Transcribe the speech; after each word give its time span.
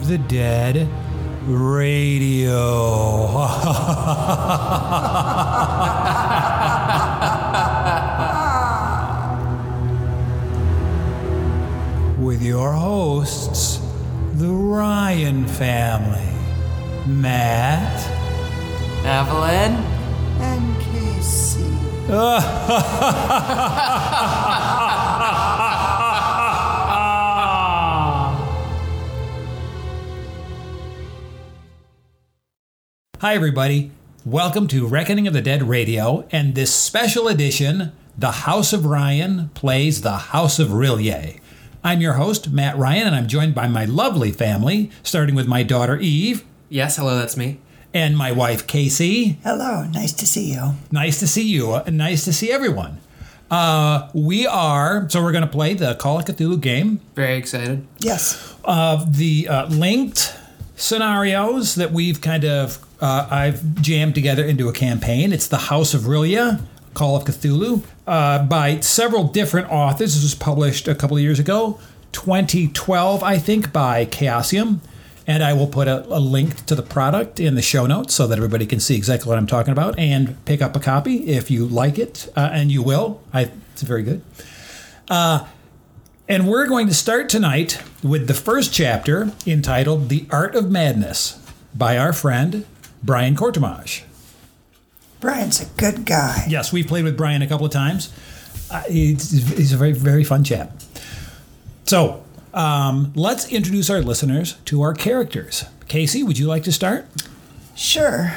of 0.00 0.08
the 0.08 0.18
Dead 0.18 0.88
Radio. 1.46 2.56
With 12.18 12.42
your 12.42 12.72
hosts, 12.72 13.80
the 14.34 14.48
Ryan 14.48 15.46
family. 15.46 16.32
Matt. 17.06 18.00
Evelyn? 19.04 19.72
and 20.40 20.80
Casey. 20.80 21.76
Hi, 33.20 33.34
everybody. 33.34 33.90
Welcome 34.24 34.66
to 34.68 34.86
Reckoning 34.86 35.26
of 35.26 35.32
the 35.32 35.40
Dead 35.42 35.62
Radio 35.62 36.26
and 36.30 36.54
this 36.54 36.74
special 36.74 37.28
edition, 37.28 37.92
The 38.18 38.30
House 38.32 38.72
of 38.72 38.84
Ryan 38.86 39.50
Plays 39.54 40.02
The 40.02 40.16
House 40.16 40.58
of 40.58 40.68
R'lyeh. 40.68 41.38
I'm 41.82 42.00
your 42.00 42.14
host, 42.14 42.50
Matt 42.50 42.76
Ryan, 42.76 43.06
and 43.06 43.16
I'm 43.16 43.28
joined 43.28 43.54
by 43.54 43.66
my 43.68 43.84
lovely 43.84 44.32
family, 44.32 44.90
starting 45.02 45.34
with 45.34 45.46
my 45.46 45.62
daughter 45.62 45.96
Eve 45.98 46.44
Yes, 46.68 46.96
hello, 46.96 47.16
that's 47.18 47.36
me. 47.36 47.58
and 47.92 48.16
my 48.16 48.30
wife 48.32 48.66
Casey. 48.66 49.38
Hello, 49.42 49.84
nice 49.84 50.12
to 50.12 50.26
see 50.26 50.52
you. 50.52 50.74
Nice 50.92 51.18
to 51.20 51.26
see 51.26 51.48
you, 51.48 51.74
and 51.74 51.96
nice 51.98 52.24
to 52.24 52.32
see 52.32 52.50
everyone. 52.52 53.00
Uh, 53.50 54.08
we 54.14 54.46
are, 54.46 55.08
so 55.10 55.22
we're 55.22 55.32
going 55.32 55.42
to 55.42 55.50
play 55.50 55.74
the 55.74 55.94
Call 55.96 56.18
of 56.18 56.24
Cthulhu 56.26 56.60
game. 56.60 57.00
Very 57.16 57.36
excited. 57.36 57.86
Yes, 57.98 58.54
of 58.64 59.16
the 59.16 59.48
uh, 59.48 59.66
linked 59.66 60.36
scenarios 60.76 61.74
that 61.74 61.90
we've 61.92 62.20
kind 62.20 62.44
of 62.44 62.78
uh, 63.00 63.28
I've 63.30 63.80
jammed 63.80 64.14
together 64.14 64.44
into 64.44 64.68
a 64.68 64.72
campaign. 64.72 65.32
It's 65.32 65.46
the 65.46 65.56
House 65.56 65.94
of 65.94 66.02
R'lyeh, 66.02 66.60
Call 66.94 67.16
of 67.16 67.24
Cthulhu, 67.24 67.82
uh, 68.06 68.44
by 68.44 68.80
several 68.80 69.24
different 69.24 69.70
authors. 69.70 70.14
This 70.14 70.22
was 70.22 70.34
published 70.34 70.88
a 70.88 70.94
couple 70.94 71.16
of 71.16 71.22
years 71.22 71.38
ago, 71.38 71.80
2012, 72.12 73.22
I 73.22 73.38
think, 73.38 73.72
by 73.72 74.06
Chaosium. 74.06 74.80
And 75.26 75.44
I 75.44 75.52
will 75.52 75.68
put 75.68 75.86
a, 75.86 76.04
a 76.08 76.18
link 76.18 76.66
to 76.66 76.74
the 76.74 76.82
product 76.82 77.38
in 77.38 77.54
the 77.54 77.62
show 77.62 77.86
notes 77.86 78.14
so 78.14 78.26
that 78.26 78.36
everybody 78.36 78.66
can 78.66 78.80
see 78.80 78.96
exactly 78.96 79.28
what 79.28 79.38
I'm 79.38 79.46
talking 79.46 79.72
about 79.72 79.98
and 79.98 80.42
pick 80.44 80.60
up 80.60 80.74
a 80.74 80.80
copy 80.80 81.28
if 81.28 81.50
you 81.50 81.66
like 81.66 81.98
it, 81.98 82.32
uh, 82.36 82.50
and 82.52 82.72
you 82.72 82.82
will. 82.82 83.22
I, 83.32 83.50
it's 83.72 83.82
very 83.82 84.02
good. 84.02 84.22
And 86.30 86.46
we're 86.46 86.68
going 86.68 86.86
to 86.86 86.94
start 86.94 87.28
tonight 87.28 87.82
with 88.04 88.28
the 88.28 88.34
first 88.34 88.72
chapter 88.72 89.32
entitled 89.46 90.08
The 90.08 90.26
Art 90.30 90.54
of 90.54 90.70
Madness 90.70 91.38
by 91.74 91.98
our 91.98 92.12
friend 92.12 92.66
Brian 93.02 93.34
Courtemanche. 93.34 94.02
Brian's 95.20 95.60
a 95.60 95.66
good 95.76 96.06
guy. 96.06 96.46
Yes, 96.48 96.72
we've 96.72 96.86
played 96.86 97.04
with 97.04 97.16
Brian 97.16 97.42
a 97.42 97.46
couple 97.46 97.66
of 97.66 97.72
times. 97.72 98.12
Uh, 98.70 98.82
he's, 98.84 99.30
he's 99.56 99.72
a 99.72 99.76
very, 99.76 99.92
very 99.92 100.24
fun 100.24 100.44
chap. 100.44 100.72
So 101.84 102.24
um, 102.54 103.12
let's 103.14 103.50
introduce 103.52 103.90
our 103.90 104.00
listeners 104.00 104.54
to 104.66 104.82
our 104.82 104.94
characters. 104.94 105.64
Casey, 105.88 106.22
would 106.22 106.38
you 106.38 106.46
like 106.46 106.62
to 106.64 106.72
start? 106.72 107.06
Sure. 107.74 108.32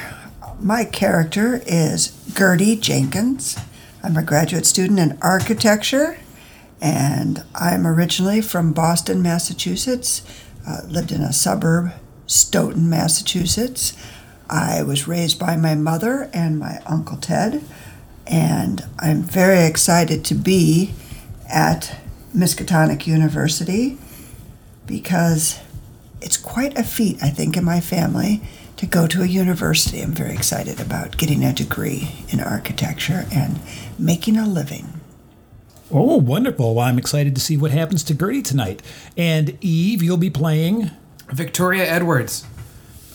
My 0.60 0.84
character 0.84 1.62
is 1.66 2.08
Gertie 2.34 2.76
Jenkins. 2.76 3.56
I'm 4.02 4.16
a 4.16 4.22
graduate 4.22 4.66
student 4.66 4.98
in 4.98 5.18
architecture, 5.22 6.18
and 6.80 7.44
I'm 7.54 7.86
originally 7.86 8.40
from 8.40 8.72
Boston, 8.72 9.22
Massachusetts. 9.22 10.22
Uh, 10.66 10.80
lived 10.86 11.12
in 11.12 11.20
a 11.20 11.32
suburb, 11.32 11.92
Stoughton, 12.26 12.88
Massachusetts. 12.88 13.94
I 14.48 14.82
was 14.82 15.08
raised 15.08 15.38
by 15.38 15.56
my 15.56 15.74
mother 15.74 16.30
and 16.32 16.58
my 16.58 16.80
uncle 16.86 17.16
Ted, 17.16 17.62
and 18.26 18.84
I'm 18.98 19.22
very 19.22 19.64
excited 19.64 20.24
to 20.26 20.34
be 20.34 20.94
at 21.48 21.98
Miskatonic 22.34 23.06
University 23.06 23.98
because 24.86 25.60
it's 26.20 26.36
quite 26.36 26.76
a 26.78 26.82
feat, 26.82 27.22
I 27.22 27.30
think, 27.30 27.56
in 27.56 27.64
my 27.64 27.80
family 27.80 28.40
to 28.76 28.86
go 28.86 29.06
to 29.06 29.22
a 29.22 29.26
university. 29.26 30.00
I'm 30.00 30.12
very 30.12 30.34
excited 30.34 30.80
about 30.80 31.16
getting 31.16 31.44
a 31.44 31.52
degree 31.52 32.10
in 32.28 32.40
architecture 32.40 33.26
and 33.32 33.60
making 33.98 34.36
a 34.36 34.46
living. 34.46 35.00
Oh, 35.90 36.16
wonderful. 36.16 36.74
Well, 36.74 36.84
I'm 36.84 36.98
excited 36.98 37.34
to 37.34 37.40
see 37.40 37.56
what 37.56 37.70
happens 37.70 38.02
to 38.04 38.14
Gertie 38.14 38.42
tonight. 38.42 38.82
And 39.16 39.56
Eve, 39.60 40.02
you'll 40.02 40.16
be 40.16 40.30
playing. 40.30 40.90
Victoria 41.28 41.84
Edwards. 41.84 42.44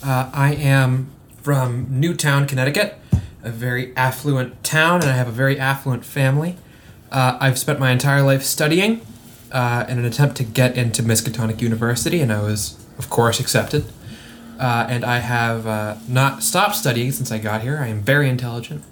Uh, 0.04 0.30
I 0.34 0.54
am 0.54 1.12
from 1.50 1.88
Newtown, 1.90 2.46
Connecticut, 2.46 2.96
a 3.42 3.50
very 3.50 3.92
affluent 3.96 4.64
town, 4.64 5.02
and 5.02 5.10
I 5.10 5.14
have 5.14 5.28
a 5.28 5.32
very 5.32 5.58
affluent 5.60 6.06
family. 6.06 6.58
Uh, 7.12 7.40
I've 7.42 7.58
spent 7.58 7.80
my 7.80 7.90
entire 7.90 8.22
life 8.22 8.44
studying 8.44 9.02
uh, 9.52 9.84
in 9.90 9.98
an 9.98 10.06
attempt 10.06 10.38
to 10.38 10.44
get 10.44 10.78
into 10.78 11.02
Miskatonic 11.02 11.60
University, 11.60 12.22
and 12.22 12.32
I 12.32 12.44
was, 12.44 12.78
of 13.00 13.10
course, 13.10 13.40
accepted. 13.40 13.86
Uh, 14.60 14.86
and 14.92 15.04
I 15.04 15.18
have 15.22 15.66
uh, 15.66 15.96
not 16.08 16.44
stopped 16.44 16.76
studying 16.76 17.12
since 17.12 17.32
I 17.32 17.40
got 17.40 17.64
here. 17.64 17.80
I 17.80 17.88
am 17.88 18.02
very 18.02 18.30
intelligent, 18.30 18.84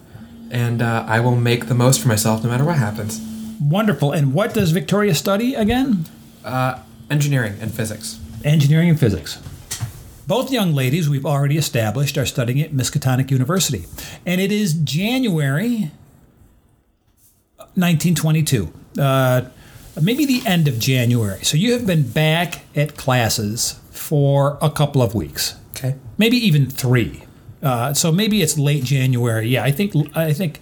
and 0.50 0.82
uh, 0.82 1.06
I 1.08 1.20
will 1.20 1.36
make 1.36 1.68
the 1.68 1.76
most 1.76 2.02
for 2.02 2.08
myself 2.08 2.44
no 2.44 2.50
matter 2.50 2.66
what 2.66 2.80
happens. 2.80 3.22
Wonderful. 3.62 4.14
And 4.14 4.34
what 4.34 4.56
does 4.56 4.72
Victoria 4.72 5.14
study 5.14 5.54
again? 5.54 6.06
Uh, 6.44 6.80
engineering 7.12 7.54
and 7.62 7.72
physics. 7.72 8.20
engineering 8.44 8.90
and 8.90 9.00
physics. 9.00 9.40
Both 10.28 10.52
young 10.52 10.74
ladies 10.74 11.10
we've 11.10 11.26
already 11.26 11.58
established 11.58 12.18
are 12.18 12.26
studying 12.26 12.60
at 12.62 12.72
Miskatonic 12.74 13.32
University. 13.32 13.86
And 14.26 14.42
it 14.42 14.52
is 14.52 14.74
January 14.74 15.92
1922, 17.76 18.74
uh, 19.00 19.42
maybe 20.02 20.26
the 20.26 20.42
end 20.46 20.68
of 20.68 20.80
January. 20.80 21.44
So 21.44 21.56
you 21.56 21.72
have 21.74 21.86
been 21.88 22.04
back 22.10 22.62
at 22.76 22.98
classes 22.98 23.80
for 23.92 24.58
a 24.62 24.70
couple 24.70 25.02
of 25.02 25.16
weeks, 25.16 25.56
Okay. 25.76 25.96
maybe 26.18 26.36
even 26.38 26.70
three. 26.70 27.24
Uh, 27.64 27.94
so 27.94 28.12
maybe 28.12 28.42
it's 28.42 28.58
late 28.58 28.84
January. 28.84 29.48
Yeah, 29.48 29.64
I 29.64 29.72
think 29.72 29.94
I 30.16 30.34
think 30.34 30.60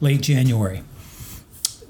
late 0.00 0.22
January 0.22 0.82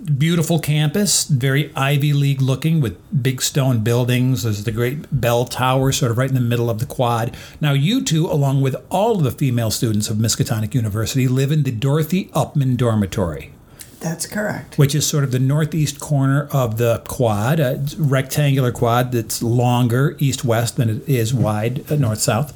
beautiful 0.05 0.59
campus, 0.59 1.25
very 1.25 1.75
Ivy 1.77 2.13
League 2.13 2.43
looking 2.43 2.81
with 2.81 2.99
big 3.23 3.41
stone 3.41 3.81
buildings. 3.81 4.43
There's 4.43 4.65
the 4.65 4.73
great 4.73 5.21
bell 5.21 5.45
tower 5.45 5.93
sort 5.93 6.11
of 6.11 6.19
right 6.19 6.29
in 6.29 6.35
the 6.35 6.41
middle 6.41 6.69
of 6.71 6.79
the 6.81 6.87
quad. 6.87 7.37
Now, 7.61 7.73
you 7.73 8.03
two, 8.03 8.27
along 8.27 8.63
with 8.63 8.77
all 8.91 9.19
of 9.19 9.23
the 9.25 9.31
female 9.31 9.71
students 9.71 10.09
of 10.11 10.17
Miskatonic 10.17 10.75
University, 10.75 11.29
live 11.29 11.53
in 11.53 11.63
the 11.63 11.71
Dorothy 11.71 12.27
Upman 12.35 12.77
Dormitory, 12.77 13.53
That's 14.01 14.27
correct. 14.27 14.77
which 14.77 14.95
is 14.95 15.07
sort 15.07 15.25
of 15.25 15.31
the 15.31 15.39
northeast 15.39 16.01
corner 16.01 16.49
of 16.51 16.79
the 16.79 17.03
quad, 17.07 17.61
a 17.61 17.85
rectangular 17.97 18.73
quad 18.73 19.13
that's 19.13 19.43
longer 19.43 20.17
east 20.19 20.45
west 20.45 20.77
than 20.77 20.91
it 20.91 21.09
is 21.09 21.33
wide 21.33 21.91
uh, 21.91 21.95
north 21.97 22.21
south. 22.21 22.53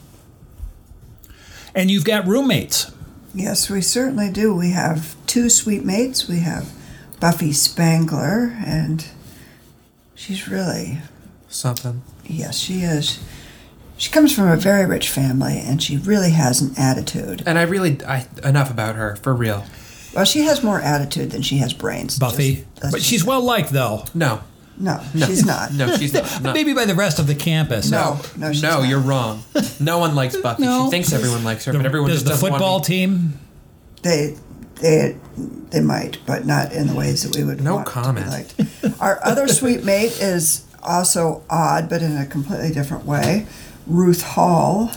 And 1.74 1.90
you've 1.90 2.04
got 2.04 2.26
roommates. 2.26 2.90
Yes, 3.34 3.68
we 3.68 3.82
certainly 3.82 4.30
do. 4.32 4.54
We 4.54 4.70
have 4.70 5.14
two 5.26 5.50
sweet 5.50 5.84
mates. 5.84 6.26
We 6.26 6.38
have 6.40 6.72
Buffy 7.20 7.52
Spangler, 7.52 8.54
and 8.64 9.06
she's 10.14 10.48
really, 10.48 10.98
Something. 11.48 12.02
yes, 12.24 12.58
she 12.58 12.80
is. 12.80 13.18
She 13.98 14.10
comes 14.10 14.34
from 14.34 14.48
a 14.48 14.56
very 14.56 14.84
rich 14.84 15.08
family, 15.08 15.58
and 15.58 15.82
she 15.82 15.96
really 15.96 16.30
has 16.32 16.60
an 16.60 16.74
attitude. 16.76 17.42
And 17.46 17.58
I 17.58 17.62
really, 17.62 17.98
I 18.04 18.26
enough 18.44 18.70
about 18.70 18.94
her 18.96 19.16
for 19.16 19.34
real. 19.34 19.64
Well, 20.14 20.24
she 20.26 20.40
has 20.40 20.62
more 20.62 20.80
attitude 20.80 21.30
than 21.30 21.40
she 21.42 21.58
has 21.58 21.72
brains. 21.72 22.18
Buffy, 22.18 22.66
Just- 22.80 22.92
but 22.92 23.02
she's 23.02 23.24
well 23.24 23.40
liked 23.42 23.70
though. 23.70 24.04
No, 24.14 24.40
No, 24.78 25.02
no, 25.14 25.26
she's 25.26 25.44
not. 25.46 25.72
No, 25.72 25.96
she's 25.96 26.12
not. 26.12 26.40
No, 26.42 26.52
Maybe 26.52 26.74
by 26.74 26.84
the 26.84 26.94
rest 26.94 27.18
of 27.18 27.26
the 27.26 27.34
campus. 27.34 27.90
No, 27.90 28.20
no, 28.36 28.52
she's 28.52 28.62
no, 28.62 28.80
not. 28.80 28.88
you're 28.88 29.00
wrong. 29.00 29.42
No 29.80 29.98
one 29.98 30.14
likes 30.14 30.36
Buffy. 30.36 30.62
No. 30.64 30.84
She 30.86 30.90
thinks 30.90 31.12
everyone 31.14 31.44
likes 31.44 31.64
her, 31.64 31.72
The- 31.72 31.78
but 31.78 31.86
everyone 31.86 32.10
does 32.10 32.18
just 32.22 32.26
the 32.26 32.30
doesn't 32.32 32.50
football 32.50 32.72
want 32.74 32.84
team? 32.84 33.38
They, 34.02 34.36
they, 34.80 35.16
they 35.70 35.80
might, 35.80 36.18
but 36.26 36.46
not 36.46 36.72
in 36.72 36.86
the 36.88 36.94
ways 36.94 37.22
that 37.22 37.36
we 37.36 37.44
would. 37.44 37.60
No 37.62 37.76
want 37.76 37.86
comment. 37.86 38.48
To 38.50 38.64
be. 38.64 38.94
Our 39.00 39.18
other 39.24 39.48
sweet 39.60 39.84
mate 39.84 40.20
is 40.20 40.64
also 40.82 41.42
odd, 41.50 41.88
but 41.88 42.02
in 42.02 42.16
a 42.16 42.26
completely 42.26 42.72
different 42.72 43.04
way. 43.04 43.46
Ruth 43.86 44.22
Hall. 44.22 44.90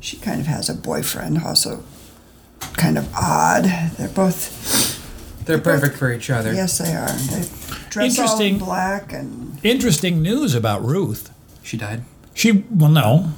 She 0.00 0.16
kind 0.16 0.40
of 0.40 0.46
has 0.46 0.68
a 0.68 0.74
boyfriend, 0.74 1.38
also 1.44 1.84
kind 2.76 2.98
of 2.98 3.12
odd. 3.14 3.64
They're 3.96 4.08
both, 4.08 5.44
They're 5.46 5.58
perfect 5.58 5.96
for 5.96 6.12
each 6.12 6.28
other. 6.30 6.52
yes, 6.52 6.78
they 6.78 6.92
are. 6.94 7.06
They 7.08 7.46
dress 7.90 8.18
all 8.18 8.24
Interesting. 8.24 8.54
in 8.54 8.58
black 8.58 9.12
and 9.12 9.64
Interesting 9.64 10.22
news 10.22 10.54
about 10.54 10.84
Ruth. 10.84 11.30
She 11.62 11.76
died. 11.76 12.02
She, 12.34 12.64
well, 12.70 12.90
no, 12.90 13.30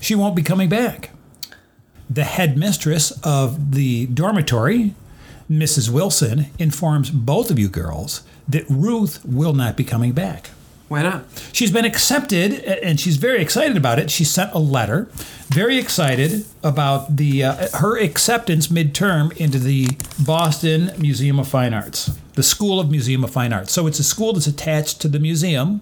she 0.00 0.14
won't 0.16 0.34
be 0.34 0.42
coming 0.42 0.68
back. 0.68 1.10
The 2.08 2.24
headmistress 2.24 3.10
of 3.22 3.72
the 3.72 4.06
dormitory 4.06 4.94
Mrs. 5.50 5.90
Wilson 5.90 6.46
informs 6.58 7.10
both 7.10 7.50
of 7.50 7.58
you 7.58 7.68
girls 7.68 8.22
that 8.48 8.64
Ruth 8.68 9.24
will 9.24 9.52
not 9.52 9.76
be 9.76 9.84
coming 9.84 10.12
back. 10.12 10.50
Why 10.88 11.02
not? 11.02 11.24
She's 11.52 11.72
been 11.72 11.84
accepted 11.84 12.52
and 12.62 13.00
she's 13.00 13.16
very 13.16 13.40
excited 13.42 13.76
about 13.76 13.98
it. 13.98 14.08
She 14.08 14.22
sent 14.22 14.52
a 14.52 14.58
letter, 14.58 15.08
very 15.48 15.78
excited 15.78 16.46
about 16.62 17.16
the 17.16 17.42
uh, 17.42 17.68
her 17.78 17.98
acceptance 17.98 18.68
midterm 18.68 19.36
into 19.36 19.58
the 19.58 19.88
Boston 20.24 20.92
Museum 20.96 21.40
of 21.40 21.48
Fine 21.48 21.74
Arts, 21.74 22.16
the 22.34 22.44
School 22.44 22.78
of 22.78 22.88
Museum 22.88 23.24
of 23.24 23.30
Fine 23.30 23.52
Arts. 23.52 23.72
So 23.72 23.88
it's 23.88 23.98
a 23.98 24.04
school 24.04 24.32
that's 24.32 24.46
attached 24.46 25.00
to 25.00 25.08
the 25.08 25.18
museum 25.18 25.80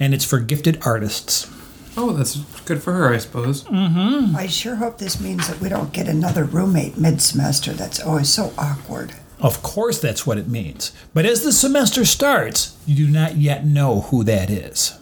and 0.00 0.12
it's 0.12 0.24
for 0.24 0.40
gifted 0.40 0.80
artists. 0.84 1.48
Oh, 1.96 2.12
that's 2.12 2.36
good 2.64 2.82
for 2.82 2.92
her, 2.92 3.12
I 3.12 3.18
suppose. 3.18 3.64
Mm-hmm. 3.64 4.34
I 4.34 4.46
sure 4.46 4.76
hope 4.76 4.98
this 4.98 5.20
means 5.20 5.48
that 5.48 5.60
we 5.60 5.68
don't 5.68 5.92
get 5.92 6.08
another 6.08 6.44
roommate 6.44 6.96
mid 6.96 7.20
semester. 7.20 7.72
That's 7.72 8.00
always 8.00 8.28
so 8.28 8.52
awkward. 8.56 9.14
Of 9.40 9.62
course, 9.62 10.00
that's 10.00 10.26
what 10.26 10.38
it 10.38 10.48
means. 10.48 10.92
But 11.12 11.26
as 11.26 11.42
the 11.42 11.52
semester 11.52 12.04
starts, 12.04 12.76
you 12.86 12.94
do 13.06 13.12
not 13.12 13.36
yet 13.36 13.66
know 13.66 14.02
who 14.02 14.24
that 14.24 14.48
is. 14.50 14.98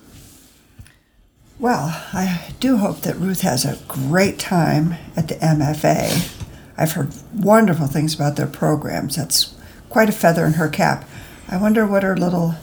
Well, 1.59 1.89
I 2.15 2.53
do 2.59 2.79
hope 2.79 3.03
that 3.03 3.17
Ruth 3.17 3.43
has 3.43 3.67
a 3.67 3.79
great 3.87 4.39
time 4.39 4.95
at 5.15 5.29
the 5.29 5.35
MFA. 5.35 6.37
I've 6.79 6.93
heard 6.93 7.13
wonderful 7.35 7.87
things 7.87 8.15
about 8.15 8.37
their 8.37 8.47
programs. 8.47 9.17
That's 9.17 9.55
quite 9.91 10.09
a 10.09 10.13
feather 10.13 10.47
in 10.47 10.55
her 10.55 10.71
cap. 10.71 11.07
I 11.47 11.59
wonder 11.59 11.87
what 11.87 12.03
her 12.03 12.17
little 12.17 12.55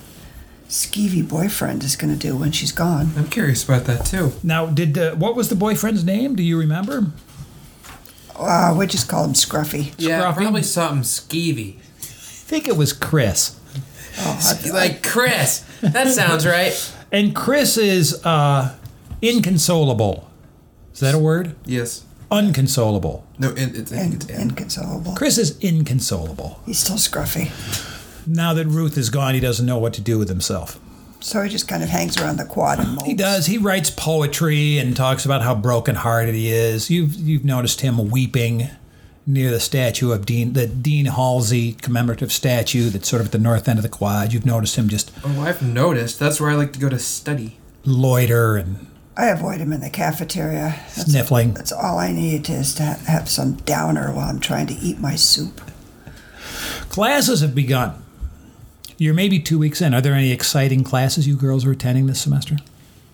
skeevy 0.69 1.27
boyfriend 1.27 1.83
is 1.83 1.95
going 1.95 2.13
to 2.13 2.19
do 2.19 2.35
when 2.35 2.51
she's 2.51 2.71
gone. 2.71 3.11
I'm 3.17 3.27
curious 3.29 3.63
about 3.63 3.85
that 3.85 4.05
too. 4.05 4.33
Now, 4.43 4.65
did 4.67 4.97
uh, 4.97 5.15
what 5.15 5.35
was 5.35 5.49
the 5.49 5.55
boyfriend's 5.55 6.03
name? 6.03 6.35
Do 6.35 6.43
you 6.43 6.57
remember? 6.59 7.07
Uh, 8.35 8.75
we 8.77 8.85
just 8.85 9.07
call 9.09 9.23
him 9.25 9.33
Scruffy. 9.33 9.93
Yeah, 9.97 10.21
Scruffy? 10.21 10.35
probably 10.35 10.63
something 10.63 11.01
skeevy. 11.03 11.77
I 11.77 12.49
think 12.49 12.67
it 12.67 12.77
was 12.77 12.93
Chris. 12.93 13.59
Oh, 14.19 14.57
I- 14.65 14.69
Like 14.71 15.03
Chris. 15.03 15.63
That 15.81 16.07
sounds 16.09 16.45
right. 16.45 16.93
And 17.11 17.35
Chris 17.35 17.77
is 17.77 18.23
uh, 18.25 18.75
inconsolable. 19.21 20.29
Is 20.93 20.99
that 20.99 21.15
a 21.15 21.19
word? 21.19 21.55
Yes. 21.65 22.03
Unconsolable. 22.29 23.25
No, 23.39 23.51
it, 23.51 23.75
it's 23.77 23.91
in, 23.91 24.13
it's 24.13 24.25
in. 24.25 24.49
inconsolable. 24.49 25.15
Chris 25.15 25.37
is 25.37 25.57
inconsolable. 25.59 26.59
He's 26.65 26.79
still 26.79 26.97
scruffy. 26.97 27.49
Now 28.27 28.53
that 28.53 28.65
Ruth 28.67 28.97
is 28.97 29.09
gone, 29.09 29.33
he 29.33 29.39
doesn't 29.39 29.65
know 29.65 29.77
what 29.77 29.93
to 29.93 30.01
do 30.01 30.19
with 30.19 30.29
himself. 30.29 30.79
So 31.19 31.41
he 31.41 31.49
just 31.49 31.67
kind 31.67 31.81
of 31.81 31.89
hangs 31.89 32.17
around 32.21 32.37
the 32.37 32.45
quad 32.45 32.79
and 32.79 32.91
mopes. 32.95 33.07
He 33.07 33.13
does. 33.15 33.45
He 33.47 33.57
writes 33.57 33.89
poetry 33.89 34.77
and 34.77 34.95
talks 34.95 35.25
about 35.25 35.41
how 35.41 35.55
brokenhearted 35.55 36.35
he 36.35 36.51
is. 36.51 36.91
You've 36.91 37.15
you've 37.15 37.43
noticed 37.45 37.81
him 37.81 38.09
weeping 38.11 38.69
near 39.25 39.49
the 39.49 39.59
statue 39.59 40.11
of 40.11 40.25
Dean, 40.25 40.53
the 40.53 40.67
Dean 40.67 41.05
Halsey 41.05 41.73
commemorative 41.73 42.31
statue 42.31 42.89
that's 42.89 43.09
sort 43.09 43.19
of 43.21 43.27
at 43.27 43.31
the 43.31 43.39
north 43.39 43.67
end 43.67 43.79
of 43.79 43.83
the 43.83 43.89
quad. 43.89 44.31
You've 44.31 44.45
noticed 44.45 44.75
him 44.75 44.87
just 44.89 45.11
Oh, 45.25 45.41
I've 45.41 45.61
noticed. 45.63 46.19
That's 46.19 46.39
where 46.39 46.51
I 46.51 46.55
like 46.55 46.73
to 46.73 46.79
go 46.79 46.87
to 46.89 46.99
study. 46.99 47.57
loiter 47.83 48.55
and 48.55 48.85
I 49.17 49.27
avoid 49.29 49.59
him 49.59 49.73
in 49.73 49.81
the 49.81 49.89
cafeteria. 49.89 50.75
That's, 50.95 51.11
sniffling. 51.11 51.55
that's 51.55 51.71
all 51.71 51.97
I 51.97 52.11
need 52.11 52.47
is 52.49 52.75
to 52.75 52.83
have 52.83 53.27
some 53.27 53.53
downer 53.55 54.13
while 54.13 54.29
I'm 54.29 54.39
trying 54.39 54.67
to 54.67 54.75
eat 54.75 54.99
my 54.99 55.15
soup. 55.15 55.59
Classes 56.89 57.41
have 57.41 57.55
begun. 57.55 58.03
You're 58.97 59.13
maybe 59.13 59.39
two 59.39 59.59
weeks 59.59 59.81
in. 59.81 59.93
Are 59.93 60.01
there 60.01 60.13
any 60.13 60.31
exciting 60.31 60.83
classes 60.83 61.27
you 61.27 61.35
girls 61.35 61.65
are 61.65 61.71
attending 61.71 62.07
this 62.07 62.19
semester? 62.21 62.57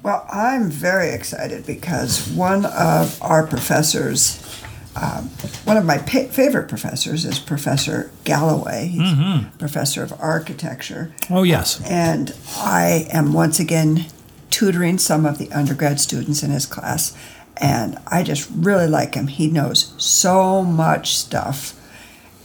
Well, 0.02 0.26
I'm 0.32 0.70
very 0.70 1.10
excited 1.10 1.66
because 1.66 2.30
one 2.30 2.66
of 2.66 3.22
our 3.22 3.46
professors, 3.48 4.62
um, 4.96 5.30
one 5.66 5.78
of 5.78 5.86
my 5.86 5.98
pa- 5.98 6.28
favorite 6.30 6.68
professors, 6.68 7.24
is 7.26 7.40
Professor 7.40 8.12
Galloway. 8.24 8.88
He's 8.88 9.46
professor 9.58 10.04
of 10.04 10.14
architecture. 10.20 11.14
Oh 11.30 11.44
yes. 11.44 11.82
And 11.90 12.36
I 12.58 13.08
am 13.12 13.34
once 13.34 13.60
again 13.60 14.06
tutoring 14.50 14.98
some 14.98 15.26
of 15.26 15.38
the 15.38 15.52
undergrad 15.52 16.00
students 16.00 16.44
in 16.44 16.52
his 16.52 16.66
class. 16.66 17.16
And 17.58 17.98
I 18.08 18.24
just 18.24 18.50
really 18.54 18.88
like 18.88 19.16
him. 19.16 19.28
He 19.28 19.48
knows 19.48 19.94
so 19.98 20.64
much 20.64 21.16
stuff. 21.16 21.80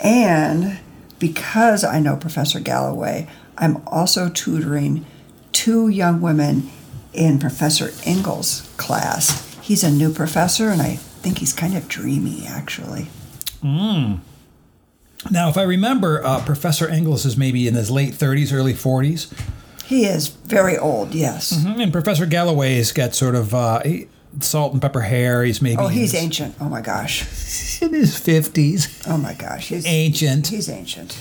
And 0.00 0.79
because 1.19 1.85
I 1.85 2.00
know 2.00 2.17
Professor 2.17 2.61
Galloway, 2.61 3.29
I'm 3.56 3.82
also 3.87 4.29
tutoring 4.29 5.05
two 5.53 5.88
young 5.88 6.20
women 6.20 6.70
in 7.12 7.38
Professor 7.38 7.91
Ingalls' 8.06 8.69
class. 8.76 9.44
He's 9.61 9.82
a 9.82 9.91
new 9.91 10.12
professor, 10.12 10.69
and 10.70 10.81
I 10.81 10.97
think 10.97 11.38
he's 11.38 11.53
kind 11.53 11.76
of 11.76 11.88
dreamy, 11.88 12.47
actually. 12.47 13.09
Now, 13.62 15.49
if 15.49 15.56
I 15.59 15.62
remember, 15.62 16.25
uh, 16.25 16.41
Professor 16.44 16.88
Engels 16.88 17.26
is 17.26 17.37
maybe 17.37 17.67
in 17.67 17.75
his 17.75 17.91
late 17.91 18.15
30s, 18.15 18.53
early 18.53 18.73
40s, 18.75 19.32
He 19.85 20.05
is 20.05 20.29
very 20.29 20.76
old, 20.79 21.15
yes. 21.15 21.65
and 21.65 21.93
Professor 21.93 22.26
Galloway's 22.26 22.93
got 22.93 23.15
sort 23.15 23.35
of 23.35 23.55
uh, 23.55 23.81
he- 23.81 24.06
salt 24.40 24.72
and 24.72 24.80
pepper 24.82 25.00
hair. 25.02 25.42
He's 25.44 25.60
maybe 25.62 25.76
Oh, 25.80 25.88
he's 25.88 26.14
in 26.14 26.20
ancient. 26.25 26.54
Oh 26.60 26.69
my 26.69 26.80
gosh. 26.80 27.20
his, 27.22 27.78
in 27.82 27.92
his 27.94 28.14
50s, 28.14 29.04
Oh 29.08 29.16
my 29.16 29.34
gosh. 29.34 29.69
He's 29.69 29.86
ancient. 29.86 30.48
He's 30.48 30.69
ancient. 30.69 31.19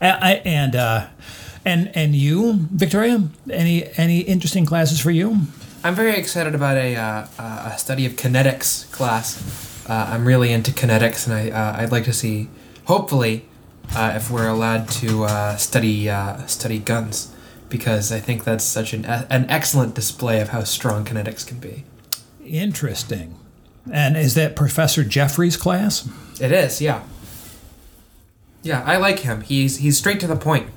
I- 0.00 0.42
and 0.44 0.76
uh, 0.76 1.06
and 1.64 1.90
and 1.94 2.14
you, 2.14 2.54
Victoria, 2.72 3.28
any 3.50 3.88
any 3.96 4.20
interesting 4.20 4.64
classes 4.66 5.00
for 5.00 5.10
you? 5.10 5.38
I'm 5.84 5.94
very 5.94 6.16
excited 6.16 6.54
about 6.54 6.76
a, 6.76 6.96
uh, 6.96 7.26
uh, 7.38 7.70
a 7.74 7.78
study 7.78 8.06
of 8.06 8.12
kinetics 8.12 8.90
class. 8.92 9.84
Uh, 9.88 10.10
I'm 10.12 10.26
really 10.26 10.52
into 10.52 10.72
kinetics, 10.72 11.26
and 11.26 11.34
I, 11.34 11.50
uh, 11.50 11.76
I'd 11.80 11.92
like 11.92 12.04
to 12.04 12.12
see, 12.12 12.48
hopefully, 12.86 13.44
uh, 13.94 14.12
if 14.16 14.30
we're 14.30 14.48
allowed 14.48 14.88
to 15.00 15.24
uh, 15.24 15.56
study 15.56 16.10
uh, 16.10 16.44
study 16.46 16.78
guns, 16.80 17.32
because 17.68 18.10
I 18.10 18.18
think 18.20 18.44
that's 18.44 18.64
such 18.64 18.92
an 18.92 19.04
an 19.04 19.46
excellent 19.48 19.94
display 19.94 20.40
of 20.40 20.48
how 20.50 20.64
strong 20.64 21.04
kinetics 21.04 21.46
can 21.46 21.58
be. 21.58 21.84
Interesting. 22.46 23.38
And 23.90 24.16
is 24.16 24.34
that 24.34 24.56
Professor 24.56 25.04
Jeffrey's 25.04 25.56
class? 25.56 26.08
It 26.40 26.52
is, 26.52 26.80
yeah. 26.80 27.02
Yeah, 28.62 28.82
I 28.84 28.96
like 28.96 29.20
him. 29.20 29.42
He's 29.42 29.78
he's 29.78 29.96
straight 29.96 30.18
to 30.20 30.26
the 30.26 30.36
point. 30.36 30.70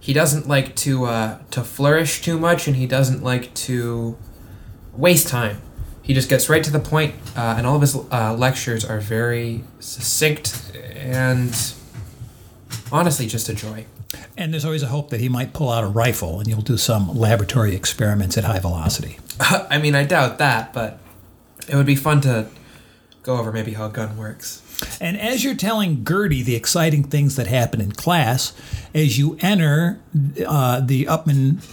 He 0.00 0.12
doesn't 0.12 0.48
like 0.48 0.74
to 0.76 1.04
uh, 1.04 1.38
to 1.50 1.62
flourish 1.62 2.22
too 2.22 2.38
much, 2.38 2.66
and 2.66 2.76
he 2.76 2.86
doesn't 2.86 3.22
like 3.22 3.52
to 3.54 4.16
waste 4.94 5.28
time. 5.28 5.60
He 6.00 6.14
just 6.14 6.28
gets 6.28 6.48
right 6.48 6.64
to 6.64 6.70
the 6.70 6.78
point, 6.80 7.14
uh, 7.36 7.54
and 7.58 7.66
all 7.66 7.76
of 7.76 7.82
his 7.82 7.96
uh, 7.96 8.34
lectures 8.34 8.84
are 8.84 9.00
very 9.00 9.64
succinct 9.78 10.72
and 10.94 11.74
honestly 12.90 13.26
just 13.26 13.48
a 13.48 13.54
joy. 13.54 13.84
And 14.36 14.52
there's 14.52 14.64
always 14.64 14.82
a 14.82 14.88
hope 14.88 15.10
that 15.10 15.20
he 15.20 15.28
might 15.28 15.52
pull 15.52 15.70
out 15.70 15.84
a 15.84 15.86
rifle 15.86 16.38
and 16.38 16.48
you'll 16.48 16.60
do 16.60 16.76
some 16.76 17.14
laboratory 17.16 17.74
experiments 17.74 18.36
at 18.36 18.44
high 18.44 18.58
velocity. 18.58 19.18
I 19.40 19.78
mean, 19.78 19.94
I 19.94 20.04
doubt 20.04 20.38
that, 20.38 20.72
but 20.72 20.98
it 21.68 21.74
would 21.74 21.86
be 21.86 21.96
fun 21.96 22.20
to 22.22 22.48
go 23.22 23.38
over 23.38 23.52
maybe 23.52 23.72
how 23.72 23.86
a 23.86 23.90
gun 23.90 24.16
works. 24.16 24.60
And 25.00 25.18
as 25.18 25.44
you're 25.44 25.54
telling 25.54 26.04
Gertie 26.04 26.42
the 26.42 26.54
exciting 26.54 27.04
things 27.04 27.36
that 27.36 27.46
happen 27.46 27.80
in 27.80 27.92
class, 27.92 28.52
as 28.94 29.18
you 29.18 29.38
enter 29.40 30.00
uh, 30.46 30.80
the 30.80 31.06
Upman 31.06 31.64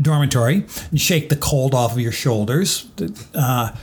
dormitory 0.00 0.64
and 0.90 1.00
shake 1.00 1.28
the 1.28 1.36
cold 1.36 1.74
off 1.74 1.92
of 1.92 1.98
your 1.98 2.12
shoulders, 2.12 2.88
uh, 3.34 3.74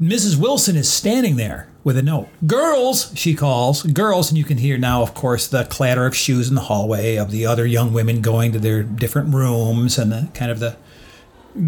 Mrs. 0.00 0.36
Wilson 0.36 0.76
is 0.76 0.90
standing 0.90 1.36
there 1.36 1.68
with 1.82 1.96
a 1.96 2.02
note. 2.02 2.28
Girls, 2.46 3.12
she 3.16 3.34
calls, 3.34 3.82
girls, 3.82 4.30
and 4.30 4.38
you 4.38 4.44
can 4.44 4.58
hear 4.58 4.78
now, 4.78 5.02
of 5.02 5.14
course, 5.14 5.48
the 5.48 5.64
clatter 5.64 6.06
of 6.06 6.14
shoes 6.14 6.48
in 6.48 6.54
the 6.54 6.62
hallway 6.62 7.16
of 7.16 7.30
the 7.30 7.46
other 7.46 7.66
young 7.66 7.92
women 7.92 8.20
going 8.20 8.52
to 8.52 8.58
their 8.58 8.82
different 8.82 9.34
rooms 9.34 9.98
and 9.98 10.12
the 10.12 10.28
kind 10.34 10.50
of 10.50 10.60
the 10.60 10.76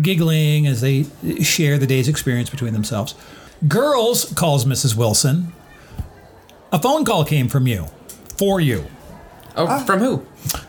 giggling 0.02 0.66
as 0.66 0.80
they 0.80 1.06
share 1.42 1.78
the 1.78 1.86
day's 1.86 2.08
experience 2.08 2.50
between 2.50 2.72
themselves. 2.72 3.14
Girls, 3.68 4.32
calls 4.34 4.64
Mrs. 4.64 4.96
Wilson, 4.96 5.52
a 6.72 6.80
phone 6.80 7.04
call 7.04 7.24
came 7.24 7.48
from 7.48 7.66
you, 7.66 7.86
for 8.38 8.60
you. 8.60 8.86
Oh, 9.56 9.84
from 9.84 9.98
who? 10.00 10.26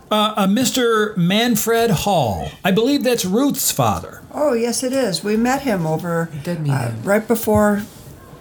Uh, 0.10 0.34
a 0.36 0.46
Mr. 0.48 1.16
Manfred 1.16 1.92
Hall. 1.92 2.50
I 2.66 2.72
believe 2.72 3.04
that's 3.04 3.24
Ruth's 3.24 3.72
father. 3.72 4.22
Oh, 4.34 4.54
yes, 4.54 4.84
it 4.84 4.92
is. 4.92 5.24
We 5.24 5.38
met 5.38 5.62
him 5.62 5.86
over 5.86 6.30
did 6.44 6.60
meet 6.62 6.72
uh, 6.72 6.90
him. 6.90 7.04
right 7.04 7.26
before 7.26 7.84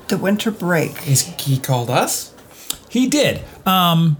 the 0.08 0.18
winter 0.18 0.50
break. 0.50 1.06
Is 1.06 1.22
he 1.22 1.58
called 1.58 1.88
us? 1.90 2.34
He 2.88 3.06
did. 3.06 3.42
Um, 3.64 4.16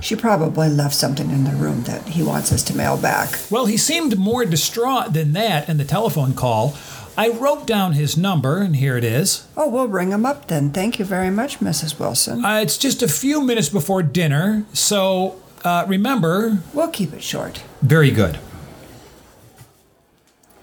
She 0.00 0.14
probably 0.14 0.68
left 0.68 0.94
something 0.94 1.30
in 1.30 1.42
the 1.42 1.50
room 1.52 1.82
that 1.84 2.10
he 2.10 2.22
wants 2.22 2.52
us 2.52 2.62
to 2.64 2.76
mail 2.76 2.96
back. 2.96 3.40
well, 3.50 3.66
he 3.66 3.76
seemed 3.76 4.16
more 4.18 4.44
distraught 4.44 5.14
than 5.14 5.32
that 5.32 5.68
in 5.68 5.78
the 5.78 5.84
telephone 5.84 6.34
call. 6.34 6.76
I 7.16 7.28
wrote 7.28 7.66
down 7.66 7.92
his 7.92 8.16
number, 8.16 8.58
and 8.58 8.76
here 8.76 8.96
it 8.96 9.04
is. 9.04 9.46
Oh, 9.56 9.68
we'll 9.68 9.88
ring 9.88 10.10
him 10.12 10.24
up 10.24 10.48
then. 10.48 10.70
Thank 10.70 10.98
you 10.98 11.04
very 11.04 11.30
much, 11.30 11.58
Mrs. 11.60 11.98
Wilson. 11.98 12.44
Uh, 12.44 12.60
it's 12.60 12.78
just 12.78 13.02
a 13.02 13.08
few 13.08 13.42
minutes 13.42 13.68
before 13.68 14.02
dinner, 14.02 14.64
so 14.72 15.40
uh, 15.64 15.84
remember. 15.86 16.58
We'll 16.72 16.88
keep 16.88 17.12
it 17.12 17.22
short. 17.22 17.62
Very 17.82 18.10
good. 18.10 18.38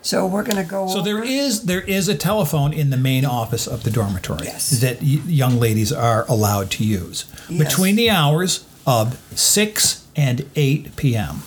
So 0.01 0.25
we're 0.25 0.43
going 0.43 0.57
to 0.57 0.63
go. 0.69 0.87
So 0.87 1.01
there 1.01 1.17
over- 1.17 1.23
is 1.25 1.65
there 1.65 1.81
is 1.81 2.07
a 2.07 2.15
telephone 2.15 2.73
in 2.73 2.89
the 2.89 2.97
main 2.97 3.25
office 3.25 3.67
of 3.67 3.83
the 3.83 3.91
dormitory 3.91 4.45
Yes. 4.45 4.69
that 4.79 5.01
y- 5.01 5.21
young 5.27 5.59
ladies 5.59 5.91
are 5.91 6.25
allowed 6.27 6.71
to 6.71 6.83
use 6.85 7.25
Yes. 7.49 7.67
between 7.69 7.95
the 7.95 8.09
hours 8.09 8.65
of 8.87 9.19
6 9.35 10.05
and 10.15 10.49
8 10.55 10.95
p.m. 10.95 11.41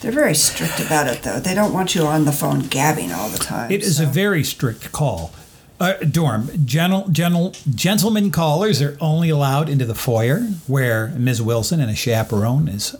They're 0.00 0.12
very 0.12 0.34
strict 0.34 0.80
about 0.80 1.06
it, 1.08 1.22
though. 1.22 1.38
They 1.40 1.54
don't 1.54 1.72
want 1.74 1.94
you 1.94 2.06
on 2.06 2.24
the 2.24 2.32
phone 2.32 2.60
gabbing 2.60 3.12
all 3.12 3.28
the 3.28 3.38
time. 3.38 3.70
It 3.70 3.82
is 3.82 3.98
so- 3.98 4.04
a 4.04 4.06
very 4.06 4.42
strict 4.42 4.92
call. 4.92 5.32
Uh, 5.78 5.94
dorm, 5.94 6.50
gentle, 6.66 7.08
gentle, 7.08 7.54
gentlemen 7.74 8.30
callers 8.30 8.82
are 8.82 8.98
only 9.00 9.30
allowed 9.30 9.68
into 9.70 9.86
the 9.86 9.94
foyer 9.94 10.40
where 10.66 11.08
Ms. 11.16 11.40
Wilson 11.40 11.80
and 11.80 11.90
a 11.90 11.94
chaperone 11.94 12.68
is 12.68 12.94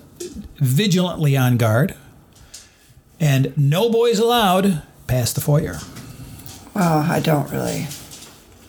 vigilantly 0.57 1.37
on 1.37 1.59
guard. 1.59 1.95
And 3.19 3.53
no 3.57 3.91
boys 3.91 4.19
allowed 4.19 4.83
past 5.07 5.35
the 5.35 5.43
foyer. 5.43 5.79
Well, 6.75 7.01
I 7.01 7.21
don't 7.21 7.51
really 7.51 7.87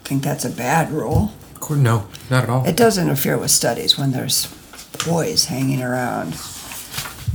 think 0.04 0.24
that's 0.24 0.44
a 0.44 0.50
bad 0.50 0.92
rule. 0.92 1.32
No, 1.70 2.08
not 2.30 2.44
at 2.44 2.50
all. 2.50 2.66
It 2.68 2.76
does 2.76 2.98
interfere 2.98 3.38
with 3.38 3.52
studies 3.52 3.98
when 3.98 4.12
there's 4.12 4.48
boys 5.06 5.46
hanging 5.46 5.82
around. 5.82 6.36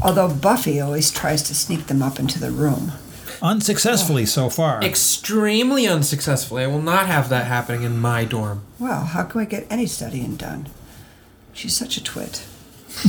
Although 0.03 0.35
Buffy 0.35 0.81
always 0.81 1.11
tries 1.11 1.43
to 1.45 1.55
sneak 1.55 1.87
them 1.87 2.03
up 2.03 2.19
into 2.19 2.39
the 2.39 2.51
room. 2.51 2.93
Unsuccessfully 3.43 4.23
oh. 4.23 4.27
so 4.27 4.51
far. 4.51 4.83
Extremely 4.83 5.87
unsuccessfully. 5.87 6.65
I 6.65 6.67
will 6.67 6.83
not 6.83 7.07
have 7.07 7.29
that 7.29 7.47
happening 7.47 7.83
in 7.83 7.99
my 7.99 8.25
dorm. 8.25 8.63
Well, 8.79 9.05
how 9.05 9.25
can 9.25 9.41
we 9.41 9.47
get 9.47 9.67
any 9.71 9.87
studying 9.87 10.37
done? 10.37 10.69
She's 11.53 11.77
such 11.77 11.97
a 11.97 12.05
twit. 12.05 12.47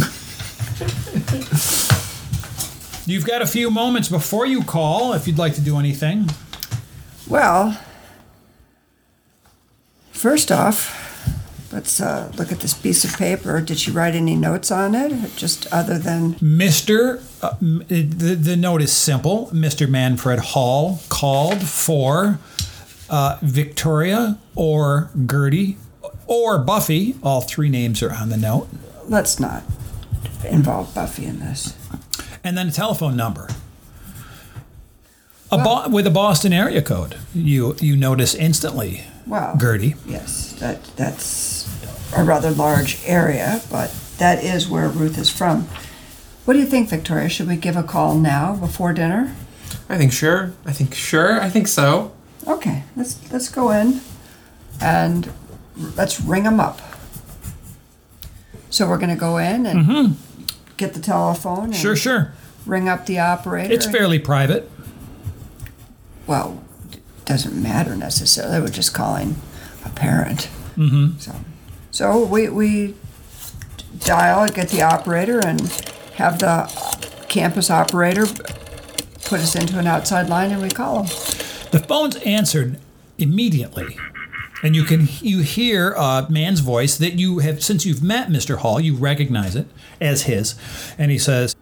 You've 3.05 3.25
got 3.25 3.41
a 3.41 3.47
few 3.47 3.71
moments 3.71 4.09
before 4.09 4.45
you 4.45 4.63
call 4.63 5.13
if 5.13 5.27
you'd 5.27 5.37
like 5.37 5.55
to 5.55 5.61
do 5.61 5.79
anything. 5.79 6.29
Well, 7.27 7.79
first 10.11 10.51
off, 10.51 11.06
let's 11.71 11.99
uh, 12.01 12.31
look 12.37 12.51
at 12.51 12.59
this 12.59 12.73
piece 12.73 13.03
of 13.03 13.17
paper. 13.17 13.61
Did 13.61 13.79
she 13.79 13.91
write 13.91 14.15
any 14.15 14.35
notes 14.35 14.71
on 14.71 14.95
it? 14.95 15.35
Just 15.35 15.71
other 15.73 15.97
than. 15.97 16.35
Mr. 16.35 17.21
Uh, 17.41 17.55
the, 17.59 18.35
the 18.35 18.55
note 18.55 18.81
is 18.81 18.91
simple. 18.91 19.49
Mr. 19.53 19.89
Manfred 19.89 20.39
Hall 20.39 20.99
called 21.09 21.61
for 21.61 22.39
uh, 23.09 23.37
Victoria 23.41 24.37
or 24.55 25.09
Gertie 25.29 25.77
or 26.25 26.57
Buffy. 26.57 27.15
All 27.23 27.41
three 27.41 27.69
names 27.69 28.01
are 28.01 28.13
on 28.13 28.29
the 28.29 28.37
note. 28.37 28.67
Let's 29.05 29.39
not 29.39 29.63
involve 30.45 30.93
Buffy 30.93 31.25
in 31.25 31.39
this. 31.39 31.75
And 32.43 32.57
then 32.57 32.67
a 32.67 32.71
telephone 32.71 33.15
number. 33.15 33.49
A 35.49 35.57
Bo- 35.57 35.87
with 35.89 36.05
a 36.05 36.11
Boston 36.11 36.51
area 36.51 36.81
code. 36.81 37.15
You 37.33 37.75
you 37.79 37.95
notice 37.95 38.35
instantly, 38.35 39.05
Well, 39.27 39.57
Gertie. 39.59 39.95
Yes, 40.05 40.53
that 40.59 40.83
that's 40.95 41.67
a 42.15 42.23
rather 42.23 42.51
large 42.51 42.99
area, 43.05 43.61
but 43.69 43.93
that 44.17 44.43
is 44.43 44.67
where 44.69 44.87
Ruth 44.89 45.17
is 45.17 45.29
from. 45.29 45.63
What 46.45 46.53
do 46.53 46.59
you 46.59 46.65
think, 46.65 46.89
Victoria? 46.89 47.27
Should 47.27 47.47
we 47.47 47.57
give 47.57 47.75
a 47.75 47.83
call 47.83 48.15
now 48.15 48.55
before 48.55 48.93
dinner? 48.93 49.35
I 49.89 49.97
think 49.97 50.13
sure. 50.13 50.53
I 50.65 50.71
think 50.71 50.93
sure. 50.93 51.41
I 51.41 51.49
think 51.49 51.67
so. 51.67 52.13
Okay, 52.47 52.83
let's 52.95 53.31
let's 53.31 53.49
go 53.49 53.71
in 53.71 53.99
and 54.81 55.31
let's 55.95 56.21
ring 56.21 56.43
them 56.43 56.59
up. 56.59 56.79
So 58.69 58.87
we're 58.87 58.97
going 58.97 59.09
to 59.09 59.15
go 59.15 59.37
in 59.37 59.65
and 59.65 59.85
mm-hmm. 59.85 60.45
get 60.77 60.93
the 60.93 60.99
telephone 60.99 61.65
and 61.65 61.75
Sure, 61.75 61.95
sure. 61.95 62.33
ring 62.65 62.87
up 62.89 63.05
the 63.05 63.19
operator. 63.19 63.73
It's 63.73 63.85
fairly 63.85 64.19
private. 64.19 64.69
well, 66.27 66.61
it 66.63 66.66
doesn't 67.27 67.61
matter 67.61 67.95
necessarily. 67.95 68.61
We're 68.61 68.69
just 68.69 68.93
calling 68.93 69.35
a 69.85 69.89
parent. 69.89 70.49
Mm-hmm. 70.75 71.19
So, 71.19 71.35
so 71.91 72.25
we, 72.25 72.49
we 72.49 72.95
dial, 73.99 74.43
and 74.43 74.53
get 74.55 74.69
the 74.69 74.81
operator, 74.81 75.39
and 75.45 75.61
have 76.15 76.39
the 76.39 76.71
campus 77.27 77.69
operator 77.69 78.25
put 79.25 79.41
us 79.41 79.55
into 79.55 79.77
an 79.77 79.85
outside 79.85 80.29
line, 80.29 80.51
and 80.51 80.61
we 80.61 80.69
call 80.69 81.03
them. 81.03 81.05
The 81.71 81.83
phone's 81.85 82.15
answered 82.17 82.79
immediately. 83.17 83.97
And 84.63 84.75
you 84.75 84.85
can 84.85 85.07
you 85.19 85.41
hear 85.41 85.91
a 85.91 86.25
man's 86.29 86.61
voice 86.61 86.97
that 86.97 87.13
you 87.13 87.39
have 87.39 87.63
since 87.63 87.85
you've 87.85 88.01
met 88.01 88.29
Mr. 88.29 88.57
Hall, 88.57 88.79
you 88.79 88.95
recognize 88.95 89.55
it 89.55 89.67
as 90.01 90.23
his. 90.23 90.55
And 90.97 91.11
he 91.11 91.19
says, 91.19 91.55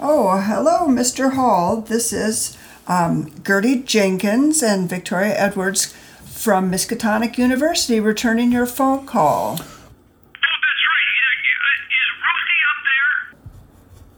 Oh, 0.00 0.40
hello, 0.40 0.88
Mr. 0.88 1.34
Hall. 1.34 1.80
This 1.80 2.12
is 2.12 2.56
um, 2.88 3.30
Gertie 3.44 3.82
Jenkins 3.82 4.62
and 4.62 4.88
Victoria 4.88 5.38
Edwards 5.38 5.94
from 6.24 6.70
Miskatonic 6.72 7.36
University 7.36 8.00
returning 8.00 8.50
your 8.50 8.66
phone 8.66 9.06
call. 9.06 9.52
Oh, 9.52 9.56
that's 9.56 9.64
right. 9.64 11.08
Uh, 11.20 11.76
Is 11.94 12.10
Ruthie 12.24 12.62
up 12.70 12.80
there? 12.84 13.38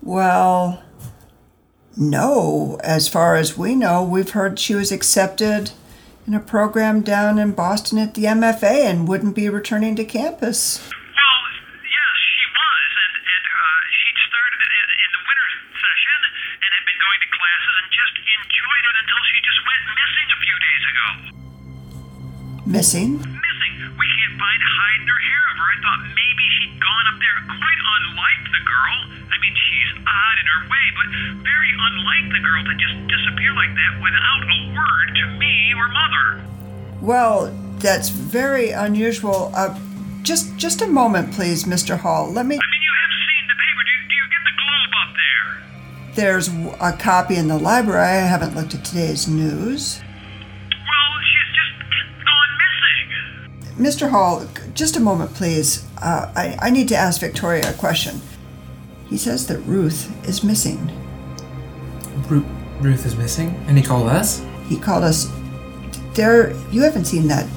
Well, 0.03 0.83
no. 1.97 2.79
As 2.85 3.09
far 3.09 3.35
as 3.37 3.59
we 3.59 3.75
know, 3.75 4.03
we've 4.03 4.31
heard 4.31 4.59
she 4.59 4.75
was 4.75 4.93
accepted 4.93 5.73
in 6.27 6.35
a 6.35 6.41
program 6.41 7.01
down 7.01 7.39
in 7.39 7.53
Boston 7.53 7.99
at 7.99 8.15
the 8.15 8.25
MFA 8.25 8.85
and 8.85 9.09
wouldn't 9.09 9.35
be 9.35 9.49
returning 9.49 9.97
to 9.97 10.05
campus. 10.05 10.89
Missing? 22.71 23.19
Missing. 23.19 23.75
We 23.99 24.07
can't 24.15 24.39
find 24.39 24.61
hide 24.63 25.03
nor 25.03 25.19
hair 25.19 25.43
of 25.51 25.57
her. 25.59 25.67
I 25.75 25.79
thought 25.83 26.01
maybe 26.15 26.45
she'd 26.55 26.79
gone 26.79 27.07
up 27.11 27.19
there. 27.19 27.39
Quite 27.51 27.83
unlike 27.83 28.43
the 28.47 28.63
girl. 28.63 28.97
I 29.27 29.37
mean, 29.43 29.55
she's 29.59 29.91
odd 30.07 30.37
in 30.39 30.47
her 30.47 30.63
way, 30.71 30.87
but 30.95 31.09
very 31.43 31.73
unlike 31.75 32.31
the 32.31 32.39
girl 32.47 32.63
to 32.63 32.75
just 32.79 32.95
disappear 33.11 33.51
like 33.59 33.75
that 33.75 33.99
without 33.99 34.43
a 34.47 34.59
word 34.71 35.09
to 35.19 35.25
me 35.43 35.75
or 35.75 35.91
mother. 35.91 36.47
Well, 37.03 37.51
that's 37.83 38.09
very 38.09 38.71
unusual. 38.71 39.51
Uh, 39.51 39.75
just, 40.23 40.55
just 40.55 40.81
a 40.81 40.87
moment, 40.87 41.35
please, 41.35 41.65
Mr. 41.65 41.99
Hall. 41.99 42.31
Let 42.31 42.47
me. 42.47 42.55
I 42.55 42.63
mean, 42.71 42.83
you 42.87 42.95
have 43.03 43.15
seen 43.27 43.45
the 43.51 43.59
paper. 43.59 43.83
Do, 43.83 43.95
do 44.07 44.15
you 44.15 44.27
get 44.31 44.43
the 44.47 44.55
globe 44.63 44.95
up 44.95 45.11
there? 45.19 45.47
There's 46.15 46.47
a 46.79 46.95
copy 46.95 47.35
in 47.35 47.49
the 47.49 47.59
library. 47.59 48.07
I 48.07 48.31
haven't 48.31 48.55
looked 48.55 48.77
at 48.77 48.85
today's 48.85 49.27
news. 49.27 50.03
Mr. 53.81 54.11
Hall, 54.11 54.47
just 54.75 54.97
a 54.97 55.01
moment, 55.01 55.33
please. 55.33 55.87
Uh, 56.03 56.31
I, 56.37 56.59
I 56.61 56.71
need 56.71 56.87
to 56.89 56.97
ask 56.97 57.19
Victoria 57.19 57.71
a 57.71 57.73
question. 57.73 58.21
He 59.09 59.17
says 59.17 59.47
that 59.47 59.59
Ruth 59.61 60.13
is 60.29 60.45
missing. 60.45 60.93
Ru- 62.29 62.45
Ruth 62.81 63.07
is 63.07 63.17
missing, 63.17 63.55
and 63.67 63.79
he 63.79 63.83
called 63.83 64.09
us. 64.09 64.45
He 64.69 64.79
called 64.79 65.03
us. 65.03 65.33
There, 66.13 66.53
you 66.71 66.83
haven't 66.83 67.07
seen 67.07 67.27
that 67.29 67.49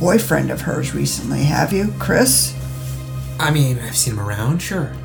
boyfriend 0.00 0.50
of 0.50 0.62
hers 0.62 0.94
recently, 0.94 1.42
have 1.44 1.74
you, 1.74 1.92
Chris? 1.98 2.54
I 3.38 3.50
mean, 3.50 3.78
I've 3.78 3.98
seen 3.98 4.14
him 4.14 4.20
around, 4.20 4.60
sure. 4.60 4.96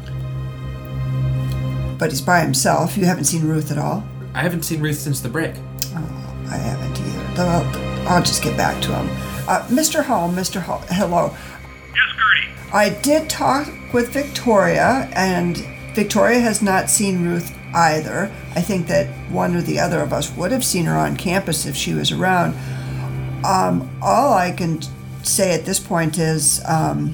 But 1.97 2.11
he's 2.11 2.21
by 2.21 2.39
himself. 2.39 2.95
You 2.97 3.03
haven't 3.03 3.25
seen 3.25 3.45
Ruth 3.45 3.71
at 3.71 3.77
all. 3.77 4.05
I 4.33 4.39
haven't 4.39 4.63
seen 4.63 4.79
Ruth 4.81 4.97
since 4.99 5.19
the 5.19 5.27
break. 5.27 5.53
I 5.93 6.55
haven't 6.55 6.97
either. 6.97 7.41
I'll, 7.43 8.07
I'll 8.07 8.23
just 8.23 8.41
get 8.41 8.55
back 8.55 8.81
to 8.83 8.95
him. 8.95 9.30
Uh, 9.51 9.67
Mr. 9.67 10.01
Hall, 10.01 10.29
Mr. 10.29 10.61
Hall, 10.61 10.81
hello. 10.87 11.35
Yes, 11.93 12.07
Gertie. 12.15 12.71
I 12.71 12.87
did 13.01 13.29
talk 13.29 13.67
with 13.91 14.13
Victoria, 14.13 15.09
and 15.11 15.57
Victoria 15.93 16.39
has 16.39 16.61
not 16.61 16.89
seen 16.89 17.25
Ruth 17.25 17.53
either. 17.75 18.31
I 18.55 18.61
think 18.61 18.87
that 18.87 19.07
one 19.29 19.53
or 19.53 19.61
the 19.61 19.77
other 19.77 19.99
of 19.99 20.13
us 20.13 20.33
would 20.37 20.53
have 20.53 20.63
seen 20.63 20.85
her 20.85 20.95
on 20.95 21.17
campus 21.17 21.65
if 21.65 21.75
she 21.75 21.93
was 21.93 22.13
around. 22.13 22.55
Um, 23.43 23.93
all 24.01 24.33
I 24.33 24.51
can 24.51 24.81
say 25.21 25.53
at 25.53 25.65
this 25.65 25.81
point 25.81 26.17
is 26.17 26.63
um, 26.65 27.13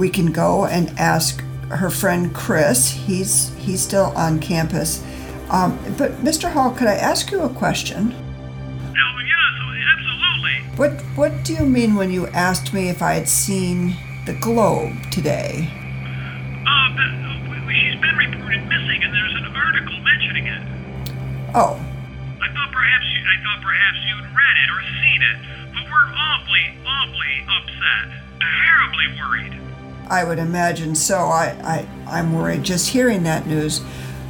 we 0.00 0.10
can 0.10 0.32
go 0.32 0.64
and 0.64 0.90
ask 0.98 1.40
her 1.68 1.90
friend 1.90 2.34
Chris. 2.34 2.90
He's 2.90 3.54
he's 3.54 3.80
still 3.80 4.12
on 4.16 4.40
campus. 4.40 5.00
Um, 5.48 5.78
but 5.96 6.10
Mr. 6.24 6.50
Hall, 6.50 6.72
could 6.72 6.88
I 6.88 6.96
ask 6.96 7.30
you 7.30 7.42
a 7.42 7.48
question? 7.48 8.16
What 10.76 10.90
what 11.14 11.44
do 11.44 11.54
you 11.54 11.66
mean 11.66 11.94
when 11.94 12.10
you 12.10 12.26
asked 12.28 12.74
me 12.74 12.88
if 12.88 13.00
I 13.00 13.12
had 13.14 13.28
seen 13.28 13.94
the 14.26 14.32
globe 14.32 14.90
today? 15.12 15.70
Uh, 15.70 16.68
uh, 16.68 17.70
she's 17.70 17.94
been 18.00 18.16
reported 18.16 18.66
missing, 18.66 19.04
and 19.04 19.14
there's 19.14 19.34
an 19.36 19.54
article 19.54 20.00
mentioning 20.00 20.46
it. 20.48 20.62
Oh, 21.54 21.78
I 22.42 22.48
thought 22.52 22.72
perhaps 22.72 23.06
you, 23.06 23.22
I 23.22 23.36
thought 23.44 23.62
perhaps 23.62 23.98
you'd 24.02 24.26
read 24.34 24.56
it 24.58 24.70
or 24.74 24.82
seen 24.98 25.22
it, 25.22 25.36
but 25.74 25.84
we're 25.86 26.10
awfully, 26.10 26.66
awfully 26.84 27.46
upset, 27.54 28.04
terribly 28.40 29.06
worried. 29.14 29.54
I 30.10 30.24
would 30.24 30.40
imagine 30.40 30.96
so. 30.96 31.18
I, 31.18 31.54
I 31.62 31.88
I'm 32.18 32.32
worried 32.32 32.64
just 32.64 32.88
hearing 32.88 33.22
that 33.22 33.46
news. 33.46 33.80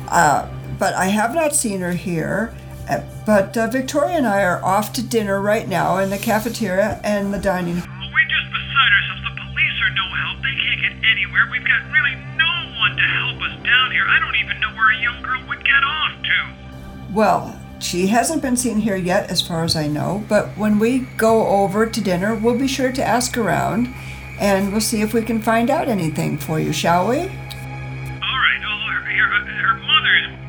Uh, 0.09 0.47
but 0.79 0.93
I 0.93 1.07
have 1.07 1.35
not 1.35 1.55
seen 1.55 1.81
her 1.81 1.93
here. 1.93 2.55
Uh, 2.89 3.01
but 3.25 3.57
uh, 3.57 3.67
Victoria 3.69 4.17
and 4.17 4.27
I 4.27 4.43
are 4.43 4.63
off 4.65 4.93
to 4.95 5.03
dinner 5.03 5.41
right 5.41 5.67
now 5.67 5.99
in 5.99 6.11
the 6.11 6.19
cafeteria 6.19 7.01
and 7.03 7.33
the 7.33 7.39
dining. 7.39 7.77
We're 7.77 8.29
just 8.29 8.49
beside 8.53 8.91
ourselves. 8.93 9.23
The 9.25 9.41
police 9.41 9.77
are 9.81 9.95
no 9.95 10.07
help. 10.15 10.43
They 10.43 10.55
can't 10.61 10.81
get 10.83 11.11
anywhere. 11.11 11.49
We've 11.51 11.67
got 11.67 11.81
really 11.93 12.15
no 12.37 12.79
one 12.79 12.97
to 12.97 13.03
help 13.03 13.41
us 13.41 13.57
down 13.65 13.91
here. 13.93 14.05
I 14.07 14.21
don't 14.21 14.37
even 14.37 14.61
know 14.61 14.73
where 14.77 14.91
a 14.91 15.01
young 15.01 15.23
girl 15.23 15.41
would 15.49 15.65
get 15.65 15.83
off 15.83 16.13
to. 16.23 17.13
Well, 17.15 17.59
she 17.81 18.07
hasn't 18.09 18.43
been 18.43 18.57
seen 18.57 18.79
here 18.79 18.97
yet, 18.97 19.31
as 19.31 19.41
far 19.41 19.65
as 19.65 19.77
I 19.77 19.87
know, 19.87 20.25
but 20.29 20.49
when 20.57 20.79
we 20.79 21.01
go 21.17 21.47
over 21.47 21.87
to 21.87 22.01
dinner, 22.01 22.35
we'll 22.35 22.59
be 22.59 22.69
sure 22.69 22.93
to 22.93 23.05
ask 23.05 23.37
around 23.37 23.95
and 24.41 24.73
we'll 24.73 24.81
see 24.81 25.01
if 25.01 25.15
we 25.15 25.23
can 25.23 25.41
find 25.41 25.71
out 25.71 25.89
anything 25.89 26.39
for 26.39 26.59
you, 26.59 26.73
shall 26.73 27.09
we? 27.09 27.31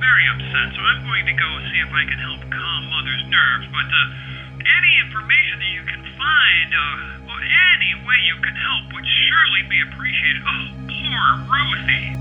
Very 0.06 0.26
upset, 0.38 0.68
so 0.78 0.82
I'm 0.86 1.02
going 1.02 1.26
to 1.26 1.34
go 1.34 1.50
see 1.74 1.80
if 1.82 1.90
I 1.90 2.04
can 2.06 2.20
help 2.22 2.42
calm 2.54 2.82
Mother's 2.94 3.26
nerves. 3.26 3.66
But 3.74 3.90
uh, 3.90 4.06
any 4.62 4.94
information 5.02 5.58
that 5.58 5.72
you 5.74 5.82
can 5.82 6.04
find, 6.14 6.70
uh, 6.78 7.32
or 7.34 7.40
any 7.42 7.92
way 8.06 8.18
you 8.30 8.38
can 8.38 8.54
help, 8.54 8.94
would 8.94 9.08
surely 9.26 9.64
be 9.66 9.82
appreciated. 9.82 10.42
Oh, 10.46 10.66
poor 10.94 11.26
Ruthie. 11.50 12.14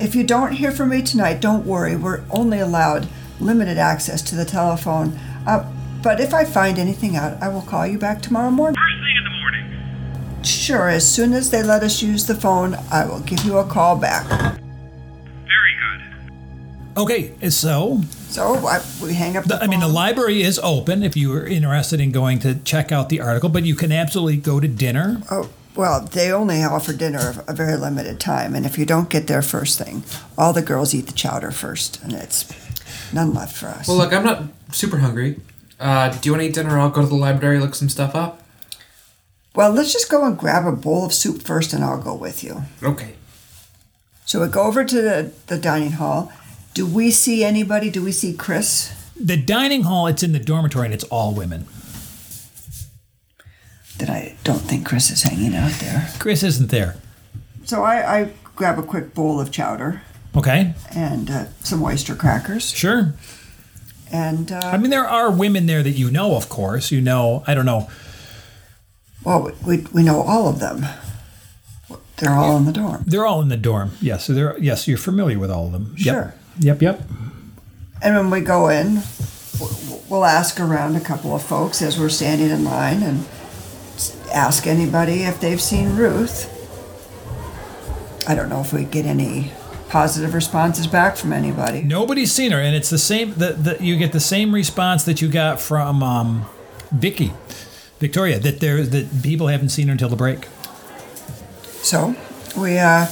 If 0.00 0.14
you 0.14 0.24
don't 0.24 0.52
hear 0.52 0.72
from 0.72 0.88
me 0.88 1.02
tonight, 1.02 1.40
don't 1.40 1.66
worry. 1.66 1.94
We're 1.94 2.24
only 2.30 2.58
allowed 2.58 3.06
limited 3.38 3.76
access 3.76 4.22
to 4.22 4.34
the 4.34 4.46
telephone. 4.46 5.18
Uh, 5.46 5.70
but 6.02 6.20
if 6.20 6.32
I 6.32 6.44
find 6.44 6.78
anything 6.78 7.16
out, 7.16 7.42
I 7.42 7.48
will 7.48 7.62
call 7.62 7.86
you 7.86 7.98
back 7.98 8.22
tomorrow 8.22 8.50
morning. 8.50 8.80
First 8.80 9.04
thing 9.04 9.16
in 9.16 9.24
the 9.24 9.36
morning. 9.40 10.44
Sure, 10.44 10.88
as 10.88 11.06
soon 11.06 11.34
as 11.34 11.50
they 11.50 11.62
let 11.62 11.82
us 11.82 12.00
use 12.00 12.26
the 12.26 12.34
phone, 12.34 12.76
I 12.90 13.04
will 13.04 13.20
give 13.20 13.44
you 13.44 13.58
a 13.58 13.64
call 13.64 13.96
back. 13.96 14.24
Very 17.06 17.22
good. 17.22 17.32
Okay, 17.40 17.50
so 17.50 18.00
So 18.28 18.54
I, 18.66 18.82
we 19.02 19.14
hang 19.14 19.36
up 19.36 19.44
the, 19.44 19.56
the, 19.56 19.62
I 19.64 19.66
mean 19.66 19.80
the 19.80 19.88
library 19.88 20.42
is 20.42 20.58
open 20.62 21.02
if 21.02 21.16
you 21.16 21.32
are 21.34 21.46
interested 21.46 22.00
in 22.00 22.12
going 22.12 22.38
to 22.40 22.54
check 22.56 22.92
out 22.92 23.08
the 23.08 23.20
article, 23.20 23.48
but 23.48 23.64
you 23.64 23.74
can 23.74 23.92
absolutely 23.92 24.36
go 24.36 24.60
to 24.60 24.68
dinner. 24.68 25.20
Oh, 25.30 25.48
well, 25.76 26.00
they 26.04 26.32
only 26.32 26.62
offer 26.62 26.92
dinner 26.92 27.42
a 27.46 27.54
very 27.54 27.76
limited 27.76 28.18
time, 28.20 28.54
and 28.54 28.66
if 28.66 28.76
you 28.76 28.84
don't 28.84 29.08
get 29.08 29.26
there 29.28 29.40
first 29.42 29.78
thing, 29.78 30.02
all 30.36 30.52
the 30.52 30.62
girls 30.62 30.94
eat 30.94 31.06
the 31.06 31.12
chowder 31.12 31.50
first, 31.52 32.02
and 32.02 32.12
it's 32.12 32.44
none 33.12 33.32
left 33.32 33.56
for 33.56 33.68
us. 33.68 33.86
Well, 33.88 33.96
look, 33.96 34.12
I'm 34.12 34.24
not 34.24 34.42
super 34.72 34.98
hungry. 34.98 35.40
Uh, 35.78 36.10
do 36.10 36.28
you 36.28 36.32
want 36.32 36.42
to 36.42 36.48
eat 36.48 36.54
dinner? 36.54 36.78
I'll 36.78 36.90
go 36.90 37.00
to 37.02 37.06
the 37.06 37.14
library, 37.14 37.58
look 37.60 37.74
some 37.74 37.88
stuff 37.88 38.14
up. 38.14 38.42
well, 39.54 39.70
let's 39.72 39.92
just 39.92 40.10
go 40.10 40.24
and 40.26 40.36
grab 40.36 40.66
a 40.66 40.72
bowl 40.72 41.06
of 41.06 41.14
soup 41.14 41.40
first, 41.42 41.72
and 41.72 41.82
I'll 41.84 42.02
go 42.02 42.14
with 42.14 42.42
you. 42.44 42.62
Okay. 42.82 43.14
So 44.26 44.40
we 44.42 44.48
go 44.48 44.62
over 44.64 44.84
to 44.84 45.02
the, 45.02 45.32
the 45.46 45.56
dining 45.58 45.92
hall. 45.92 46.32
Do 46.74 46.86
we 46.86 47.10
see 47.10 47.44
anybody? 47.44 47.90
Do 47.90 48.02
we 48.02 48.12
see 48.12 48.32
Chris? 48.32 48.92
The 49.16 49.36
dining 49.36 49.82
hall, 49.82 50.06
it's 50.06 50.22
in 50.22 50.32
the 50.32 50.38
dormitory 50.38 50.86
and 50.86 50.94
it's 50.94 51.04
all 51.04 51.34
women. 51.34 51.66
That 53.98 54.08
I 54.08 54.36
don't 54.44 54.60
think 54.60 54.86
Chris 54.86 55.10
is 55.10 55.22
hanging 55.22 55.54
out 55.54 55.72
there. 55.72 56.08
Chris 56.18 56.42
isn't 56.42 56.70
there. 56.70 56.96
So 57.64 57.82
I, 57.82 58.20
I 58.20 58.32
grab 58.56 58.78
a 58.78 58.82
quick 58.82 59.14
bowl 59.14 59.40
of 59.40 59.50
chowder 59.50 60.00
Okay, 60.36 60.74
and 60.94 61.28
uh, 61.28 61.46
some 61.62 61.82
oyster 61.82 62.14
crackers, 62.14 62.70
sure. 62.70 63.14
and 64.12 64.52
I 64.52 64.74
uh, 64.74 64.78
mean, 64.78 64.90
there 64.90 65.06
are 65.08 65.28
women 65.30 65.66
there 65.66 65.82
that 65.82 65.90
you 65.90 66.08
know, 66.10 66.36
of 66.36 66.48
course. 66.48 66.92
You 66.92 67.00
know, 67.00 67.42
I 67.48 67.54
don't 67.54 67.66
know. 67.66 67.90
well, 69.24 69.50
we, 69.66 69.78
we 69.92 70.04
know 70.04 70.22
all 70.22 70.48
of 70.48 70.60
them. 70.60 70.86
They're 72.18 72.30
all 72.30 72.56
in 72.56 72.64
the 72.64 72.72
dorm. 72.72 73.04
They're 73.06 73.26
all 73.26 73.40
in 73.40 73.48
the 73.48 73.56
dorm. 73.56 73.92
Yes, 74.00 74.26
so 74.26 74.32
they're 74.32 74.56
yes, 74.58 74.86
you're 74.86 74.98
familiar 74.98 75.38
with 75.38 75.50
all 75.50 75.66
of 75.66 75.72
them. 75.72 75.96
Sure. 75.96 76.14
Yep. 76.14 76.39
Yep. 76.58 76.82
Yep. 76.82 77.02
And 78.02 78.16
when 78.16 78.30
we 78.30 78.40
go 78.40 78.68
in, 78.68 79.02
we'll 80.08 80.24
ask 80.24 80.58
around 80.58 80.96
a 80.96 81.00
couple 81.00 81.34
of 81.34 81.42
folks 81.42 81.80
as 81.82 81.98
we're 81.98 82.08
standing 82.08 82.50
in 82.50 82.64
line 82.64 83.02
and 83.02 83.26
ask 84.32 84.66
anybody 84.66 85.22
if 85.22 85.40
they've 85.40 85.60
seen 85.60 85.96
Ruth. 85.96 86.56
I 88.28 88.34
don't 88.34 88.48
know 88.48 88.60
if 88.60 88.72
we 88.72 88.84
get 88.84 89.06
any 89.06 89.52
positive 89.88 90.34
responses 90.34 90.86
back 90.86 91.16
from 91.16 91.32
anybody. 91.32 91.82
Nobody's 91.82 92.32
seen 92.32 92.52
her, 92.52 92.60
and 92.60 92.76
it's 92.76 92.90
the 92.90 92.98
same. 92.98 93.34
The, 93.34 93.52
the 93.52 93.84
you 93.84 93.96
get 93.96 94.12
the 94.12 94.20
same 94.20 94.54
response 94.54 95.04
that 95.04 95.20
you 95.20 95.28
got 95.28 95.60
from 95.60 96.02
um, 96.02 96.46
Vicky, 96.92 97.32
Victoria, 97.98 98.38
that 98.38 98.60
there 98.60 98.82
that 98.84 99.22
people 99.22 99.48
haven't 99.48 99.70
seen 99.70 99.88
her 99.88 99.92
until 99.92 100.08
the 100.08 100.16
break. 100.16 100.46
So 101.82 102.14
we 102.56 102.78
uh, 102.78 103.06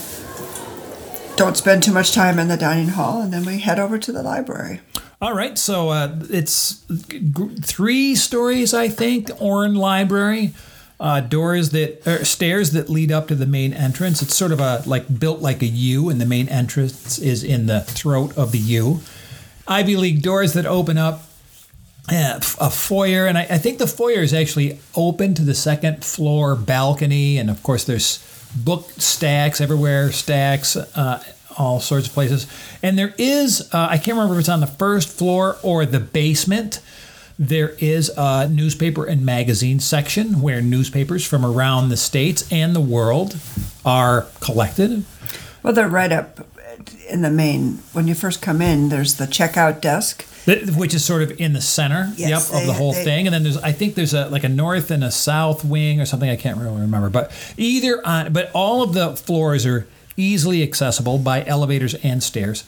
don't 1.39 1.55
spend 1.55 1.81
too 1.81 1.93
much 1.93 2.11
time 2.11 2.37
in 2.37 2.49
the 2.49 2.57
dining 2.57 2.89
hall 2.89 3.21
and 3.21 3.31
then 3.31 3.45
we 3.45 3.59
head 3.59 3.79
over 3.79 3.97
to 3.97 4.11
the 4.11 4.21
library. 4.21 4.81
All 5.21 5.33
right, 5.33 5.57
so 5.57 5.89
uh, 5.89 6.15
it's 6.29 6.83
three 7.63 8.15
stories, 8.15 8.73
I 8.73 8.89
think. 8.89 9.31
Orne 9.41 9.75
Library, 9.75 10.53
uh, 10.99 11.21
doors 11.21 11.69
that 11.69 12.05
er, 12.05 12.25
stairs 12.25 12.71
that 12.71 12.89
lead 12.89 13.11
up 13.11 13.29
to 13.29 13.35
the 13.35 13.45
main 13.45 13.73
entrance. 13.73 14.21
It's 14.21 14.35
sort 14.35 14.51
of 14.51 14.59
a 14.59 14.83
like 14.85 15.19
built 15.19 15.39
like 15.41 15.61
a 15.61 15.65
U, 15.65 16.09
and 16.09 16.19
the 16.19 16.25
main 16.25 16.49
entrance 16.49 17.17
is 17.17 17.43
in 17.43 17.67
the 17.67 17.81
throat 17.81 18.37
of 18.37 18.51
the 18.51 18.59
U. 18.59 18.99
Ivy 19.67 19.95
League 19.95 20.21
doors 20.21 20.53
that 20.53 20.65
open 20.65 20.97
up. 20.97 21.23
uh, 22.11 22.39
a 22.59 22.69
foyer, 22.69 23.27
and 23.27 23.37
I, 23.37 23.43
I 23.43 23.57
think 23.57 23.77
the 23.77 23.87
foyer 23.87 24.21
is 24.21 24.33
actually 24.33 24.79
open 24.95 25.35
to 25.35 25.43
the 25.43 25.55
second 25.55 26.03
floor 26.03 26.55
balcony, 26.55 27.37
and 27.37 27.49
of 27.49 27.61
course 27.61 27.83
there's 27.83 28.17
book 28.55 28.89
stacks 28.97 29.61
everywhere, 29.61 30.11
stacks, 30.11 30.75
uh, 30.75 31.23
all 31.57 31.79
sorts 31.79 32.07
of 32.07 32.13
places. 32.13 32.47
And 32.81 32.97
there 32.97 33.13
is, 33.17 33.69
uh, 33.73 33.87
I 33.89 33.97
can't 33.97 34.15
remember 34.17 34.35
if 34.35 34.41
it's 34.41 34.49
on 34.49 34.59
the 34.59 34.67
first 34.67 35.09
floor 35.09 35.57
or 35.61 35.85
the 35.85 35.99
basement. 35.99 36.79
There 37.37 37.69
is 37.79 38.11
a 38.17 38.49
newspaper 38.49 39.05
and 39.05 39.25
magazine 39.25 39.79
section 39.79 40.41
where 40.41 40.61
newspapers 40.61 41.25
from 41.25 41.45
around 41.45 41.89
the 41.89 41.97
states 41.97 42.49
and 42.51 42.75
the 42.75 42.81
world 42.81 43.37
are 43.85 44.27
collected. 44.41 45.05
Well, 45.63 45.73
they're 45.73 45.87
right 45.87 46.11
up 46.11 46.45
in 47.09 47.21
the 47.21 47.29
main. 47.29 47.79
When 47.93 48.07
you 48.07 48.15
first 48.15 48.41
come 48.41 48.61
in, 48.61 48.89
there's 48.89 49.15
the 49.15 49.25
checkout 49.25 49.81
desk. 49.81 50.25
Which 50.75 50.95
is 50.95 51.05
sort 51.05 51.21
of 51.21 51.39
in 51.39 51.53
the 51.53 51.61
center 51.61 52.11
Yes, 52.15 52.49
yep 52.51 52.61
of 52.61 52.65
the 52.65 52.73
whole 52.73 52.93
they- 52.93 53.03
thing 53.03 53.27
and 53.27 53.33
then 53.35 53.43
there's 53.43 53.57
i 53.57 53.71
think 53.71 53.93
there's 53.93 54.15
a 54.15 54.29
like 54.29 54.43
a 54.43 54.49
north 54.49 54.89
and 54.89 55.03
a 55.03 55.11
south 55.11 55.63
wing 55.63 56.01
or 56.01 56.05
something 56.07 56.27
i 56.27 56.35
can't 56.35 56.57
really 56.57 56.81
remember 56.81 57.07
but 57.11 57.31
either 57.55 58.01
on 58.07 58.33
but 58.33 58.49
all 58.55 58.81
of 58.81 58.93
the 58.93 59.15
floors 59.15 59.63
are 59.67 59.85
easily 60.17 60.63
accessible 60.63 61.19
by 61.19 61.45
elevators 61.45 61.93
and 61.95 62.23
stairs 62.23 62.63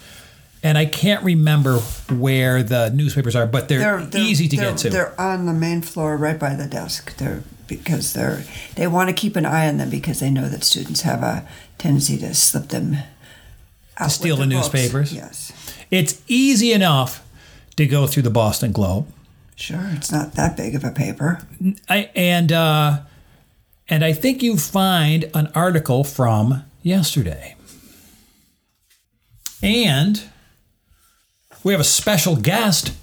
and 0.62 0.78
i 0.78 0.86
can't 0.86 1.24
remember 1.24 1.78
where 2.10 2.62
the 2.62 2.92
newspapers 2.92 3.36
are 3.36 3.48
but 3.48 3.68
they're, 3.68 3.80
They're, 3.80 4.02
they're 4.06 4.22
easy 4.22 4.48
to 4.50 4.56
they're- 4.58 4.70
get 4.72 4.78
to 4.80 4.90
They're 4.92 5.20
on 5.20 5.48
the 5.48 5.54
main 5.54 5.82
floor, 5.82 6.18
right 6.18 6.38
by 6.38 6.54
the 6.54 6.68
desk. 6.68 7.16
They're 7.18 7.42
because 7.68 8.14
they're 8.14 8.44
they 8.76 8.86
want 8.86 9.10
to 9.10 9.16
keep 9.16 9.36
an 9.38 9.46
eye 9.46 9.68
on 9.68 9.78
them 9.78 9.90
because 9.90 10.20
they 10.20 10.30
know 10.30 10.48
that 10.50 10.64
students 10.64 11.02
have 11.02 11.24
a 11.24 11.48
tendency 11.80 12.18
to 12.20 12.34
slip 12.36 12.68
them 12.68 12.98
with 14.00 14.12
steal 14.12 14.38
the 14.38 14.48
books. 14.48 14.74
newspapers? 14.74 15.14
Yes, 15.14 15.76
it's 15.90 16.22
easy 16.28 16.72
enough 16.72 17.26
to 17.78 17.86
go 17.86 18.08
through 18.08 18.24
the 18.24 18.30
boston 18.30 18.72
globe 18.72 19.08
sure. 19.62 19.90
It's 19.94 20.12
not 20.12 20.34
that 20.34 20.58
big 20.58 20.76
of 20.76 20.84
a 20.84 20.92
paper. 20.92 21.40
I, 21.88 22.10
and 22.16 22.52
uh, 22.52 23.02
and 23.88 24.04
I 24.04 24.14
think 24.14 24.42
you 24.42 24.58
find 24.58 25.30
an 25.34 25.52
article 25.54 26.04
from 26.04 26.64
yesterday. 26.82 27.56
And 29.64 30.24
we 31.64 31.74
have 31.74 31.82
a 31.82 31.86
special 31.86 32.36
guest 32.36 32.94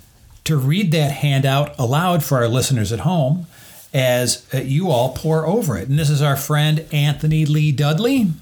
to 0.44 0.56
read 0.56 0.92
that 0.92 1.12
handout 1.12 1.78
aloud 1.78 2.24
for 2.24 2.38
our 2.38 2.48
listeners 2.48 2.90
at 2.90 3.00
home 3.00 3.46
as 3.94 4.46
uh, 4.52 4.58
you 4.58 4.90
all 4.90 5.12
pour 5.14 5.46
over 5.46 5.78
it. 5.78 5.88
And 5.88 5.98
this 5.98 6.10
is 6.10 6.20
our 6.20 6.36
friend 6.36 6.84
Anthony 6.90 7.46
Lee 7.46 7.70
Dudley. 7.70 8.32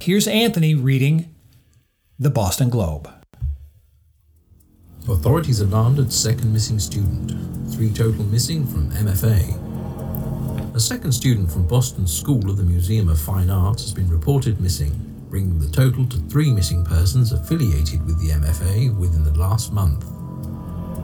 Here's 0.00 0.28
Anthony 0.28 0.74
reading 0.74 1.29
the 2.20 2.28
Boston 2.28 2.68
Globe. 2.68 3.10
Authorities 5.08 5.60
alarmed 5.60 5.98
at 5.98 6.12
second 6.12 6.52
missing 6.52 6.78
student. 6.78 7.32
Three 7.72 7.88
total 7.88 8.24
missing 8.24 8.66
from 8.66 8.90
MFA. 8.90 10.76
A 10.76 10.80
second 10.80 11.12
student 11.12 11.50
from 11.50 11.66
Boston 11.66 12.06
School 12.06 12.50
of 12.50 12.58
the 12.58 12.62
Museum 12.62 13.08
of 13.08 13.18
Fine 13.18 13.48
Arts 13.48 13.84
has 13.84 13.94
been 13.94 14.10
reported 14.10 14.60
missing, 14.60 14.92
bringing 15.30 15.58
the 15.58 15.70
total 15.70 16.04
to 16.08 16.18
three 16.28 16.52
missing 16.52 16.84
persons 16.84 17.32
affiliated 17.32 18.04
with 18.04 18.20
the 18.20 18.34
MFA 18.34 18.94
within 18.98 19.24
the 19.24 19.38
last 19.38 19.72
month. 19.72 20.04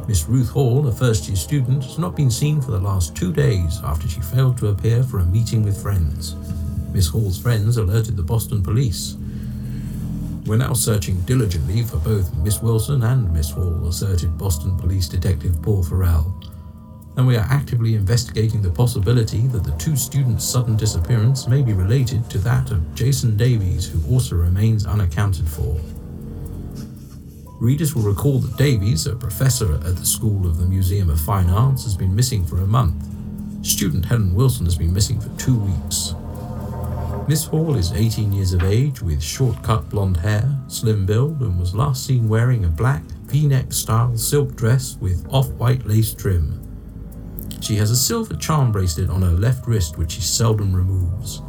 Miss 0.07 0.29
Ruth 0.29 0.51
Hall, 0.51 0.87
a 0.87 0.93
first 0.93 1.29
year 1.29 1.37
student, 1.37 1.83
has 1.83 1.99
not 1.99 2.15
been 2.15 2.31
seen 2.31 2.61
for 2.61 2.73
the 2.73 2.79
last 2.79 3.17
two 3.17 3.33
days 3.33 3.81
after 3.85 4.07
she 4.07 4.21
failed 4.21 4.59
to 4.59 4.69
appear 4.69 5.03
for 5.03 5.21
a 5.21 5.25
meeting 5.25 5.63
with 5.63 5.81
friends. 5.81 6.35
Miss 6.93 7.09
Hall's 7.09 7.41
friends 7.41 7.79
alerted 7.79 8.19
the 8.19 8.23
Boston 8.23 8.63
police. 8.63 9.17
We're 10.47 10.57
now 10.57 10.75
searching 10.75 11.21
diligently 11.23 11.83
for 11.83 11.97
both 11.97 12.33
Miss 12.37 12.63
Wilson 12.63 13.03
and 13.03 13.33
Miss 13.33 13.51
Hall, 13.51 13.89
asserted 13.89 14.39
Boston 14.39 14.77
Police 14.77 15.09
Detective 15.09 15.61
Paul 15.61 15.83
Farrell. 15.83 16.41
And 17.17 17.27
we 17.27 17.37
are 17.37 17.49
actively 17.51 17.97
investigating 17.97 18.63
the 18.63 18.71
possibility 18.71 19.49
that 19.49 19.65
the 19.65 19.73
two 19.73 19.97
students' 19.97 20.45
sudden 20.45 20.77
disappearance 20.77 21.49
may 21.49 21.63
be 21.63 21.73
related 21.73 22.31
to 22.31 22.39
that 22.39 22.71
of 22.71 22.95
Jason 22.95 23.37
Davies, 23.37 23.89
who 23.89 24.01
also 24.15 24.37
remains 24.37 24.87
unaccounted 24.87 25.49
for. 25.49 25.81
Readers 27.59 27.97
will 27.97 28.03
recall 28.03 28.39
that 28.39 28.57
Davies, 28.57 29.09
a 29.09 29.17
professor 29.17 29.75
at 29.75 29.97
the 29.97 30.07
School 30.07 30.47
of 30.47 30.59
the 30.59 30.67
Museum 30.67 31.11
of 31.11 31.21
Fine 31.21 31.51
Arts, 31.51 31.83
has 31.83 31.97
been 31.97 32.15
missing 32.15 32.45
for 32.45 32.59
a 32.59 32.67
month. 32.67 33.05
Student 33.67 34.05
Helen 34.05 34.33
Wilson 34.33 34.65
has 34.67 34.79
been 34.79 34.95
missing 34.95 35.21
for 35.21 35.31
two 35.39 35.59
weeks. 35.59 36.15
Miss 37.29 37.45
Hall 37.45 37.75
is 37.75 37.93
18 37.93 38.33
years 38.33 38.53
of 38.53 38.63
age 38.63 39.03
with 39.03 39.21
short 39.21 39.61
cut 39.65 39.89
blonde 39.89 40.17
hair, 40.17 40.49
slim 40.69 41.05
build, 41.07 41.41
and 41.41 41.59
was 41.59 41.75
last 41.75 42.07
seen 42.07 42.29
wearing 42.29 42.65
a 42.65 42.69
black 42.69 43.03
v 43.25 43.49
neck 43.49 43.73
style 43.73 44.17
silk 44.17 44.55
dress 44.55 44.97
with 45.01 45.27
off 45.29 45.49
white 45.55 45.85
lace 45.85 46.15
trim. 46.15 46.63
She 47.61 47.75
has 47.77 47.91
a 47.91 47.97
silver 47.97 48.37
charm 48.37 48.71
bracelet 48.71 49.11
on 49.11 49.23
her 49.23 49.33
left 49.33 49.67
wrist 49.67 49.99
which 49.99 50.13
she 50.13 50.21
seldom 50.21 50.73
removes. 50.73 51.43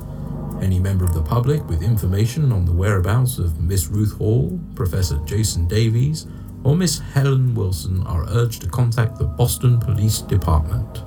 Any 0.64 0.80
member 0.80 1.06
of 1.06 1.14
the 1.14 1.22
public 1.22 1.64
with 1.70 1.84
information 1.84 2.52
on 2.52 2.66
the 2.66 2.74
whereabouts 2.74 3.38
of 3.38 3.62
Miss 3.62 3.86
Ruth 3.86 4.18
Hall, 4.18 4.60
Professor 4.74 5.20
Jason 5.26 5.68
Davies, 5.68 6.26
or 6.64 6.76
Miss 6.76 6.98
Helen 6.98 7.54
Wilson 7.54 8.02
are 8.08 8.26
urged 8.30 8.64
to 8.64 8.70
contact 8.70 9.20
the 9.20 9.26
Boston 9.26 9.80
Police 9.80 10.22
Department. 10.22 11.04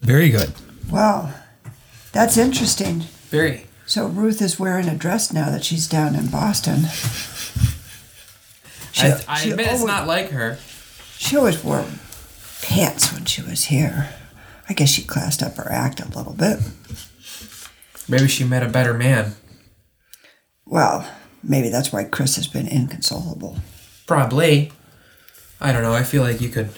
Very 0.00 0.30
good. 0.30 0.52
Well, 0.90 1.32
that's 2.10 2.36
interesting. 2.36 3.04
Very. 3.32 3.64
So 3.86 4.06
Ruth 4.06 4.40
is 4.42 4.60
wearing 4.60 4.88
a 4.88 4.94
dress 4.94 5.32
now 5.32 5.50
that 5.50 5.64
she's 5.64 5.88
down 5.88 6.14
in 6.14 6.28
Boston. 6.28 6.82
She- 8.92 9.06
I, 9.06 9.20
I 9.26 9.38
she 9.40 9.50
admit 9.52 9.68
it's 9.68 9.82
not 9.84 10.06
like 10.06 10.28
her. 10.32 10.58
She 11.16 11.34
always 11.34 11.64
wore 11.64 11.82
pants 12.60 13.10
when 13.10 13.24
she 13.24 13.40
was 13.40 13.64
here. 13.64 14.10
I 14.68 14.74
guess 14.74 14.90
she 14.90 15.02
classed 15.02 15.42
up 15.42 15.56
her 15.56 15.72
act 15.72 15.98
a 16.00 16.08
little 16.14 16.34
bit. 16.34 16.58
Maybe 18.06 18.28
she 18.28 18.44
met 18.44 18.62
a 18.62 18.68
better 18.68 18.92
man. 18.92 19.32
Well, 20.66 21.08
maybe 21.42 21.70
that's 21.70 21.90
why 21.90 22.04
Chris 22.04 22.36
has 22.36 22.46
been 22.46 22.68
inconsolable. 22.68 23.56
Probably. 24.06 24.72
I 25.58 25.72
don't 25.72 25.82
know. 25.82 25.94
I 25.94 26.02
feel 26.02 26.22
like 26.22 26.42
you 26.42 26.50
could 26.50 26.68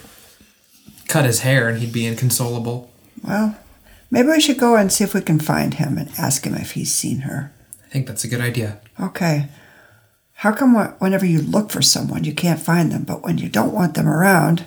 cut 1.08 1.24
his 1.24 1.40
hair 1.40 1.68
and 1.68 1.78
he'd 1.80 1.92
be 1.92 2.06
inconsolable. 2.06 2.92
Well, 3.24 3.56
maybe 4.14 4.28
we 4.28 4.40
should 4.40 4.58
go 4.58 4.76
and 4.76 4.92
see 4.92 5.02
if 5.02 5.12
we 5.12 5.20
can 5.20 5.40
find 5.40 5.74
him 5.74 5.98
and 5.98 6.08
ask 6.16 6.46
him 6.46 6.54
if 6.54 6.72
he's 6.72 6.94
seen 6.94 7.20
her. 7.20 7.52
I 7.84 7.88
think 7.88 8.06
that's 8.06 8.22
a 8.22 8.28
good 8.28 8.40
idea. 8.40 8.80
Okay. 9.00 9.48
How 10.34 10.52
come 10.52 10.76
whenever 10.98 11.26
you 11.26 11.42
look 11.42 11.70
for 11.70 11.82
someone, 11.82 12.22
you 12.22 12.32
can't 12.32 12.60
find 12.60 12.92
them, 12.92 13.02
but 13.02 13.24
when 13.24 13.38
you 13.38 13.48
don't 13.48 13.74
want 13.74 13.94
them 13.94 14.08
around, 14.08 14.64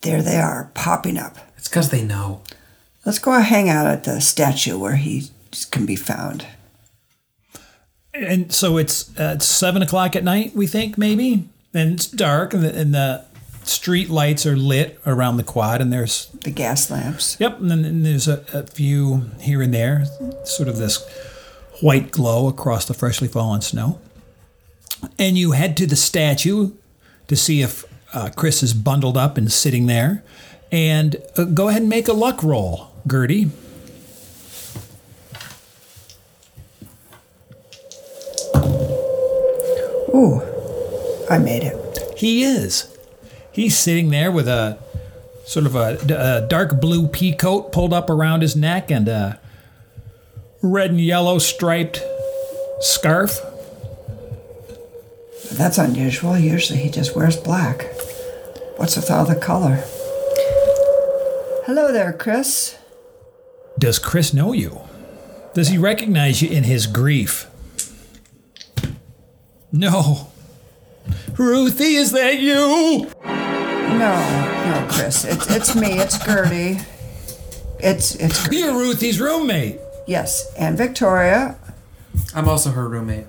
there 0.00 0.22
they 0.22 0.38
are, 0.38 0.70
popping 0.72 1.18
up? 1.18 1.36
It's 1.58 1.68
because 1.68 1.90
they 1.90 2.02
know. 2.02 2.42
Let's 3.04 3.18
go 3.18 3.32
hang 3.32 3.68
out 3.68 3.86
at 3.86 4.04
the 4.04 4.20
statue 4.20 4.78
where 4.78 4.96
he 4.96 5.30
can 5.70 5.84
be 5.84 5.96
found. 5.96 6.46
And 8.14 8.52
so 8.52 8.78
it's 8.78 9.10
uh, 9.18 9.34
it's 9.36 9.46
seven 9.46 9.82
o'clock 9.82 10.16
at 10.16 10.24
night, 10.24 10.54
we 10.54 10.66
think 10.66 10.96
maybe, 10.96 11.48
and 11.74 11.92
it's 11.92 12.06
dark, 12.06 12.54
and 12.54 12.64
the, 12.64 12.74
and 12.80 12.94
the 12.94 13.24
street 13.68 14.08
lights 14.08 14.46
are 14.46 14.56
lit 14.56 14.98
around 15.06 15.36
the 15.36 15.42
quad, 15.44 15.80
and 15.80 15.92
there's 15.92 16.26
The 16.42 16.50
gas 16.50 16.90
lamps. 16.90 17.36
yep, 17.38 17.58
and 17.60 17.70
then 17.70 18.02
there's 18.02 18.28
a, 18.28 18.44
a 18.52 18.66
few 18.66 19.30
here 19.40 19.62
and 19.62 19.72
there, 19.74 20.04
sort 20.44 20.68
of 20.68 20.78
this 20.78 21.06
white 21.80 22.10
glow 22.10 22.48
across 22.48 22.84
the 22.86 22.94
freshly 22.94 23.28
fallen 23.28 23.60
snow. 23.60 24.00
And 25.18 25.38
you 25.38 25.52
head 25.52 25.76
to 25.76 25.86
the 25.86 25.96
statue 25.96 26.72
to 27.28 27.36
see 27.36 27.62
if 27.62 27.84
uh, 28.12 28.30
Chris 28.34 28.62
is 28.62 28.74
bundled 28.74 29.16
up 29.16 29.36
and 29.36 29.52
sitting 29.52 29.86
there, 29.86 30.24
and 30.72 31.16
uh, 31.36 31.44
go 31.44 31.68
ahead 31.68 31.82
and 31.82 31.88
make 31.90 32.08
a 32.08 32.12
luck 32.12 32.42
roll, 32.42 32.90
Gertie. 33.10 33.50
Ooh, 40.14 40.40
I 41.30 41.38
made 41.38 41.62
it. 41.62 41.74
He 42.18 42.42
is. 42.42 42.97
He's 43.58 43.76
sitting 43.76 44.10
there 44.10 44.30
with 44.30 44.46
a 44.46 44.78
sort 45.44 45.66
of 45.66 45.74
a, 45.74 45.98
a 46.16 46.46
dark 46.46 46.80
blue 46.80 47.08
pea 47.08 47.34
coat 47.34 47.72
pulled 47.72 47.92
up 47.92 48.08
around 48.08 48.42
his 48.42 48.54
neck 48.54 48.88
and 48.88 49.08
a 49.08 49.40
red 50.62 50.90
and 50.90 51.00
yellow 51.00 51.40
striped 51.40 52.00
scarf. 52.78 53.40
That's 55.50 55.76
unusual. 55.76 56.38
Usually 56.38 56.78
he 56.78 56.88
just 56.88 57.16
wears 57.16 57.36
black. 57.36 57.82
What's 58.76 58.94
with 58.94 59.10
all 59.10 59.24
the 59.24 59.34
color? 59.34 59.82
Hello 61.66 61.92
there, 61.92 62.12
Chris. 62.12 62.78
Does 63.76 63.98
Chris 63.98 64.32
know 64.32 64.52
you? 64.52 64.82
Does 65.54 65.66
he 65.66 65.78
recognize 65.78 66.40
you 66.40 66.48
in 66.48 66.62
his 66.62 66.86
grief? 66.86 67.48
No. 69.72 70.28
Ruthie, 71.36 71.96
is 71.96 72.12
that 72.12 72.38
you? 72.38 73.10
No, 73.88 74.14
no, 74.66 74.86
Chris. 74.90 75.24
It's 75.24 75.50
it's 75.50 75.74
me. 75.74 75.98
It's 75.98 76.22
Gertie. 76.24 76.78
It's 77.80 78.14
it's 78.16 78.44
Ger- 78.44 78.52
You're 78.52 78.74
Ruthie's 78.78 79.20
roommate. 79.20 79.78
yes, 80.06 80.52
and 80.56 80.76
Victoria. 80.76 81.56
I'm 82.34 82.48
also 82.48 82.70
her 82.70 82.88
roommate. 82.88 83.26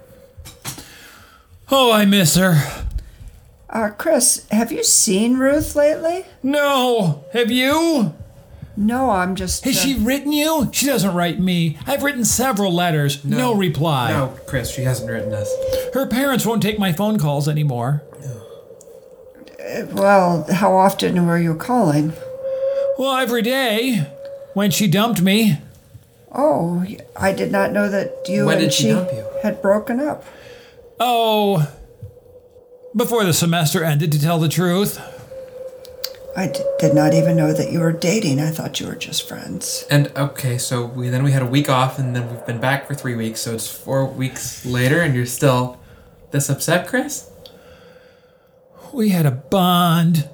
Oh, 1.72 1.92
I 1.92 2.06
miss 2.06 2.36
her. 2.36 2.86
Uh, 3.70 3.90
Chris, 3.92 4.48
have 4.50 4.72
you 4.72 4.84
seen 4.84 5.38
Ruth 5.38 5.76
lately? 5.76 6.26
No. 6.42 7.24
Have 7.34 7.52
you? 7.52 8.16
No, 8.76 9.12
I'm 9.12 9.36
just. 9.36 9.64
Has 9.66 9.78
uh, 9.78 9.82
she 9.82 9.96
written 9.96 10.32
you? 10.32 10.70
She 10.72 10.86
doesn't 10.88 11.14
write 11.14 11.40
me. 11.40 11.78
I've 11.86 12.02
written 12.02 12.26
several 12.26 12.74
letters. 12.74 13.24
No, 13.24 13.54
reply. 13.54 14.12
No, 14.12 14.36
Chris, 14.48 14.72
she 14.74 14.84
hasn't 14.84 15.12
written 15.12 15.34
us. 15.34 15.54
Her 15.94 16.08
parents 16.08 16.46
won't 16.46 16.64
take 16.64 16.80
my 16.80 16.92
phone 16.94 17.20
calls 17.20 17.48
anymore. 17.48 18.04
Well, 19.92 20.46
how 20.52 20.76
often 20.76 21.26
were 21.26 21.38
you 21.40 21.56
calling? 21.56 22.14
Well, 22.98 23.16
every 23.18 23.42
day. 23.42 24.08
When 24.54 24.72
she 24.72 24.88
dumped 24.88 25.22
me. 25.22 25.60
Oh, 26.34 26.86
I 27.16 27.32
did 27.34 27.52
not 27.52 27.72
know 27.72 27.90
that 27.90 28.26
you 28.28 28.46
When 28.46 28.58
and 28.58 28.66
did 28.66 28.74
she 28.74 28.90
dump 28.90 29.10
you? 29.14 29.26
had 29.44 29.62
broken 29.62 30.00
up. 30.00 30.24
Oh. 31.00 31.72
Before 32.96 33.24
the 33.24 33.34
semester 33.34 33.84
ended, 33.84 34.12
to 34.12 34.20
tell 34.22 34.40
the 34.40 34.50
truth. 34.50 35.00
I 36.36 36.48
d- 36.48 36.60
did 36.80 36.94
not 36.94 37.14
even 37.14 37.36
know 37.36 37.54
that 37.54 37.72
you 37.72 37.80
were 37.80 37.92
dating. 37.92 38.40
I 38.40 38.50
thought 38.52 38.80
you 38.80 38.88
were 38.88 38.96
just 38.96 39.28
friends. 39.28 39.86
And 39.90 40.12
okay, 40.16 40.58
so 40.58 40.86
we 40.86 41.10
then 41.10 41.24
we 41.24 41.32
had 41.32 41.42
a 41.42 41.46
week 41.48 41.70
off, 41.70 42.00
and 42.00 42.16
then 42.16 42.30
we've 42.30 42.46
been 42.46 42.60
back 42.60 42.88
for 42.88 42.96
three 42.96 43.16
weeks. 43.16 43.42
So 43.42 43.54
it's 43.54 43.70
four 43.70 44.06
weeks 44.06 44.66
later, 44.66 45.02
and 45.02 45.16
you're 45.16 45.26
still 45.26 45.80
this 46.32 46.50
upset, 46.50 46.88
Chris? 46.88 47.29
We 48.94 49.10
had 49.10 49.26
a 49.26 49.32
bond. 49.32 50.30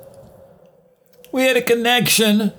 We 1.32 1.44
had 1.44 1.58
a 1.58 1.62
connection. 1.62 2.54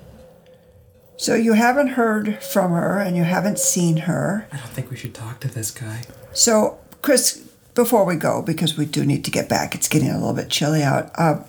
So 1.17 1.33
you 1.33 1.53
haven't 1.53 1.89
heard 1.89 2.43
from 2.43 2.71
her 2.71 2.99
and 2.99 3.17
you 3.17 3.23
haven't 3.23 3.59
seen 3.59 3.97
her. 3.97 4.47
I 4.51 4.57
don't 4.57 4.69
think 4.69 4.91
we 4.91 4.97
should 4.97 5.15
talk 5.15 5.39
to 5.41 5.47
this 5.47 5.71
guy. 5.71 6.03
So, 6.31 6.77
Chris, 7.01 7.37
before 7.73 8.05
we 8.05 8.15
go, 8.15 8.41
because 8.41 8.77
we 8.77 8.85
do 8.85 9.03
need 9.05 9.25
to 9.25 9.31
get 9.31 9.49
back, 9.49 9.73
it's 9.73 9.87
getting 9.87 10.09
a 10.09 10.17
little 10.17 10.35
bit 10.35 10.49
chilly 10.49 10.83
out. 10.83 11.11
Uh, 11.15 11.43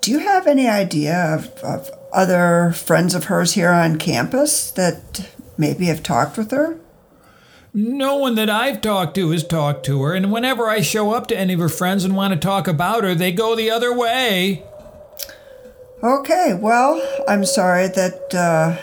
do 0.00 0.10
you 0.10 0.20
have 0.20 0.46
any 0.46 0.66
idea 0.66 1.16
of, 1.34 1.48
of 1.62 1.90
other 2.12 2.72
friends 2.72 3.14
of 3.14 3.24
hers 3.24 3.54
here 3.54 3.70
on 3.70 3.98
campus 3.98 4.70
that 4.72 5.28
maybe 5.58 5.86
have 5.86 6.02
talked 6.02 6.38
with 6.38 6.50
her? 6.50 6.78
No 7.76 8.14
one 8.16 8.36
that 8.36 8.48
I've 8.48 8.80
talked 8.80 9.16
to 9.16 9.30
has 9.32 9.44
talked 9.44 9.84
to 9.86 10.00
her, 10.02 10.14
and 10.14 10.30
whenever 10.30 10.68
I 10.68 10.80
show 10.80 11.10
up 11.12 11.26
to 11.26 11.36
any 11.36 11.54
of 11.54 11.60
her 11.60 11.68
friends 11.68 12.04
and 12.04 12.14
want 12.14 12.32
to 12.32 12.38
talk 12.38 12.68
about 12.68 13.02
her, 13.02 13.16
they 13.16 13.32
go 13.32 13.56
the 13.56 13.68
other 13.70 13.92
way. 13.92 14.62
Okay, 16.00 16.54
well, 16.54 17.02
I'm 17.26 17.44
sorry 17.44 17.88
that 17.88 18.32
uh, 18.32 18.76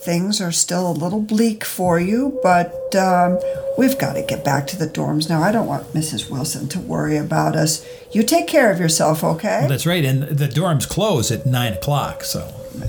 things 0.00 0.40
are 0.40 0.50
still 0.50 0.90
a 0.90 0.92
little 0.92 1.20
bleak 1.20 1.62
for 1.64 2.00
you, 2.00 2.40
but 2.42 2.92
um, 2.96 3.38
we've 3.78 3.96
got 3.98 4.14
to 4.14 4.22
get 4.22 4.44
back 4.44 4.66
to 4.68 4.76
the 4.76 4.88
dorms 4.88 5.28
now. 5.28 5.40
I 5.40 5.52
don't 5.52 5.68
want 5.68 5.92
Mrs. 5.92 6.28
Wilson 6.28 6.68
to 6.70 6.80
worry 6.80 7.18
about 7.18 7.54
us. 7.54 7.86
You 8.10 8.24
take 8.24 8.48
care 8.48 8.72
of 8.72 8.80
yourself, 8.80 9.22
okay? 9.22 9.66
That's 9.68 9.86
right, 9.86 10.04
and 10.04 10.24
the 10.24 10.48
dorms 10.48 10.88
close 10.88 11.30
at 11.30 11.46
9 11.46 11.72
o'clock, 11.74 12.24
so 12.24 12.48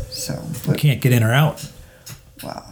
So, 0.10 0.42
we 0.68 0.76
can't 0.76 1.02
get 1.02 1.12
in 1.12 1.22
or 1.22 1.34
out. 1.34 1.70
well, 2.42 2.66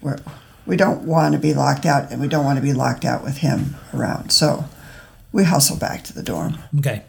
we're, 0.00 0.18
we 0.66 0.76
don't 0.76 1.02
want 1.02 1.34
to 1.34 1.38
be 1.40 1.54
locked 1.54 1.86
out, 1.86 2.10
and 2.10 2.20
we 2.20 2.28
don't 2.28 2.44
want 2.44 2.56
to 2.58 2.62
be 2.62 2.72
locked 2.72 3.04
out 3.04 3.22
with 3.22 3.38
him 3.38 3.76
around. 3.92 4.30
So 4.30 4.64
we 5.32 5.44
hustle 5.44 5.76
back 5.76 6.04
to 6.04 6.14
the 6.14 6.22
dorm. 6.22 6.58
Okay. 6.78 7.02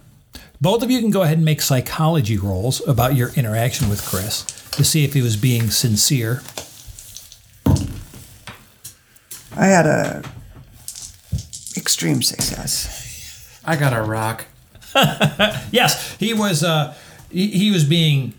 Both 0.61 0.83
of 0.83 0.89
you 0.89 0.99
can 0.99 1.11
go 1.11 1.21
ahead 1.21 1.37
and 1.37 1.45
make 1.45 1.61
psychology 1.61 2.37
rolls 2.37 2.85
about 2.87 3.15
your 3.15 3.29
interaction 3.35 3.89
with 3.89 4.03
Chris 4.05 4.43
to 4.71 4.83
see 4.83 5.03
if 5.03 5.13
he 5.13 5.21
was 5.21 5.35
being 5.37 5.69
sincere. 5.69 6.41
I 9.57 9.67
had 9.67 9.85
a 9.85 10.23
extreme 11.77 12.21
success. 12.21 13.61
I 13.65 13.75
got 13.75 13.93
a 13.93 14.01
rock. 14.01 14.45
Yes, 15.71 16.15
he 16.17 16.33
was. 16.33 16.63
Uh, 16.63 16.93
he, 17.29 17.47
he 17.47 17.69
was 17.71 17.83
being 17.83 18.33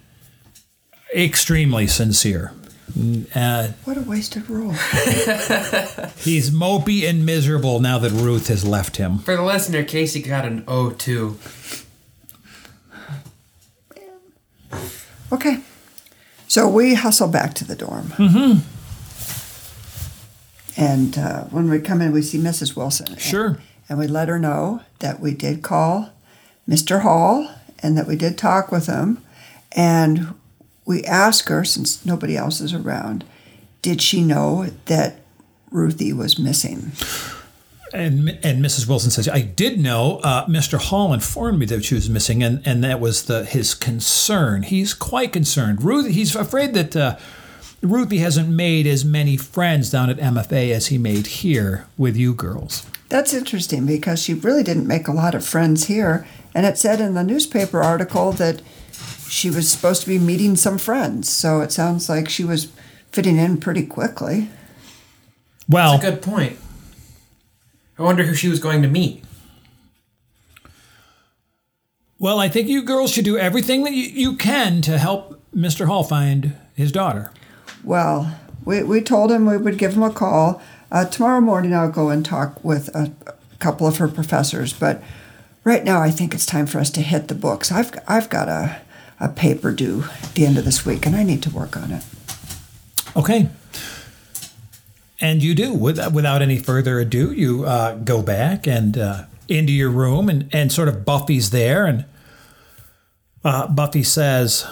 extremely 1.15 1.87
sincere. 1.87 2.53
Uh, 3.35 3.69
What 3.85 3.97
a 3.97 4.01
wasted 4.03 4.49
roll. 4.49 4.71
he's 6.19 6.51
mopey 6.51 7.09
and 7.09 7.27
miserable 7.27 7.81
now 7.81 7.99
that 7.99 8.13
Ruth 8.13 8.49
has 8.49 8.65
left 8.65 8.97
him. 8.97 9.19
For 9.19 9.37
the 9.37 9.43
listener, 9.43 9.83
Casey 9.83 10.23
got 10.23 10.45
an 10.47 10.63
O2. 10.63 11.37
Okay. 15.33 15.59
So 16.49 16.69
we 16.69 16.95
hustle 16.95 17.29
back 17.29 17.55
to 17.55 17.65
the 17.65 17.75
dorm. 17.75 18.09
Mm-hmm. 18.17 18.61
And 20.81 21.19
uh, 21.19 21.45
when 21.45 21.69
we 21.71 21.81
come 21.81 22.01
in, 22.01 22.13
we 22.13 22.23
see 22.23 22.39
Mrs. 22.39 22.77
Wilson. 22.77 23.17
Sure. 23.17 23.59
And 23.89 23.99
we 23.99 24.07
let 24.07 24.29
her 24.29 24.39
know 24.39 24.83
that 25.01 25.21
we 25.21 25.33
did 25.35 25.63
call 25.63 26.11
Mr. 26.69 27.01
Hall 27.03 27.51
and 27.81 27.97
that 27.99 28.07
we 28.07 28.17
did 28.17 28.39
talk 28.39 28.71
with 28.71 28.87
him. 28.87 29.23
And 29.73 30.35
we 30.87 31.03
ask 31.05 31.49
her, 31.49 31.65
since 31.65 32.07
nobody 32.07 32.37
else 32.37 32.61
is 32.61 32.73
around, 32.73 33.25
did 33.83 34.01
she 34.01 34.23
know 34.23 34.69
that 34.87 35.21
Ruthie 35.71 36.13
was 36.13 36.39
missing? 36.39 36.93
And 37.93 38.39
and 38.43 38.65
Mrs. 38.65 38.89
Wilson 38.89 39.11
says, 39.11 39.29
I 39.29 39.41
did 39.43 39.79
know. 39.79 40.21
Uh, 40.23 40.47
Mr. 40.47 40.79
Hall 40.79 41.13
informed 41.13 41.59
me 41.59 41.67
that 41.67 41.85
she 41.85 41.95
was 41.95 42.11
missing, 42.11 42.43
and, 42.43 42.67
and 42.67 42.83
that 42.83 43.01
was 43.01 43.25
the 43.25 43.45
his 43.45 43.75
concern. 43.75 44.63
He's 44.65 44.93
quite 44.93 45.33
concerned. 45.33 45.83
Ruth, 45.83 46.11
he's 46.11 46.35
afraid 46.35 46.75
that 46.75 46.97
uh, 46.97 47.17
Ruthie 47.83 48.19
hasn't 48.19 48.49
made 48.49 48.87
as 48.87 49.05
many 49.05 49.37
friends 49.37 49.91
down 49.91 50.11
at 50.11 50.17
MFA 50.19 50.73
as 50.73 50.89
he 50.89 50.99
made 50.99 51.27
here 51.27 51.87
with 51.97 52.17
you 52.17 52.35
girls. 52.35 52.87
That's 53.09 53.33
interesting 53.33 53.87
because 53.87 54.21
she 54.21 54.35
really 54.35 54.65
didn't 54.65 54.89
make 54.89 55.07
a 55.07 55.13
lot 55.13 55.35
of 55.35 55.47
friends 55.47 55.87
here. 55.87 56.27
And 56.55 56.67
it 56.67 56.79
said 56.79 57.01
in 57.01 57.15
the 57.15 57.23
newspaper 57.23 57.83
article 57.83 58.33
that 58.33 58.63
she 59.29 59.51
was 59.51 59.69
supposed 59.69 60.03
to 60.03 60.09
be 60.09 60.19
meeting 60.19 60.57
some 60.57 60.79
friends. 60.79 61.29
So 61.29 61.61
it 61.61 61.73
sounds 61.73 62.09
like 62.09 62.29
she 62.29 62.45
was 62.45 62.73
fitting 63.11 63.37
in 63.37 63.59
pretty 63.59 63.85
quickly. 63.87 64.49
Well, 65.69 65.93
That's 65.99 66.05
a 66.05 66.11
good 66.13 66.23
point. 66.23 66.59
I 67.99 68.03
wonder 68.03 68.25
who 68.25 68.35
she 68.35 68.49
was 68.49 68.61
going 68.61 68.83
to 68.83 68.89
meet. 68.89 69.25
well, 72.19 72.39
I 72.39 72.49
think 72.49 72.69
you 72.69 72.83
girls 72.83 73.11
should 73.13 73.25
do 73.25 73.37
everything 73.37 73.85
that 73.85 73.93
you, 73.93 74.05
you 74.05 74.37
can 74.37 74.81
to 74.83 74.97
help 74.99 75.41
Mr. 75.55 75.87
Hall 75.87 76.03
find 76.03 76.55
his 76.75 76.91
daughter. 76.93 77.31
Well, 77.85 78.39
we, 78.65 78.83
we 78.83 79.01
told 79.03 79.31
him 79.31 79.47
we 79.47 79.57
would 79.57 79.79
give 79.79 79.95
him 79.95 80.03
a 80.03 80.13
call. 80.13 80.63
Uh, 80.91 81.05
tomorrow 81.05 81.41
morning, 81.41 81.75
I'll 81.75 81.91
go 81.91 82.09
and 82.11 82.25
talk 82.25 82.63
with 82.65 82.89
a, 82.95 83.13
a 83.27 83.35
couple 83.59 83.87
of 83.87 83.99
her 83.99 84.09
professors. 84.09 84.73
But 84.73 85.03
right 85.65 85.85
now, 85.85 86.01
I 86.01 86.11
think 86.11 86.33
it's 86.35 86.47
time 86.47 86.67
for 86.67 86.79
us 86.79 86.91
to 86.91 87.03
hit 87.03 87.29
the 87.29 87.35
books. 87.35 87.71
I've, 87.71 87.93
I've 88.09 88.31
got 88.31 88.49
a, 88.49 88.81
a 89.19 89.29
paper 89.29 89.73
due 89.73 90.05
at 90.23 90.35
the 90.35 90.47
end 90.47 90.59
of 90.59 90.65
this 90.65 90.85
week, 90.85 91.07
and 91.07 91.17
I 91.17 91.23
need 91.23 91.43
to 91.45 91.51
work 91.51 91.77
on 91.77 91.91
it. 91.91 92.05
Okay. 93.17 93.49
And 95.21 95.43
you 95.43 95.55
do. 95.55 95.73
With, 95.73 95.99
without 96.13 96.43
any 96.43 96.59
further 96.59 97.01
ado, 97.01 97.33
you 97.33 97.65
uh, 97.65 97.95
go 97.95 98.21
back 98.21 98.67
and 98.67 98.99
uh, 98.99 99.25
into 99.49 99.73
your 99.73 99.91
room, 99.91 100.29
and, 100.29 100.49
and 100.53 100.71
sort 100.71 100.89
of 100.89 101.05
Buffy's 101.05 101.51
there. 101.51 101.87
And 101.87 102.05
uh, 103.45 103.69
Buffy 103.69 104.03
says, 104.03 104.67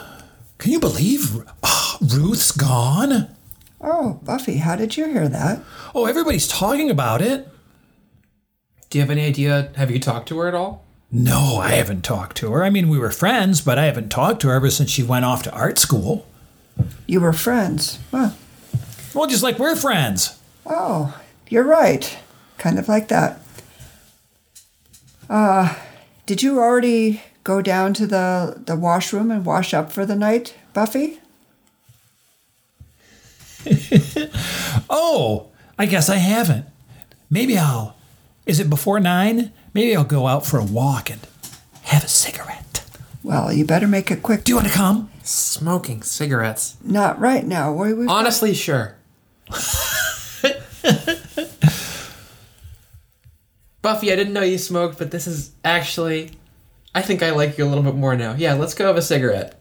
Can 0.58 0.72
you 0.72 0.80
believe 0.80 1.42
uh, 1.62 1.96
Ruth's 2.00 2.52
gone? 2.52 3.28
Oh, 3.80 4.20
Buffy, 4.22 4.56
how 4.56 4.76
did 4.76 4.96
you 4.96 5.06
hear 5.08 5.28
that? 5.28 5.62
Oh, 5.94 6.06
everybody's 6.06 6.48
talking 6.48 6.90
about 6.90 7.22
it. 7.22 7.48
Do 8.90 8.98
you 8.98 9.02
have 9.02 9.10
any 9.10 9.24
idea? 9.24 9.72
Have 9.76 9.90
you 9.90 9.98
talked 9.98 10.28
to 10.28 10.38
her 10.38 10.48
at 10.48 10.54
all? 10.54 10.83
No, 11.16 11.58
I 11.58 11.70
haven't 11.70 12.02
talked 12.02 12.36
to 12.38 12.50
her. 12.50 12.64
I 12.64 12.70
mean, 12.70 12.88
we 12.88 12.98
were 12.98 13.10
friends, 13.12 13.60
but 13.60 13.78
I 13.78 13.84
haven't 13.84 14.08
talked 14.10 14.40
to 14.42 14.48
her 14.48 14.54
ever 14.54 14.68
since 14.68 14.90
she 14.90 15.04
went 15.04 15.24
off 15.24 15.44
to 15.44 15.52
art 15.52 15.78
school. 15.78 16.26
You 17.06 17.20
were 17.20 17.32
friends. 17.32 18.00
Well, 18.10 18.36
Well, 19.14 19.28
just 19.28 19.42
like 19.44 19.60
we're 19.60 19.76
friends. 19.76 20.40
oh, 20.66 21.16
you're 21.48 21.62
right. 21.62 22.18
Kind 22.58 22.80
of 22.80 22.88
like 22.88 23.06
that. 23.08 23.40
Uh, 25.30 25.76
did 26.26 26.42
you 26.42 26.58
already 26.58 27.22
go 27.44 27.62
down 27.62 27.94
to 27.94 28.06
the, 28.08 28.60
the 28.66 28.74
washroom 28.74 29.30
and 29.30 29.44
wash 29.44 29.72
up 29.72 29.92
for 29.92 30.04
the 30.04 30.16
night, 30.16 30.54
Buffy? 30.72 31.20
Oh, 34.90 35.48
I 35.78 35.86
guess 35.86 36.10
I 36.10 36.16
haven't. 36.16 36.66
Maybe 37.30 37.56
I'll. 37.56 37.96
Is 38.46 38.60
it 38.60 38.68
before 38.68 39.00
nine? 39.00 39.52
Maybe 39.74 39.94
I'll 39.96 40.04
go 40.04 40.28
out 40.28 40.46
for 40.46 40.58
a 40.58 40.64
walk 40.64 41.10
and 41.10 41.20
have 41.82 42.04
a 42.04 42.08
cigarette. 42.08 42.84
Well, 43.24 43.52
you 43.52 43.64
better 43.64 43.88
make 43.88 44.10
it 44.10 44.22
quick. 44.22 44.44
Do 44.44 44.52
you 44.52 44.56
want 44.56 44.68
to 44.68 44.74
come? 44.74 45.10
Smoking 45.24 46.02
cigarettes. 46.02 46.76
Not 46.82 47.18
right 47.18 47.44
now. 47.44 47.72
We, 47.72 47.92
we, 47.92 48.06
Honestly, 48.06 48.54
sure. 48.54 48.96
Buffy, 53.82 54.12
I 54.12 54.16
didn't 54.16 54.32
know 54.32 54.42
you 54.42 54.58
smoked, 54.58 54.98
but 54.98 55.10
this 55.10 55.26
is 55.26 55.50
actually. 55.64 56.30
I 56.94 57.02
think 57.02 57.22
I 57.22 57.30
like 57.30 57.58
you 57.58 57.64
a 57.64 57.66
little 57.66 57.82
bit 57.82 57.96
more 57.96 58.16
now. 58.16 58.34
Yeah, 58.38 58.54
let's 58.54 58.74
go 58.74 58.86
have 58.86 58.96
a 58.96 59.02
cigarette. 59.02 59.60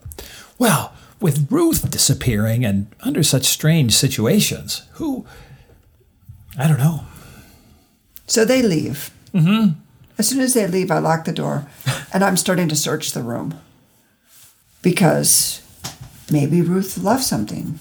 Well, 0.60 0.94
with 1.20 1.52
Ruth 1.52 1.90
disappearing 1.90 2.64
and 2.64 2.88
under 3.02 3.24
such 3.24 3.46
strange 3.46 3.96
situations, 3.96 4.84
who. 4.94 5.26
I 6.58 6.68
don't 6.68 6.78
know. 6.78 7.06
So 8.28 8.46
they 8.46 8.62
leave. 8.62 9.10
Mm-hmm. 9.34 9.80
As 10.18 10.28
soon 10.28 10.40
as 10.42 10.54
they 10.54 10.68
leave, 10.68 10.92
I 10.92 11.00
lock 11.00 11.26
the 11.26 11.32
door 11.32 11.66
and 12.14 12.24
I'm 12.24 12.38
starting 12.38 12.70
to 12.70 12.76
search 12.76 13.12
the 13.12 13.24
room. 13.24 13.60
Because 14.82 15.62
maybe 16.32 16.62
Ruth 16.62 16.98
left 16.98 17.24
something. 17.24 17.80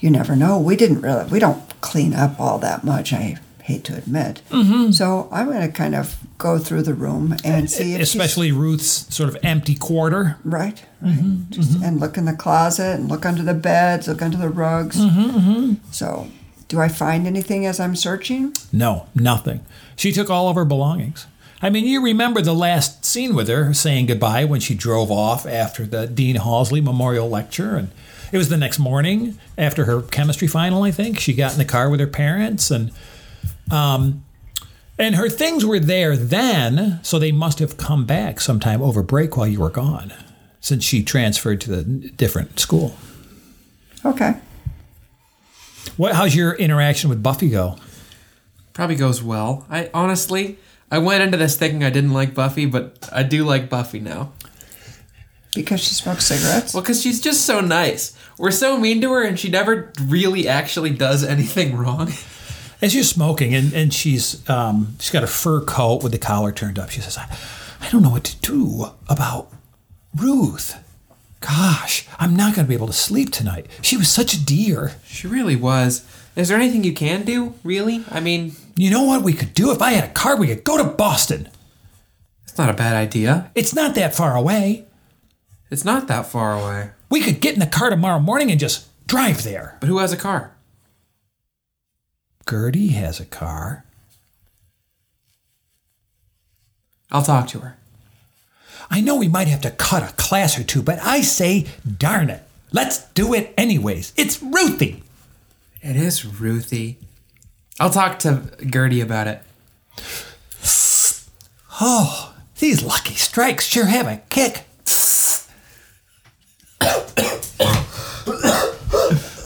You 0.00 0.10
never 0.10 0.36
know. 0.36 0.58
We 0.58 0.76
didn't 0.76 1.00
really, 1.00 1.24
we 1.30 1.38
don't 1.38 1.62
clean 1.80 2.12
up 2.12 2.38
all 2.38 2.58
that 2.58 2.84
much, 2.84 3.12
I 3.12 3.38
hate 3.62 3.84
to 3.84 3.96
admit. 3.96 4.42
Mm-hmm. 4.50 4.90
So 4.90 5.28
I'm 5.32 5.46
going 5.46 5.66
to 5.66 5.72
kind 5.72 5.94
of 5.94 6.18
go 6.36 6.58
through 6.58 6.82
the 6.82 6.92
room 6.92 7.36
and 7.44 7.70
see 7.70 7.94
Especially 7.94 8.52
Ruth's 8.52 9.14
sort 9.14 9.30
of 9.30 9.38
empty 9.42 9.74
quarter. 9.74 10.36
Right, 10.44 10.84
mm-hmm, 11.02 11.06
right. 11.06 11.18
Mm-hmm. 11.18 11.50
Just, 11.50 11.82
And 11.82 11.98
look 11.98 12.18
in 12.18 12.26
the 12.26 12.34
closet 12.34 12.98
and 13.00 13.08
look 13.08 13.24
under 13.24 13.42
the 13.42 13.54
beds, 13.54 14.06
look 14.06 14.20
under 14.20 14.36
the 14.36 14.50
rugs. 14.50 15.00
Mm-hmm, 15.00 15.74
so, 15.90 16.28
do 16.68 16.78
I 16.80 16.88
find 16.88 17.26
anything 17.26 17.64
as 17.64 17.80
I'm 17.80 17.96
searching? 17.96 18.54
No, 18.72 19.08
nothing. 19.14 19.64
She 19.96 20.12
took 20.12 20.28
all 20.28 20.48
of 20.48 20.56
her 20.56 20.64
belongings. 20.66 21.26
I 21.64 21.70
mean, 21.70 21.86
you 21.86 22.02
remember 22.02 22.42
the 22.42 22.52
last 22.52 23.06
scene 23.06 23.34
with 23.34 23.48
her 23.48 23.72
saying 23.72 24.04
goodbye 24.04 24.44
when 24.44 24.60
she 24.60 24.74
drove 24.74 25.10
off 25.10 25.46
after 25.46 25.86
the 25.86 26.06
Dean 26.06 26.36
Halsey 26.36 26.82
Memorial 26.82 27.26
Lecture. 27.26 27.76
And 27.76 27.90
it 28.32 28.36
was 28.36 28.50
the 28.50 28.58
next 28.58 28.78
morning 28.78 29.38
after 29.56 29.86
her 29.86 30.02
chemistry 30.02 30.46
final, 30.46 30.82
I 30.82 30.90
think. 30.90 31.18
She 31.18 31.32
got 31.32 31.52
in 31.52 31.58
the 31.58 31.64
car 31.64 31.88
with 31.88 32.00
her 32.00 32.06
parents 32.06 32.70
and. 32.70 32.92
Um, 33.70 34.26
and 34.98 35.14
her 35.14 35.30
things 35.30 35.64
were 35.64 35.80
there 35.80 36.18
then, 36.18 37.00
so 37.02 37.18
they 37.18 37.32
must 37.32 37.60
have 37.60 37.78
come 37.78 38.04
back 38.04 38.40
sometime 38.40 38.82
over 38.82 39.02
break 39.02 39.34
while 39.34 39.46
you 39.46 39.60
were 39.60 39.70
gone, 39.70 40.12
since 40.60 40.84
she 40.84 41.02
transferred 41.02 41.62
to 41.62 41.70
the 41.70 41.82
different 41.82 42.60
school. 42.60 42.94
Okay. 44.04 44.34
What? 45.96 46.14
How's 46.14 46.36
your 46.36 46.52
interaction 46.52 47.08
with 47.08 47.22
Buffy 47.22 47.48
go? 47.48 47.76
Probably 48.74 48.96
goes 48.96 49.22
well. 49.22 49.66
I 49.68 49.90
honestly, 49.92 50.58
I 50.90 50.98
went 50.98 51.22
into 51.22 51.36
this 51.36 51.56
thinking 51.56 51.82
I 51.82 51.90
didn't 51.90 52.12
like 52.12 52.34
Buffy, 52.34 52.66
but 52.66 53.08
I 53.12 53.22
do 53.22 53.44
like 53.44 53.68
Buffy 53.68 54.00
now. 54.00 54.32
Because 55.54 55.80
she 55.80 55.94
smokes 55.94 56.26
cigarettes? 56.26 56.74
Well, 56.74 56.82
because 56.82 57.00
she's 57.00 57.20
just 57.20 57.44
so 57.44 57.60
nice. 57.60 58.16
We're 58.38 58.50
so 58.50 58.76
mean 58.76 59.00
to 59.02 59.12
her, 59.12 59.22
and 59.22 59.38
she 59.38 59.48
never 59.48 59.92
really 60.02 60.48
actually 60.48 60.90
does 60.90 61.22
anything 61.22 61.76
wrong. 61.76 62.12
As 62.82 62.94
you're 62.94 63.04
smoking, 63.04 63.54
and, 63.54 63.72
and 63.72 63.94
she's 63.94 64.48
um, 64.50 64.96
she's 64.98 65.10
got 65.12 65.22
a 65.22 65.28
fur 65.28 65.60
coat 65.60 66.02
with 66.02 66.12
the 66.12 66.18
collar 66.18 66.52
turned 66.52 66.78
up. 66.78 66.90
She 66.90 67.00
says, 67.00 67.16
I, 67.16 67.28
"I 67.80 67.88
don't 67.90 68.02
know 68.02 68.10
what 68.10 68.24
to 68.24 68.36
do 68.40 68.86
about 69.08 69.48
Ruth. 70.14 70.76
Gosh, 71.40 72.06
I'm 72.18 72.34
not 72.34 72.54
going 72.54 72.66
to 72.66 72.68
be 72.68 72.74
able 72.74 72.86
to 72.86 72.92
sleep 72.92 73.30
tonight. 73.30 73.66
She 73.80 73.96
was 73.96 74.10
such 74.10 74.34
a 74.34 74.44
dear. 74.44 74.92
She 75.06 75.26
really 75.26 75.56
was. 75.56 76.04
Is 76.36 76.48
there 76.48 76.58
anything 76.58 76.84
you 76.84 76.94
can 76.94 77.24
do, 77.24 77.54
really? 77.62 78.04
I 78.10 78.20
mean, 78.20 78.56
You 78.76 78.90
know 78.90 79.04
what 79.04 79.22
we 79.22 79.32
could 79.32 79.54
do 79.54 79.70
if 79.70 79.80
I 79.80 79.92
had 79.92 80.04
a 80.04 80.12
car? 80.12 80.36
We 80.36 80.48
could 80.48 80.64
go 80.64 80.76
to 80.76 80.84
Boston. 80.84 81.48
it's 82.42 82.58
not 82.58 82.70
a 82.70 82.74
bad 82.74 82.94
idea. 82.94 83.50
It's 83.54 83.74
not 83.74 83.94
that 83.94 84.14
far 84.14 84.36
away. 84.36 84.84
It's 85.70 85.84
not 85.84 86.08
that 86.08 86.26
far 86.26 86.54
away. 86.54 86.90
We 87.10 87.20
could 87.20 87.40
get 87.40 87.54
in 87.54 87.60
the 87.60 87.66
car 87.66 87.90
tomorrow 87.90 88.18
morning 88.18 88.50
and 88.50 88.60
just 88.60 88.88
drive 89.06 89.42
there. 89.44 89.76
But 89.80 89.88
who 89.88 89.98
has 89.98 90.12
a 90.12 90.16
car? 90.16 90.54
Gertie 92.48 92.88
has 92.88 93.20
a 93.20 93.24
car. 93.24 93.84
I'll 97.10 97.22
talk 97.22 97.48
to 97.48 97.60
her. 97.60 97.76
I 98.90 99.00
know 99.00 99.16
we 99.16 99.28
might 99.28 99.48
have 99.48 99.62
to 99.62 99.70
cut 99.70 100.02
a 100.02 100.14
class 100.14 100.58
or 100.58 100.64
two, 100.64 100.82
but 100.82 100.98
I 101.00 101.20
say, 101.20 101.66
darn 101.98 102.28
it, 102.28 102.42
let's 102.72 103.04
do 103.12 103.32
it 103.32 103.54
anyways. 103.56 104.12
It's 104.16 104.42
Ruthie. 104.42 105.02
It 105.80 105.96
is 105.96 106.24
Ruthie. 106.24 106.98
I'll 107.80 107.90
talk 107.90 108.18
to 108.20 108.42
Gertie 108.64 109.00
about 109.00 109.26
it. 109.26 109.42
Oh, 111.80 112.34
these 112.60 112.82
lucky 112.82 113.14
strikes 113.14 113.66
sure 113.66 113.86
have 113.86 114.06
a 114.06 114.18
kick. 114.28 114.64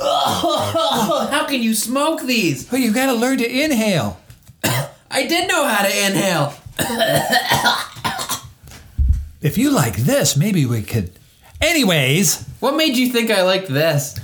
Oh, 0.00 1.28
how 1.30 1.46
can 1.46 1.62
you 1.62 1.74
smoke 1.74 2.22
these? 2.22 2.70
Well, 2.70 2.80
you 2.80 2.92
gotta 2.92 3.14
learn 3.14 3.38
to 3.38 3.46
inhale. 3.48 4.20
I 5.10 5.26
did 5.26 5.48
know 5.48 5.66
how 5.66 5.82
to 5.84 6.06
inhale. 6.06 6.54
If 9.40 9.56
you 9.56 9.70
like 9.70 9.96
this, 9.96 10.36
maybe 10.36 10.66
we 10.66 10.82
could. 10.82 11.12
Anyways, 11.60 12.44
What 12.60 12.76
made 12.76 12.96
you 12.96 13.08
think 13.10 13.30
I 13.30 13.42
liked 13.42 13.68
this? 13.68 14.18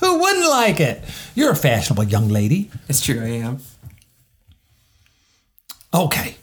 Who 0.00 0.18
wouldn't 0.18 0.48
like 0.48 0.80
it? 0.80 1.04
You're 1.34 1.52
a 1.52 1.56
fashionable 1.56 2.04
young 2.04 2.28
lady. 2.28 2.70
It's 2.88 3.00
true, 3.00 3.22
I 3.22 3.28
am. 3.28 3.58
Okay, 5.92 6.36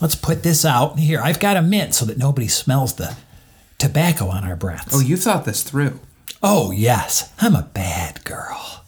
let's 0.00 0.14
put 0.14 0.42
this 0.42 0.64
out. 0.64 0.98
Here, 0.98 1.20
I've 1.20 1.40
got 1.40 1.56
a 1.56 1.62
mint 1.62 1.94
so 1.94 2.04
that 2.04 2.18
nobody 2.18 2.48
smells 2.48 2.94
the 2.94 3.16
tobacco 3.78 4.28
on 4.28 4.44
our 4.44 4.56
breaths. 4.56 4.92
Oh, 4.94 5.00
you 5.00 5.16
thought 5.16 5.44
this 5.44 5.62
through. 5.62 6.00
Oh, 6.42 6.70
yes, 6.70 7.32
I'm 7.40 7.54
a 7.54 7.62
bad 7.62 8.24
girl. 8.24 8.84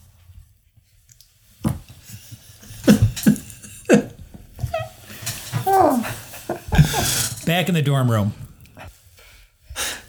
Back 7.46 7.68
in 7.68 7.74
the 7.74 7.82
dorm 7.82 8.10
room. 8.10 8.34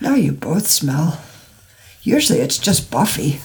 Now 0.02 0.16
you 0.16 0.34
both 0.34 0.68
smell. 0.68 1.22
Usually 2.04 2.40
it's 2.40 2.58
just 2.58 2.92
Buffy. 2.92 3.40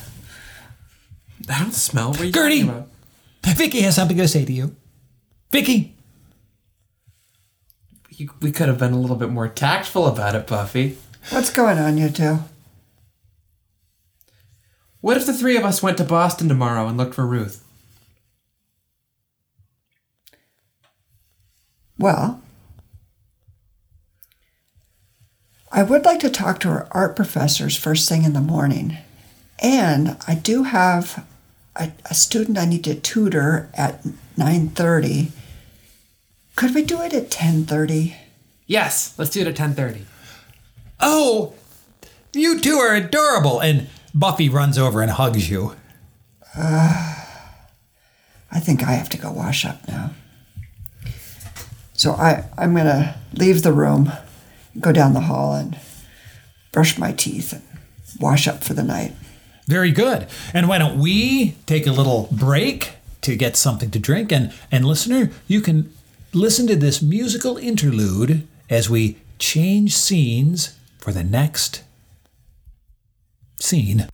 I 1.49 1.61
don't 1.61 1.73
smell. 1.73 2.11
What 2.11 2.21
are 2.21 2.25
you 2.25 2.33
Gertie! 2.33 2.61
talking 2.65 2.71
about? 3.43 3.57
Vicky 3.57 3.81
has 3.83 3.97
something 3.97 4.17
to 4.17 4.27
say 4.29 4.45
to 4.45 4.53
you. 4.53 4.75
Vicky, 5.53 5.95
You, 8.11 8.31
we 8.41 8.51
could 8.53 8.69
have 8.69 8.79
been 8.79 8.93
a 8.93 8.99
little 8.99 9.17
bit 9.17 9.31
more 9.31 9.49
tactful 9.49 10.07
about 10.07 10.35
it, 10.35 10.47
Buffy. 10.47 10.97
What's 11.31 11.51
going 11.53 11.79
on, 11.79 11.99
you 11.99 12.09
two? 12.11 12.39
What 15.01 15.17
if 15.17 15.27
the 15.27 15.35
three 15.35 15.57
of 15.57 15.65
us 15.65 15.83
went 15.83 15.99
to 15.99 16.05
Boston 16.05 16.49
tomorrow 16.49 16.87
and 16.89 16.97
looked 16.97 17.15
for 17.15 17.27
Ruth? 17.27 17.63
Well, 21.99 22.41
I 25.71 25.83
would 25.83 26.05
like 26.05 26.21
to 26.21 26.31
talk 26.31 26.61
to 26.61 26.69
our 26.69 26.89
art 26.93 27.17
professors 27.17 27.77
first 27.77 28.09
thing 28.09 28.25
in 28.25 28.33
the 28.33 28.41
morning. 28.41 28.97
And 29.61 30.17
I 30.27 30.35
do 30.35 30.65
have 30.65 31.27
a, 31.77 31.93
a 32.07 32.15
student 32.15 32.59
I 32.59 32.65
need 32.65 32.85
to 32.85 32.95
tutor 32.95 33.71
at 33.75 34.03
9:30. 34.37 35.31
Could 36.57 36.75
we 36.75 36.83
do 36.83 37.01
it 37.03 37.13
at 37.13 37.31
10:30? 37.31 38.15
Yes, 38.67 39.15
let's 39.19 39.31
do 39.31 39.41
it 39.41 39.47
at 39.49 39.57
10:30. 39.57 40.03
oh, 41.01 41.55
you 42.33 42.61
two 42.61 42.77
are 42.77 42.95
adorable. 42.95 43.61
And 43.61 43.89
Buffy 44.15 44.49
runs 44.49 44.79
over 44.79 45.03
and 45.03 45.11
hugs 45.11 45.51
you. 45.51 45.75
Uh, 46.57 47.15
I 48.51 48.61
think 48.61 48.83
I 48.85 48.93
have 48.93 49.09
to 49.11 49.19
go 49.19 49.33
wash 49.33 49.65
up 49.65 49.87
now. 49.89 50.13
So 51.95 52.13
I, 52.13 52.45
I'm 52.57 52.75
going 52.75 52.87
to 52.87 53.15
leave 53.33 53.63
the 53.63 53.73
room, 53.73 54.13
go 54.79 54.93
down 54.93 55.15
the 55.15 55.21
hall, 55.21 55.55
and 55.55 55.79
brush 56.71 56.99
my 56.99 57.13
teeth 57.13 57.53
and 57.53 57.63
wash 58.21 58.47
up 58.47 58.63
for 58.63 58.75
the 58.75 58.83
night. 58.83 59.15
Very 59.66 59.92
good. 59.92 60.27
And 60.53 60.68
why 60.68 60.79
don't 60.79 60.98
we 60.98 61.53
take 61.66 61.87
a 61.87 61.92
little 61.92 62.29
break 62.31 62.92
to 63.22 63.35
get 63.35 63.57
something 63.57 63.90
to 63.92 63.98
drink? 63.98 64.31
And, 64.31 64.53
and 64.70 64.85
listener, 64.85 65.31
you 65.46 65.62
can 65.62 65.90
listen 66.35 66.66
to 66.66 66.77
this 66.77 67.00
musical 67.00 67.57
interlude 67.57 68.46
as 68.68 68.90
we 68.90 69.16
change 69.38 69.96
scenes 69.96 70.79
for 70.98 71.12
the 71.12 71.24
next 71.24 71.83
scene. 73.59 74.09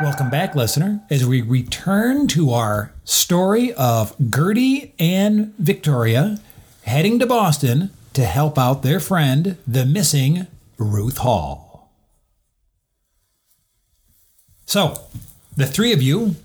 Welcome 0.00 0.30
back, 0.30 0.54
listener, 0.54 1.02
as 1.10 1.26
we 1.26 1.42
return 1.42 2.28
to 2.28 2.52
our 2.52 2.92
story 3.04 3.74
of 3.74 4.14
Gertie 4.18 4.94
and 4.98 5.52
Victoria 5.58 6.38
heading 6.84 7.18
to 7.18 7.26
Boston 7.26 7.90
to 8.14 8.24
help 8.24 8.56
out 8.56 8.82
their 8.82 9.00
friend, 9.00 9.58
the 9.66 9.84
missing 9.84 10.46
Ruth 10.78 11.18
Hall. 11.18 11.92
So, 14.66 15.00
the 15.56 15.66
three 15.66 15.92
of 15.92 16.02
you, 16.02 16.36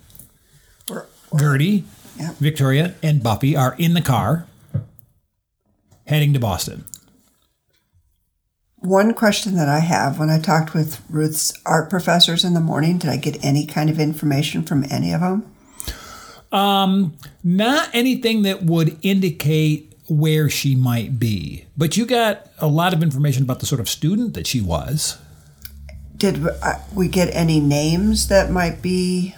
Or, 0.89 1.07
Gertie, 1.37 1.83
Yep. 2.17 2.35
Victoria, 2.37 2.95
and 3.03 3.21
Buffy, 3.23 3.55
are 3.55 3.75
in 3.77 3.93
the 3.93 4.01
car 4.01 4.47
heading 6.05 6.33
to 6.33 6.39
Boston. 6.39 6.85
One 8.77 9.13
question 9.13 9.55
that 9.55 9.69
I 9.69 9.79
have 9.79 10.19
when 10.19 10.29
I 10.29 10.39
talked 10.39 10.73
with 10.73 11.01
Ruth's 11.09 11.53
art 11.65 11.89
professors 11.89 12.43
in 12.43 12.53
the 12.53 12.59
morning, 12.59 12.97
did 12.97 13.09
I 13.09 13.17
get 13.17 13.43
any 13.43 13.65
kind 13.65 13.89
of 13.89 13.99
information 13.99 14.63
from 14.63 14.85
any 14.91 15.13
of 15.13 15.21
them? 15.21 15.49
Um, 16.51 17.13
not 17.43 17.89
anything 17.93 18.41
that 18.43 18.63
would 18.63 18.97
indicate 19.01 19.92
where 20.07 20.49
she 20.49 20.75
might 20.75 21.17
be, 21.19 21.65
but 21.77 21.95
you 21.95 22.05
got 22.05 22.47
a 22.59 22.67
lot 22.67 22.93
of 22.93 23.01
information 23.01 23.43
about 23.43 23.59
the 23.59 23.65
sort 23.65 23.79
of 23.79 23.87
student 23.89 24.33
that 24.33 24.45
she 24.47 24.59
was. 24.59 25.17
Did 26.17 26.45
uh, 26.45 26.79
we 26.93 27.07
get 27.07 27.33
any 27.33 27.59
names 27.59 28.27
that 28.27 28.51
might 28.51 28.81
be 28.81 29.35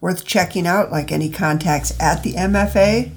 worth 0.00 0.24
checking 0.24 0.66
out, 0.66 0.90
like 0.90 1.10
any 1.10 1.30
contacts 1.30 1.98
at 2.00 2.22
the 2.22 2.34
MFA? 2.34 3.10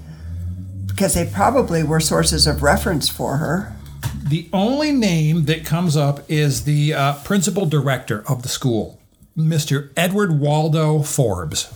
Because 0.88 1.14
they 1.14 1.26
probably 1.26 1.84
were 1.84 2.00
sources 2.00 2.48
of 2.48 2.64
reference 2.64 3.10
for 3.10 3.38
her. 3.38 3.76
The 4.24 4.50
only 4.54 4.92
name 4.92 5.46
that 5.46 5.66
comes 5.66 5.98
up 5.98 6.22
is 6.30 6.64
the 6.64 6.94
uh, 6.94 7.14
principal 7.24 7.66
director 7.66 8.24
of 8.28 8.42
the 8.42 8.50
school, 8.50 9.00
Mr. 9.38 9.92
Edward 9.98 10.40
Waldo 10.40 11.02
Forbes. 11.02 11.72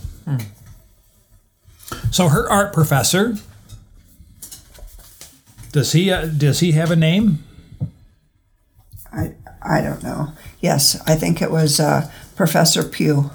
So 2.10 2.28
her 2.28 2.48
art 2.50 2.72
professor 2.72 3.36
does 5.72 5.92
he 5.92 6.10
uh, 6.10 6.26
does 6.26 6.60
he 6.60 6.72
have 6.72 6.90
a 6.90 6.96
name? 6.96 7.44
I, 9.12 9.34
I 9.62 9.80
don't 9.80 10.02
know. 10.02 10.32
Yes, 10.60 11.00
I 11.06 11.14
think 11.16 11.42
it 11.42 11.50
was 11.50 11.80
uh, 11.80 12.10
Professor 12.36 12.82
Pugh. 12.84 13.30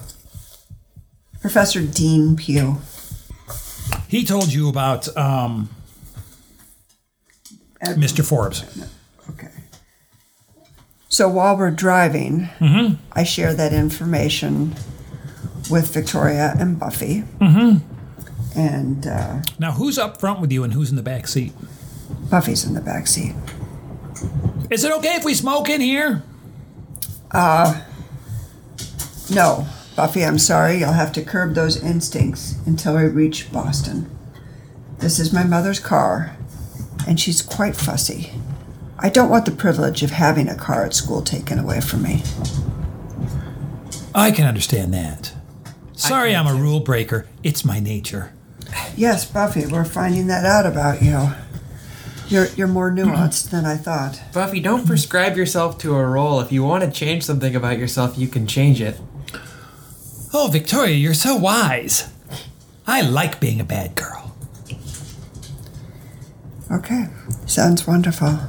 Professor 1.41 1.81
Dean 1.81 2.35
Pugh. 2.35 2.77
He 4.07 4.23
told 4.23 4.51
you 4.53 4.69
about 4.69 5.15
um, 5.17 5.69
Ed- 7.81 7.97
Mr. 7.97 8.25
Forbes. 8.25 8.63
Okay. 9.31 9.49
So 11.09 11.29
while 11.29 11.57
we're 11.57 11.71
driving, 11.71 12.49
I 13.11 13.23
share 13.23 13.53
that 13.53 13.73
information 13.73 14.75
with 15.69 15.93
Victoria 15.93 16.55
and 16.59 16.79
Buffy. 16.79 17.23
And 18.55 19.05
uh, 19.07 19.41
Now, 19.59 19.73
who's 19.73 19.97
up 19.97 20.19
front 20.19 20.39
with 20.39 20.51
you 20.51 20.63
and 20.63 20.73
who's 20.73 20.89
in 20.89 20.95
the 20.95 21.03
back 21.03 21.27
seat? 21.27 21.53
Buffy's 22.29 22.65
in 22.65 22.73
the 22.73 22.81
back 22.81 23.07
seat. 23.07 23.35
Is 24.69 24.83
it 24.83 24.91
okay 24.93 25.15
if 25.15 25.23
we 25.25 25.33
smoke 25.33 25.69
in 25.69 25.81
here? 25.81 26.23
Uh, 27.31 27.81
no, 29.31 29.67
Buffy, 29.95 30.23
I'm 30.23 30.39
sorry. 30.39 30.79
You'll 30.79 30.93
have 30.93 31.11
to 31.13 31.23
curb 31.23 31.53
those 31.53 31.81
instincts 31.81 32.55
until 32.65 32.95
we 32.95 33.03
reach 33.05 33.51
Boston. 33.51 34.09
This 34.99 35.19
is 35.19 35.33
my 35.33 35.43
mother's 35.43 35.79
car, 35.79 36.35
and 37.07 37.19
she's 37.19 37.41
quite 37.41 37.75
fussy. 37.75 38.31
I 38.97 39.09
don't 39.09 39.29
want 39.29 39.45
the 39.45 39.51
privilege 39.51 40.03
of 40.03 40.11
having 40.11 40.47
a 40.47 40.55
car 40.55 40.85
at 40.85 40.93
school 40.93 41.21
taken 41.21 41.59
away 41.59 41.81
from 41.81 42.03
me. 42.03 42.23
I 44.13 44.31
can 44.31 44.47
understand 44.47 44.93
that. 44.93 45.33
Sorry, 45.93 46.35
I'm 46.35 46.47
a 46.47 46.55
rule 46.55 46.79
breaker. 46.79 47.27
It's 47.43 47.65
my 47.65 47.79
nature. 47.79 48.33
Yes, 48.95 49.29
Buffy, 49.29 49.65
we're 49.65 49.85
finding 49.85 50.27
that 50.27 50.45
out 50.45 50.65
about 50.65 51.01
you. 51.01 51.31
You're, 52.27 52.47
you're 52.55 52.67
more 52.67 52.91
nuanced 52.91 53.49
than 53.49 53.65
I 53.65 53.77
thought. 53.77 54.21
Buffy, 54.33 54.59
don't 54.59 54.85
prescribe 54.85 55.37
yourself 55.37 55.77
to 55.79 55.95
a 55.95 56.05
role. 56.05 56.39
If 56.39 56.51
you 56.51 56.63
want 56.63 56.83
to 56.83 56.91
change 56.91 57.23
something 57.23 57.55
about 57.55 57.77
yourself, 57.77 58.17
you 58.17 58.27
can 58.27 58.47
change 58.47 58.81
it. 58.81 58.99
Oh, 60.33 60.49
Victoria, 60.51 60.95
you're 60.95 61.13
so 61.13 61.35
wise. 61.35 62.11
I 62.87 63.01
like 63.01 63.39
being 63.39 63.59
a 63.61 63.63
bad 63.63 63.95
girl. 63.95 64.35
Okay, 66.71 67.07
sounds 67.45 67.85
wonderful. 67.87 68.39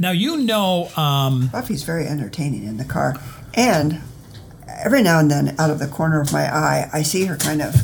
Now, 0.00 0.12
you 0.12 0.38
know, 0.38 0.88
um, 0.96 1.48
Buffy's 1.48 1.82
very 1.82 2.06
entertaining 2.06 2.64
in 2.64 2.76
the 2.76 2.84
car. 2.84 3.16
And 3.52 4.00
every 4.68 5.02
now 5.02 5.18
and 5.18 5.30
then, 5.30 5.54
out 5.58 5.70
of 5.70 5.78
the 5.78 5.86
corner 5.86 6.20
of 6.20 6.32
my 6.32 6.42
eye, 6.42 6.88
I 6.92 7.02
see 7.02 7.24
her 7.26 7.36
kind 7.36 7.60
of 7.60 7.74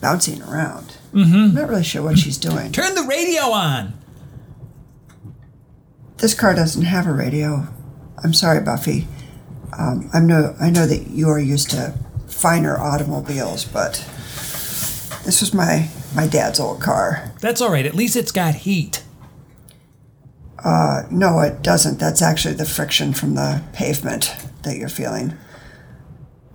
bouncing 0.00 0.42
around. 0.42 0.96
Mm-hmm. 1.12 1.34
I'm 1.34 1.54
not 1.54 1.68
really 1.68 1.84
sure 1.84 2.02
what 2.02 2.18
she's 2.18 2.36
doing. 2.36 2.72
turn 2.72 2.94
the 2.94 3.02
radio 3.02 3.44
on. 3.44 3.94
This 6.18 6.34
car 6.34 6.54
doesn't 6.54 6.84
have 6.84 7.06
a 7.06 7.12
radio. 7.12 7.66
I'm 8.22 8.32
sorry, 8.34 8.60
Buffy. 8.60 9.06
Um, 9.76 10.08
I 10.12 10.20
know 10.20 10.54
I 10.60 10.70
know 10.70 10.86
that 10.86 11.08
you 11.08 11.28
are 11.28 11.38
used 11.40 11.70
to 11.70 11.94
finer 12.28 12.78
automobiles, 12.78 13.64
but 13.64 13.94
this 15.24 15.40
was 15.40 15.52
my 15.52 15.88
my 16.14 16.26
dad's 16.26 16.60
old 16.60 16.80
car. 16.80 17.32
That's 17.40 17.60
all 17.60 17.70
right. 17.70 17.84
At 17.86 17.94
least 17.94 18.16
it's 18.16 18.32
got 18.32 18.54
heat. 18.54 19.02
Uh, 20.64 21.02
no, 21.10 21.40
it 21.40 21.62
doesn't. 21.62 21.98
That's 21.98 22.22
actually 22.22 22.54
the 22.54 22.64
friction 22.64 23.12
from 23.12 23.34
the 23.34 23.62
pavement 23.72 24.34
that 24.62 24.76
you're 24.78 24.88
feeling. 24.88 25.34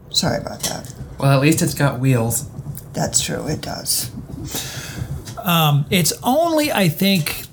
Sorry 0.10 0.40
about 0.42 0.62
that. 0.64 0.94
Well, 1.20 1.32
at 1.32 1.42
least 1.42 1.62
it's 1.62 1.76
got 1.76 2.00
wheels. 2.00 2.50
That's 2.94 3.22
true. 3.22 3.46
It 3.48 3.62
does. 3.62 4.10
Um, 5.44 5.86
It's 5.92 6.12
only, 6.24 6.72
I 6.72 6.90
think, 6.90 7.44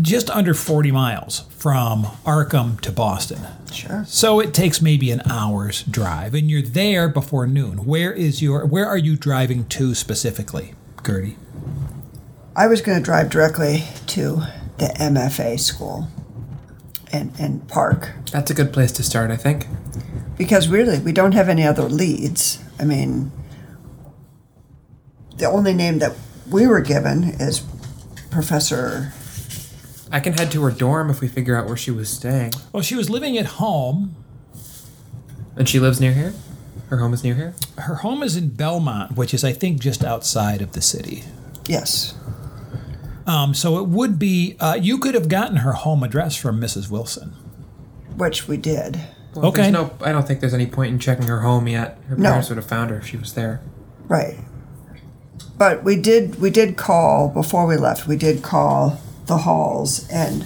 just 0.00 0.30
under 0.30 0.54
40 0.54 0.90
miles 0.92 1.40
from 1.50 2.04
Arkham 2.24 2.80
to 2.82 2.92
Boston. 2.92 3.40
Sure. 3.72 4.04
So 4.06 4.40
it 4.40 4.52
takes 4.54 4.80
maybe 4.82 5.10
an 5.10 5.22
hour's 5.30 5.82
drive, 5.84 6.34
and 6.34 6.50
you're 6.50 6.62
there 6.62 7.08
before 7.08 7.46
noon. 7.46 7.84
Where 7.84 8.12
is 8.12 8.42
your? 8.42 8.66
Where 8.66 8.86
are 8.86 8.98
you 8.98 9.16
driving 9.16 9.66
to 9.68 9.94
specifically, 9.94 10.74
Gertie? 11.06 11.36
I 12.56 12.66
was 12.66 12.80
going 12.82 12.98
to 12.98 13.04
drive 13.04 13.30
directly 13.30 13.84
to 14.08 14.42
the 14.78 14.86
MFA 14.98 15.58
school 15.60 16.08
and, 17.12 17.32
and 17.38 17.66
park 17.68 18.10
That's 18.32 18.50
a 18.50 18.54
good 18.54 18.72
place 18.72 18.90
to 18.92 19.02
start, 19.02 19.30
I 19.30 19.36
think. 19.36 19.66
because 20.36 20.66
really 20.68 20.98
we 20.98 21.12
don't 21.12 21.32
have 21.32 21.48
any 21.48 21.64
other 21.64 21.84
leads. 21.84 22.62
I 22.78 22.84
mean, 22.84 23.30
the 25.36 25.46
only 25.46 25.74
name 25.74 25.98
that 26.00 26.16
we 26.50 26.66
were 26.66 26.80
given 26.80 27.24
is 27.24 27.62
Professor. 28.30 29.12
I 30.12 30.20
can 30.20 30.32
head 30.32 30.50
to 30.52 30.62
her 30.64 30.70
dorm 30.70 31.10
if 31.10 31.20
we 31.20 31.28
figure 31.28 31.56
out 31.56 31.66
where 31.66 31.76
she 31.76 31.90
was 31.90 32.08
staying. 32.08 32.52
Well, 32.72 32.82
she 32.82 32.96
was 32.96 33.08
living 33.08 33.38
at 33.38 33.46
home. 33.46 34.16
And 35.56 35.68
she 35.68 35.78
lives 35.78 36.00
near 36.00 36.12
here? 36.12 36.32
Her 36.88 36.98
home 36.98 37.12
is 37.14 37.22
near 37.22 37.34
here? 37.34 37.54
Her 37.78 37.96
home 37.96 38.22
is 38.22 38.36
in 38.36 38.48
Belmont, 38.48 39.16
which 39.16 39.32
is, 39.32 39.44
I 39.44 39.52
think, 39.52 39.80
just 39.80 40.04
outside 40.04 40.60
of 40.62 40.72
the 40.72 40.80
city. 40.82 41.22
Yes. 41.66 42.14
Um, 43.26 43.54
so 43.54 43.78
it 43.78 43.86
would 43.86 44.18
be. 44.18 44.56
Uh, 44.58 44.76
you 44.80 44.98
could 44.98 45.14
have 45.14 45.28
gotten 45.28 45.58
her 45.58 45.72
home 45.72 46.02
address 46.02 46.34
from 46.36 46.60
Mrs. 46.60 46.90
Wilson. 46.90 47.30
Which 48.16 48.48
we 48.48 48.56
did. 48.56 49.00
Well, 49.34 49.46
Okay. 49.46 49.70
No, 49.70 49.92
I 50.00 50.10
don't 50.10 50.26
think 50.26 50.40
there's 50.40 50.54
any 50.54 50.66
point 50.66 50.92
in 50.92 50.98
checking 50.98 51.28
her 51.28 51.40
home 51.40 51.68
yet. 51.68 51.98
Her 52.08 52.16
No. 52.16 52.30
parents 52.30 52.48
would 52.48 52.56
have 52.56 52.66
found 52.66 52.90
her 52.90 52.96
if 52.96 53.06
she 53.06 53.16
was 53.16 53.34
there. 53.34 53.60
Right. 54.08 54.38
But 55.56 55.84
we 55.84 55.94
did 55.94 56.40
we 56.40 56.50
did 56.50 56.76
call 56.76 57.28
before 57.28 57.66
we 57.66 57.76
left. 57.76 58.08
We 58.08 58.16
did 58.16 58.42
call 58.42 59.00
the 59.26 59.38
halls 59.38 60.08
and 60.08 60.44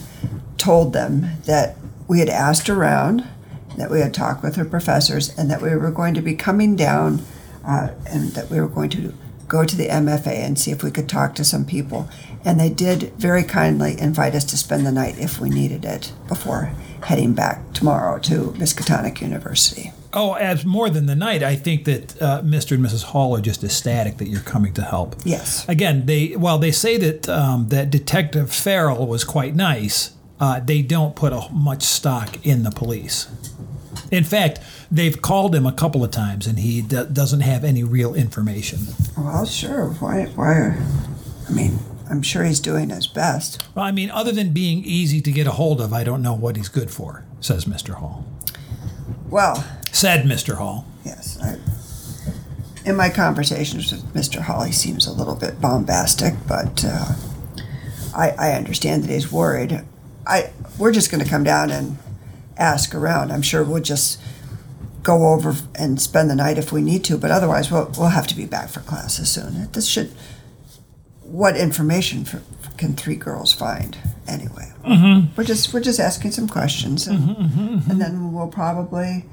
told 0.58 0.92
them 0.92 1.26
that 1.46 1.76
we 2.08 2.20
had 2.20 2.28
asked 2.28 2.68
around, 2.68 3.26
that 3.76 3.90
we 3.90 4.00
had 4.00 4.14
talked 4.14 4.42
with 4.42 4.56
her 4.56 4.64
professors, 4.64 5.36
and 5.38 5.50
that 5.50 5.62
we 5.62 5.74
were 5.74 5.90
going 5.90 6.14
to 6.14 6.22
be 6.22 6.34
coming 6.34 6.76
down, 6.76 7.22
uh, 7.66 7.90
and 8.06 8.32
that 8.32 8.50
we 8.50 8.60
were 8.60 8.68
going 8.68 8.90
to 8.90 9.14
go 9.48 9.64
to 9.64 9.76
the 9.76 9.88
MFA 9.88 10.26
and 10.26 10.58
see 10.58 10.70
if 10.70 10.82
we 10.82 10.90
could 10.90 11.08
talk 11.08 11.34
to 11.36 11.44
some 11.44 11.64
people. 11.64 12.08
And 12.44 12.60
they 12.60 12.70
did 12.70 13.12
very 13.14 13.42
kindly 13.42 13.98
invite 13.98 14.34
us 14.34 14.44
to 14.44 14.58
spend 14.58 14.86
the 14.86 14.92
night 14.92 15.18
if 15.18 15.40
we 15.40 15.48
needed 15.48 15.84
it 15.84 16.12
before 16.28 16.72
heading 17.04 17.34
back 17.34 17.72
tomorrow 17.72 18.18
to 18.18 18.52
Miskatonic 18.52 19.20
University. 19.20 19.92
Oh, 20.12 20.34
as 20.34 20.64
more 20.64 20.88
than 20.88 21.06
the 21.06 21.16
night, 21.16 21.42
I 21.42 21.56
think 21.56 21.84
that 21.84 22.22
uh, 22.22 22.40
Mr. 22.42 22.72
and 22.72 22.84
Mrs. 22.84 23.02
Hall 23.02 23.36
are 23.36 23.40
just 23.40 23.64
ecstatic 23.64 24.18
that 24.18 24.28
you're 24.28 24.40
coming 24.40 24.72
to 24.74 24.82
help. 24.82 25.16
Yes. 25.24 25.68
Again, 25.68 26.06
they 26.06 26.36
while 26.36 26.58
they 26.58 26.70
say 26.70 26.96
that 26.98 27.28
um, 27.28 27.68
that 27.68 27.90
Detective 27.90 28.52
Farrell 28.52 29.06
was 29.08 29.24
quite 29.24 29.56
nice, 29.56 30.12
uh, 30.38 30.60
they 30.60 30.82
don't 30.82 31.16
put 31.16 31.32
a, 31.32 31.48
much 31.52 31.82
stock 31.82 32.46
in 32.46 32.62
the 32.62 32.70
police. 32.70 33.28
In 34.10 34.24
fact, 34.24 34.60
they've 34.90 35.20
called 35.20 35.54
him 35.54 35.66
a 35.66 35.72
couple 35.72 36.02
of 36.04 36.10
times, 36.10 36.46
and 36.46 36.58
he 36.58 36.82
d- 36.82 37.04
doesn't 37.12 37.40
have 37.40 37.64
any 37.64 37.82
real 37.84 38.14
information. 38.14 38.80
Well, 39.16 39.46
sure. 39.46 39.90
Why? 40.00 40.24
Why? 40.34 40.76
I 41.48 41.52
mean, 41.52 41.78
I'm 42.10 42.22
sure 42.22 42.44
he's 42.44 42.60
doing 42.60 42.90
his 42.90 43.06
best. 43.06 43.62
Well, 43.74 43.84
I 43.84 43.92
mean, 43.92 44.10
other 44.10 44.32
than 44.32 44.50
being 44.52 44.84
easy 44.84 45.20
to 45.20 45.30
get 45.32 45.46
a 45.46 45.52
hold 45.52 45.80
of, 45.80 45.92
I 45.92 46.04
don't 46.04 46.22
know 46.22 46.34
what 46.34 46.56
he's 46.56 46.68
good 46.68 46.90
for," 46.90 47.24
says 47.40 47.64
Mr. 47.64 47.94
Hall. 47.94 48.24
Well, 49.30 49.64
Said 49.92 50.24
Mr. 50.26 50.56
Hall. 50.56 50.86
yes. 51.04 51.38
I, 51.42 51.56
in 52.88 52.96
my 52.96 53.08
conversations 53.08 53.90
with 53.92 54.04
Mr. 54.12 54.40
Hall, 54.42 54.62
he 54.64 54.72
seems 54.72 55.06
a 55.06 55.12
little 55.12 55.34
bit 55.36 55.60
bombastic, 55.60 56.34
but 56.46 56.84
uh, 56.84 57.14
I, 58.14 58.30
I 58.38 58.52
understand 58.52 59.04
that 59.04 59.10
he's 59.10 59.32
worried. 59.32 59.80
I 60.26 60.50
we're 60.78 60.92
just 60.92 61.10
going 61.10 61.22
to 61.22 61.28
come 61.30 61.44
down 61.44 61.70
and 61.70 61.96
ask 62.56 62.94
around. 62.94 63.30
I'm 63.32 63.42
sure 63.42 63.62
we'll 63.64 63.82
just 63.82 64.20
go 65.02 65.28
over 65.34 65.54
and 65.74 66.00
spend 66.00 66.30
the 66.30 66.34
night 66.34 66.56
if 66.58 66.72
we 66.72 66.80
need 66.80 67.04
to, 67.04 67.18
but 67.18 67.30
otherwise 67.30 67.70
we'll 67.70 67.92
we'll 67.98 68.08
have 68.08 68.26
to 68.28 68.34
be 68.36 68.46
back 68.46 68.68
for 68.68 68.80
classes 68.80 69.28
soon. 69.30 69.70
This 69.72 69.86
should. 69.86 70.12
What 71.22 71.56
information 71.56 72.24
for, 72.24 72.42
can 72.76 72.94
three 72.94 73.16
girls 73.16 73.52
find 73.52 73.96
anyway? 74.28 74.72
Mm-hmm. 74.84 75.34
We're 75.36 75.44
just 75.44 75.72
we're 75.72 75.80
just 75.80 75.98
asking 75.98 76.30
some 76.32 76.48
questions, 76.48 77.06
and, 77.06 77.18
mm-hmm, 77.18 77.42
mm-hmm, 77.76 77.90
and 77.90 78.00
then 78.00 78.32
we'll 78.32 78.48
probably 78.48 79.24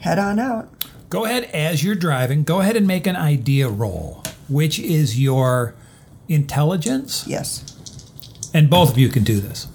head 0.00 0.18
on 0.18 0.38
out. 0.38 0.68
Go 1.08 1.24
ahead 1.24 1.44
as 1.44 1.82
you're 1.84 1.94
driving. 1.94 2.42
Go 2.42 2.60
ahead 2.60 2.76
and 2.76 2.86
make 2.86 3.06
an 3.06 3.16
idea 3.16 3.68
roll, 3.68 4.22
which 4.48 4.78
is 4.78 5.18
your 5.20 5.74
intelligence, 6.28 7.24
Yes. 7.28 7.64
and 8.52 8.68
both 8.68 8.90
of 8.90 8.98
you 8.98 9.08
can 9.08 9.22
do 9.22 9.38
this. 9.40 9.68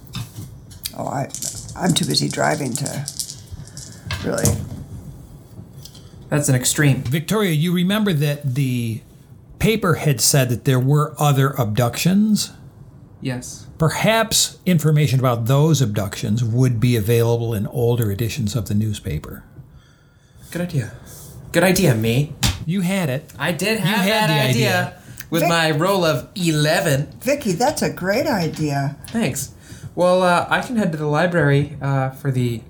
Oh, 0.98 1.08
I 1.08 1.30
I'm 1.76 1.94
too 1.94 2.06
busy 2.06 2.28
driving 2.30 2.74
to 2.74 3.06
really. 4.26 4.46
That's 6.30 6.48
an 6.50 6.56
extreme. 6.56 7.04
Victoria, 7.04 7.52
you 7.52 7.74
remember 7.74 8.14
that 8.14 8.56
the 8.56 9.02
paper 9.60 9.96
had 9.96 10.22
said 10.22 10.50
that 10.50 10.64
there 10.66 10.80
were 10.80 11.14
other 11.20 11.50
abductions. 11.52 12.52
Yes. 13.20 13.68
Perhaps 13.78 14.58
information 14.66 15.20
about 15.20 15.46
those 15.46 15.82
abductions 15.82 16.44
would 16.44 16.80
be 16.80 16.96
available 16.96 17.54
in 17.54 17.68
older 17.68 18.12
editions 18.12 18.56
of 18.56 18.68
the 18.68 18.74
newspaper. 18.74 19.44
Good 20.52 20.62
idea. 20.62 20.92
Good 21.52 21.64
idea, 21.64 21.96
me. 21.96 22.34
You 22.66 22.82
had 22.82 23.10
it. 23.10 23.32
I 23.38 23.52
did 23.52 23.80
You 23.80 23.86
have 23.86 23.98
had 24.06 24.30
that 24.30 24.34
the 24.44 24.50
idea, 24.50 24.70
idea. 24.88 25.02
with 25.30 25.42
Vic- 25.42 25.50
my 25.50 25.72
roll 25.72 26.06
of 26.06 26.30
11. 26.36 27.08
Vicky, 27.22 27.52
that's 27.54 27.82
a 27.82 27.92
great 27.92 28.26
idea. 28.28 28.96
Thanks. 29.08 29.52
Well, 30.02 30.24
uh, 30.24 30.48
I 30.50 30.62
can 30.62 30.78
head 30.78 30.92
to 30.94 30.98
the 30.98 31.06
library 31.06 31.78
uh, 31.80 32.10
for 32.10 32.32
the 32.32 32.64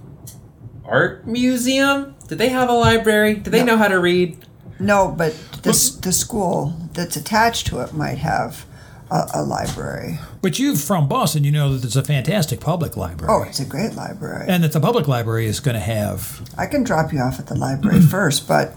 art 0.83 1.25
museum. 1.25 2.13
Did 2.27 2.39
they 2.39 2.49
have 2.49 2.67
a 2.67 2.73
library? 2.73 3.35
Do 3.35 3.49
they 3.49 3.59
No. 3.59 3.67
know 3.67 3.77
how 3.77 3.87
to 3.87 4.01
read? 4.01 4.37
No, 4.81 5.07
but 5.17 5.33
this 5.63 5.91
the 5.95 6.11
school 6.11 6.75
that's 6.91 7.15
attached 7.15 7.67
to 7.67 7.79
it 7.79 7.93
might 7.93 8.17
have 8.17 8.65
a, 9.09 9.29
a 9.35 9.43
library. 9.43 10.19
But 10.41 10.59
you, 10.59 10.75
from 10.75 11.07
Boston, 11.07 11.45
you 11.45 11.53
know 11.53 11.71
that 11.71 11.77
there's 11.77 11.95
a 11.95 12.03
fantastic 12.03 12.59
public 12.59 12.97
library. 12.97 13.33
Oh, 13.33 13.43
it's 13.47 13.61
a 13.61 13.65
great 13.65 13.93
library. 13.95 14.47
And 14.49 14.61
that 14.65 14.73
the 14.73 14.81
public 14.81 15.07
library 15.07 15.45
is 15.45 15.61
going 15.61 15.75
to 15.75 15.79
have. 15.79 16.41
I 16.57 16.65
can 16.65 16.83
drop 16.83 17.13
you 17.13 17.19
off 17.21 17.39
at 17.39 17.47
the 17.47 17.55
library 17.55 18.01
first, 18.15 18.45
but 18.45 18.73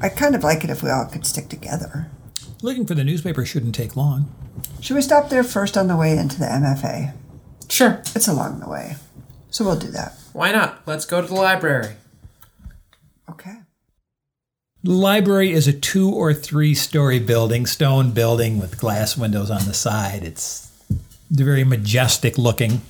I 0.00 0.08
kind 0.08 0.34
of 0.34 0.42
like 0.42 0.64
it 0.64 0.70
if 0.70 0.82
we 0.82 0.88
all 0.88 1.04
could 1.04 1.26
stick 1.26 1.50
together. 1.50 2.06
Looking 2.62 2.86
for 2.86 2.94
the 2.94 3.04
newspaper 3.04 3.44
shouldn't 3.44 3.74
take 3.74 3.96
long. 3.96 4.34
Should 4.80 4.94
we 4.96 5.02
stop 5.02 5.28
there 5.28 5.44
first 5.44 5.76
on 5.76 5.88
the 5.88 5.96
way 5.96 6.16
into 6.16 6.38
the 6.38 6.46
MFA? 6.46 7.12
Sure. 7.68 8.02
It's 8.14 8.28
along 8.28 8.60
the 8.60 8.68
way, 8.68 8.96
so 9.50 9.64
we'll 9.64 9.76
do 9.76 9.88
that. 9.88 10.14
Why 10.32 10.52
not? 10.52 10.82
Let's 10.86 11.04
go 11.04 11.20
to 11.20 11.26
the 11.26 11.34
library. 11.34 11.94
Okay. 13.30 13.56
The 14.82 14.92
library 14.92 15.52
is 15.52 15.68
a 15.68 15.72
two 15.72 16.10
or 16.10 16.34
three 16.34 16.74
story 16.74 17.18
building, 17.18 17.66
stone 17.66 18.10
building 18.10 18.58
with 18.58 18.78
glass 18.78 19.16
windows 19.16 19.50
on 19.50 19.64
the 19.66 19.74
side. 19.74 20.24
It's 20.24 20.70
very 21.30 21.64
majestic 21.64 22.36
looking. 22.36 22.82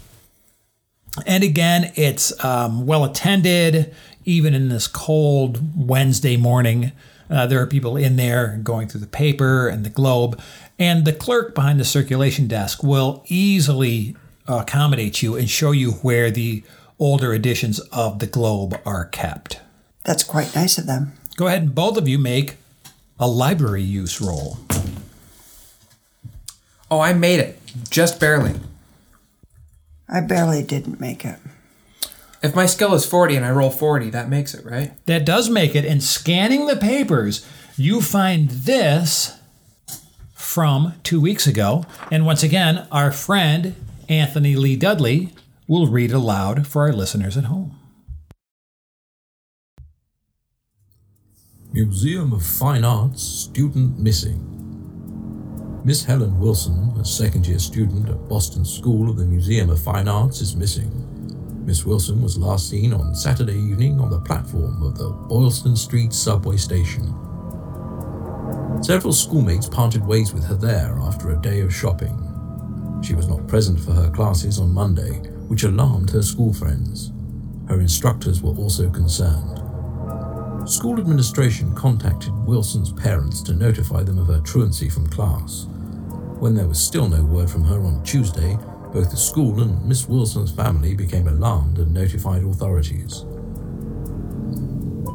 And 1.26 1.44
again, 1.44 1.92
it's 1.94 2.32
um, 2.44 2.86
well 2.86 3.04
attended, 3.04 3.94
even 4.24 4.54
in 4.54 4.68
this 4.68 4.86
cold 4.86 5.60
Wednesday 5.76 6.36
morning. 6.36 6.92
Uh, 7.28 7.46
there 7.46 7.60
are 7.60 7.66
people 7.66 7.96
in 7.96 8.16
there 8.16 8.58
going 8.62 8.88
through 8.88 9.00
the 9.00 9.06
paper 9.06 9.68
and 9.68 9.84
the 9.84 9.90
globe. 9.90 10.40
And 10.78 11.04
the 11.04 11.12
clerk 11.12 11.54
behind 11.54 11.78
the 11.78 11.84
circulation 11.84 12.46
desk 12.46 12.82
will 12.82 13.22
easily 13.26 14.16
Uh, 14.48 14.56
accommodate 14.56 15.22
you 15.22 15.36
and 15.36 15.48
show 15.48 15.70
you 15.70 15.92
where 15.92 16.30
the 16.30 16.64
older 16.98 17.32
editions 17.32 17.78
of 17.90 18.18
the 18.18 18.26
globe 18.26 18.80
are 18.84 19.04
kept. 19.04 19.60
That's 20.04 20.24
quite 20.24 20.54
nice 20.54 20.78
of 20.78 20.86
them. 20.86 21.12
Go 21.36 21.46
ahead 21.46 21.62
and 21.62 21.74
both 21.74 21.96
of 21.96 22.08
you 22.08 22.18
make 22.18 22.56
a 23.20 23.28
library 23.28 23.82
use 23.82 24.20
roll. 24.20 24.58
Oh, 26.90 27.00
I 27.00 27.12
made 27.12 27.40
it. 27.40 27.60
Just 27.88 28.20
barely. 28.20 28.54
I 30.08 30.20
barely 30.20 30.62
didn't 30.62 31.00
make 31.00 31.24
it. 31.24 31.38
If 32.42 32.54
my 32.56 32.66
skill 32.66 32.92
is 32.94 33.06
40 33.06 33.36
and 33.36 33.44
I 33.46 33.50
roll 33.50 33.70
40, 33.70 34.10
that 34.10 34.28
makes 34.28 34.52
it, 34.52 34.64
right? 34.64 34.92
That 35.06 35.24
does 35.24 35.48
make 35.48 35.76
it. 35.76 35.84
And 35.84 36.02
scanning 36.02 36.66
the 36.66 36.76
papers, 36.76 37.46
you 37.76 38.00
find 38.02 38.50
this 38.50 39.38
from 40.34 40.94
two 41.04 41.20
weeks 41.20 41.46
ago. 41.46 41.86
And 42.10 42.26
once 42.26 42.42
again, 42.42 42.86
our 42.90 43.12
friend 43.12 43.76
Anthony 44.08 44.56
Lee 44.56 44.76
Dudley 44.76 45.30
will 45.66 45.86
read 45.86 46.12
aloud 46.12 46.66
for 46.66 46.82
our 46.82 46.92
listeners 46.92 47.36
at 47.36 47.44
home. 47.44 47.78
Museum 51.72 52.32
of 52.32 52.44
Fine 52.44 52.84
Arts 52.84 53.22
student 53.22 53.98
missing. 53.98 54.48
Miss 55.84 56.04
Helen 56.04 56.38
Wilson, 56.38 56.92
a 57.00 57.04
second 57.04 57.46
year 57.46 57.58
student 57.58 58.08
at 58.08 58.28
Boston 58.28 58.64
School 58.64 59.08
of 59.08 59.16
the 59.16 59.24
Museum 59.24 59.70
of 59.70 59.80
Fine 59.80 60.06
Arts, 60.06 60.40
is 60.40 60.54
missing. 60.54 61.08
Miss 61.64 61.86
Wilson 61.86 62.20
was 62.20 62.36
last 62.36 62.68
seen 62.68 62.92
on 62.92 63.14
Saturday 63.14 63.56
evening 63.56 64.00
on 64.00 64.10
the 64.10 64.20
platform 64.20 64.82
of 64.82 64.98
the 64.98 65.08
Boylston 65.08 65.76
Street 65.76 66.12
subway 66.12 66.56
station. 66.56 67.06
Several 68.82 69.12
schoolmates 69.12 69.68
parted 69.68 70.04
ways 70.04 70.34
with 70.34 70.44
her 70.44 70.56
there 70.56 70.98
after 71.00 71.30
a 71.30 71.40
day 71.40 71.60
of 71.60 71.74
shopping. 71.74 72.21
She 73.02 73.14
was 73.14 73.28
not 73.28 73.48
present 73.48 73.80
for 73.80 73.92
her 73.92 74.10
classes 74.10 74.60
on 74.60 74.72
Monday, 74.72 75.14
which 75.48 75.64
alarmed 75.64 76.10
her 76.10 76.22
school 76.22 76.52
friends. 76.52 77.10
Her 77.68 77.80
instructors 77.80 78.42
were 78.42 78.54
also 78.54 78.88
concerned. 78.88 79.58
School 80.68 81.00
administration 81.00 81.74
contacted 81.74 82.32
Wilson's 82.46 82.92
parents 82.92 83.42
to 83.42 83.54
notify 83.54 84.04
them 84.04 84.18
of 84.18 84.28
her 84.28 84.40
truancy 84.40 84.88
from 84.88 85.08
class. 85.08 85.66
When 86.38 86.54
there 86.54 86.68
was 86.68 86.82
still 86.82 87.08
no 87.08 87.24
word 87.24 87.50
from 87.50 87.64
her 87.64 87.80
on 87.82 88.04
Tuesday, 88.04 88.56
both 88.92 89.10
the 89.10 89.16
school 89.16 89.60
and 89.60 89.84
Miss 89.84 90.08
Wilson's 90.08 90.52
family 90.52 90.94
became 90.94 91.26
alarmed 91.26 91.78
and 91.78 91.92
notified 91.92 92.44
authorities. 92.44 93.24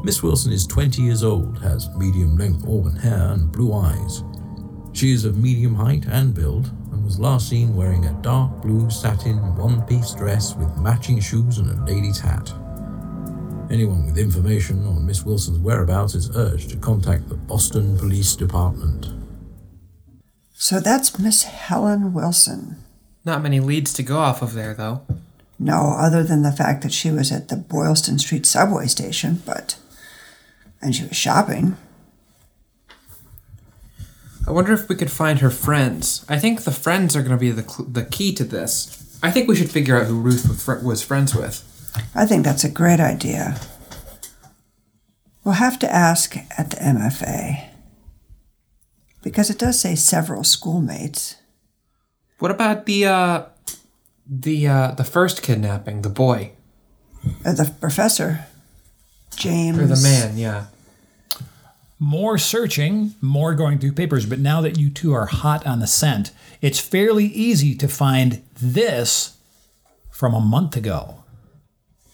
Miss 0.04 0.22
Wilson 0.22 0.52
is 0.52 0.66
20 0.66 1.00
years 1.00 1.24
old, 1.24 1.58
has 1.62 1.88
medium 1.96 2.36
length 2.36 2.66
auburn 2.68 2.96
hair 2.96 3.32
and 3.32 3.50
blue 3.50 3.72
eyes. 3.72 4.22
She 4.92 5.12
is 5.12 5.24
of 5.24 5.38
medium 5.38 5.74
height 5.74 6.04
and 6.06 6.34
build 6.34 6.70
was 7.08 7.18
last 7.18 7.48
seen 7.48 7.74
wearing 7.74 8.04
a 8.04 8.12
dark 8.20 8.60
blue 8.60 8.90
satin 8.90 9.38
one 9.56 9.80
piece 9.86 10.12
dress 10.12 10.54
with 10.54 10.76
matching 10.76 11.18
shoes 11.18 11.56
and 11.56 11.70
a 11.70 11.84
lady's 11.90 12.20
hat. 12.20 12.52
Anyone 13.70 14.04
with 14.04 14.18
information 14.18 14.86
on 14.86 15.06
Miss 15.06 15.24
Wilson's 15.24 15.58
whereabouts 15.58 16.14
is 16.14 16.36
urged 16.36 16.68
to 16.68 16.76
contact 16.76 17.30
the 17.30 17.34
Boston 17.34 17.96
Police 17.96 18.36
Department. 18.36 19.06
So 20.52 20.80
that's 20.80 21.18
Miss 21.18 21.44
Helen 21.44 22.12
Wilson. 22.12 22.76
Not 23.24 23.42
many 23.42 23.58
leads 23.58 23.94
to 23.94 24.02
go 24.02 24.18
off 24.18 24.42
of 24.42 24.52
there, 24.52 24.74
though. 24.74 25.00
No, 25.58 25.94
other 25.98 26.22
than 26.22 26.42
the 26.42 26.52
fact 26.52 26.82
that 26.82 26.92
she 26.92 27.10
was 27.10 27.32
at 27.32 27.48
the 27.48 27.56
Boylston 27.56 28.18
Street 28.18 28.44
subway 28.44 28.86
station, 28.86 29.40
but. 29.46 29.78
and 30.82 30.94
she 30.94 31.04
was 31.04 31.16
shopping. 31.16 31.78
I 34.48 34.52
wonder 34.52 34.72
if 34.72 34.88
we 34.88 34.94
could 34.96 35.10
find 35.10 35.40
her 35.40 35.50
friends. 35.50 36.24
I 36.28 36.38
think 36.38 36.62
the 36.64 36.70
friends 36.72 37.14
are 37.14 37.20
going 37.20 37.36
to 37.36 37.40
be 37.40 37.50
the, 37.50 37.68
cl- 37.68 37.88
the 37.88 38.04
key 38.04 38.32
to 38.34 38.44
this. 38.44 39.18
I 39.22 39.30
think 39.30 39.46
we 39.46 39.54
should 39.54 39.70
figure 39.70 39.98
out 40.00 40.06
who 40.06 40.18
Ruth 40.18 40.48
was, 40.48 40.64
fr- 40.64 40.82
was 40.86 41.02
friends 41.02 41.34
with. 41.34 41.62
I 42.14 42.24
think 42.24 42.44
that's 42.46 42.64
a 42.64 42.70
great 42.70 42.98
idea. 42.98 43.60
We'll 45.44 45.54
have 45.54 45.78
to 45.80 45.92
ask 45.92 46.34
at 46.58 46.70
the 46.70 46.76
MFA. 46.78 47.68
Because 49.22 49.50
it 49.50 49.58
does 49.58 49.78
say 49.78 49.94
several 49.94 50.44
schoolmates. 50.44 51.36
What 52.38 52.50
about 52.50 52.86
the 52.86 53.04
uh, 53.04 53.42
the 54.26 54.66
uh, 54.68 54.90
the 54.92 55.04
first 55.04 55.42
kidnapping, 55.42 56.02
the 56.02 56.08
boy 56.08 56.52
Uh, 57.44 57.52
the 57.52 57.74
professor, 57.80 58.46
James. 59.36 59.76
or 59.78 59.86
the 59.86 60.00
man? 60.00 60.38
Yeah. 60.38 60.66
More 61.98 62.38
searching, 62.38 63.14
more 63.20 63.54
going 63.54 63.78
through 63.78 63.92
papers, 63.92 64.24
but 64.24 64.38
now 64.38 64.60
that 64.60 64.78
you 64.78 64.88
two 64.88 65.12
are 65.12 65.26
hot 65.26 65.66
on 65.66 65.80
the 65.80 65.86
scent, 65.86 66.30
it's 66.60 66.78
fairly 66.78 67.26
easy 67.26 67.74
to 67.74 67.88
find 67.88 68.42
this 68.54 69.36
from 70.10 70.32
a 70.32 70.40
month 70.40 70.76
ago. 70.76 71.24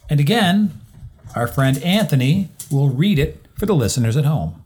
And 0.08 0.20
again, 0.20 0.80
our 1.34 1.46
friend 1.46 1.82
Anthony 1.82 2.48
will 2.70 2.88
read 2.88 3.18
it 3.18 3.44
for 3.58 3.66
the 3.66 3.74
listeners 3.74 4.16
at 4.16 4.24
home. 4.24 4.62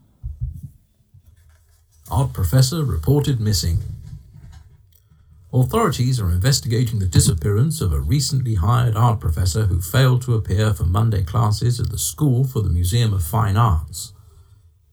Art 2.11 2.33
professor 2.33 2.85
reported 2.85 3.41
missing. 3.41 3.79
Authorities 5.53 6.21
are 6.21 6.31
investigating 6.31 6.99
the 6.99 7.07
disappearance 7.07 7.81
of 7.81 7.93
a 7.93 8.01
recently 8.01 8.55
hired 8.57 8.97
art 8.97 9.19
professor 9.19 9.65
who 9.65 9.81
failed 9.81 10.23
to 10.23 10.35
appear 10.35 10.75
for 10.75 10.85
Monday 10.85 11.23
classes 11.23 11.81
at 11.81 11.91
the 11.91 11.99
School 11.99 12.45
for 12.45 12.61
the 12.61 12.69
Museum 12.69 13.13
of 13.15 13.25
Fine 13.25 13.57
Arts. 13.57 14.13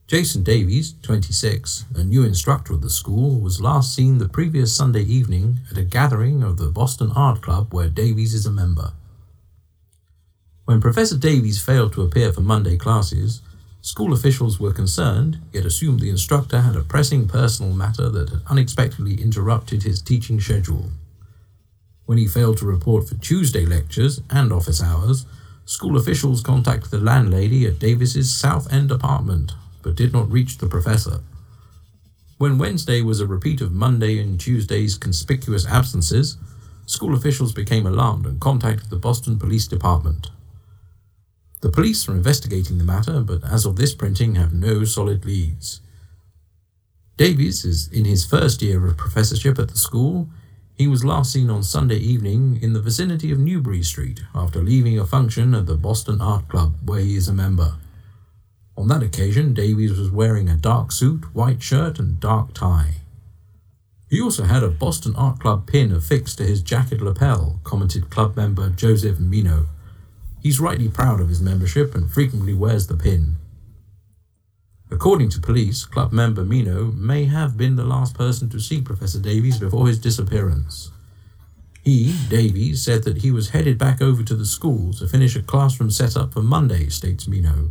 Jason 0.06 0.44
Davies, 0.44 0.94
26, 1.02 1.86
a 1.96 2.04
new 2.04 2.22
instructor 2.22 2.74
at 2.74 2.80
the 2.80 2.90
school, 2.90 3.40
was 3.40 3.60
last 3.60 3.94
seen 3.94 4.18
the 4.18 4.28
previous 4.28 4.74
Sunday 4.74 5.02
evening 5.02 5.58
at 5.70 5.76
a 5.76 5.82
gathering 5.82 6.44
of 6.44 6.58
the 6.58 6.68
Boston 6.68 7.10
Art 7.16 7.42
Club 7.42 7.74
where 7.74 7.88
Davies 7.88 8.32
is 8.32 8.46
a 8.46 8.52
member. 8.52 8.92
When 10.64 10.80
Professor 10.80 11.16
Davies 11.16 11.60
failed 11.60 11.92
to 11.94 12.02
appear 12.02 12.32
for 12.32 12.40
Monday 12.40 12.76
classes, 12.76 13.42
School 13.86 14.12
officials 14.12 14.58
were 14.58 14.72
concerned, 14.72 15.38
yet 15.52 15.64
assumed 15.64 16.00
the 16.00 16.10
instructor 16.10 16.62
had 16.62 16.74
a 16.74 16.82
pressing 16.82 17.28
personal 17.28 17.72
matter 17.72 18.08
that 18.08 18.30
had 18.30 18.40
unexpectedly 18.48 19.14
interrupted 19.22 19.84
his 19.84 20.02
teaching 20.02 20.40
schedule. 20.40 20.90
When 22.04 22.18
he 22.18 22.26
failed 22.26 22.58
to 22.58 22.66
report 22.66 23.08
for 23.08 23.14
Tuesday 23.14 23.64
lectures 23.64 24.20
and 24.28 24.52
office 24.52 24.82
hours, 24.82 25.24
school 25.66 25.96
officials 25.96 26.40
contacted 26.40 26.90
the 26.90 26.98
landlady 26.98 27.64
at 27.64 27.78
Davies's 27.78 28.36
South 28.36 28.72
End 28.72 28.90
apartment, 28.90 29.52
but 29.86 29.94
did 29.94 30.12
not 30.12 30.28
reach 30.28 30.58
the 30.58 30.66
professor. 30.66 31.20
When 32.38 32.58
Wednesday 32.58 33.02
was 33.02 33.20
a 33.20 33.26
repeat 33.26 33.60
of 33.60 33.70
Monday 33.70 34.18
and 34.18 34.38
Tuesday's 34.40 34.98
conspicuous 34.98 35.64
absences, 35.64 36.36
school 36.86 37.14
officials 37.14 37.52
became 37.52 37.86
alarmed 37.86 38.26
and 38.26 38.40
contacted 38.40 38.90
the 38.90 38.96
Boston 38.96 39.38
Police 39.38 39.68
Department. 39.68 40.30
The 41.60 41.70
police 41.70 42.08
are 42.08 42.16
investigating 42.16 42.78
the 42.78 42.84
matter, 42.84 43.20
but 43.20 43.44
as 43.44 43.64
of 43.64 43.76
this 43.76 43.94
printing, 43.94 44.34
have 44.34 44.52
no 44.52 44.82
solid 44.82 45.24
leads. 45.24 45.80
Davies 47.16 47.64
is 47.64 47.86
in 47.92 48.06
his 48.06 48.26
first 48.26 48.60
year 48.62 48.84
of 48.88 48.96
professorship 48.96 49.56
at 49.56 49.68
the 49.68 49.78
school. 49.78 50.28
He 50.74 50.88
was 50.88 51.04
last 51.04 51.32
seen 51.32 51.48
on 51.48 51.62
Sunday 51.62 51.98
evening 51.98 52.58
in 52.60 52.72
the 52.72 52.82
vicinity 52.82 53.30
of 53.30 53.38
Newbury 53.38 53.84
Street 53.84 54.20
after 54.34 54.60
leaving 54.60 54.98
a 54.98 55.06
function 55.06 55.54
at 55.54 55.66
the 55.66 55.76
Boston 55.76 56.20
Art 56.20 56.48
Club, 56.48 56.74
where 56.84 56.98
he 56.98 57.14
is 57.14 57.28
a 57.28 57.32
member. 57.32 57.76
On 58.76 58.88
that 58.88 59.02
occasion, 59.02 59.54
Davies 59.54 59.98
was 59.98 60.10
wearing 60.10 60.48
a 60.48 60.56
dark 60.56 60.92
suit, 60.92 61.34
white 61.34 61.62
shirt, 61.62 61.98
and 61.98 62.20
dark 62.20 62.52
tie. 62.52 62.96
He 64.08 64.20
also 64.20 64.44
had 64.44 64.62
a 64.62 64.68
Boston 64.68 65.16
Art 65.16 65.40
Club 65.40 65.66
pin 65.66 65.92
affixed 65.92 66.38
to 66.38 66.44
his 66.44 66.62
jacket 66.62 67.00
lapel, 67.00 67.60
commented 67.64 68.10
club 68.10 68.36
member 68.36 68.68
Joseph 68.70 69.18
Mino. 69.18 69.66
He's 70.40 70.60
rightly 70.60 70.88
proud 70.88 71.20
of 71.20 71.28
his 71.28 71.40
membership 71.40 71.94
and 71.94 72.10
frequently 72.10 72.54
wears 72.54 72.86
the 72.86 72.96
pin. 72.96 73.36
According 74.90 75.30
to 75.30 75.40
police, 75.40 75.84
club 75.84 76.12
member 76.12 76.44
Mino 76.44 76.92
may 76.92 77.24
have 77.24 77.56
been 77.56 77.74
the 77.74 77.84
last 77.84 78.14
person 78.14 78.48
to 78.50 78.60
see 78.60 78.80
Professor 78.80 79.18
Davies 79.18 79.58
before 79.58 79.88
his 79.88 79.98
disappearance. 79.98 80.92
He, 81.82 82.14
Davies, 82.28 82.84
said 82.84 83.02
that 83.04 83.18
he 83.18 83.32
was 83.32 83.50
headed 83.50 83.78
back 83.78 84.00
over 84.00 84.22
to 84.22 84.34
the 84.36 84.46
school 84.46 84.92
to 84.94 85.08
finish 85.08 85.34
a 85.34 85.42
classroom 85.42 85.90
set 85.90 86.16
up 86.16 86.32
for 86.32 86.42
Monday, 86.42 86.88
states 86.88 87.26
Mino. 87.26 87.70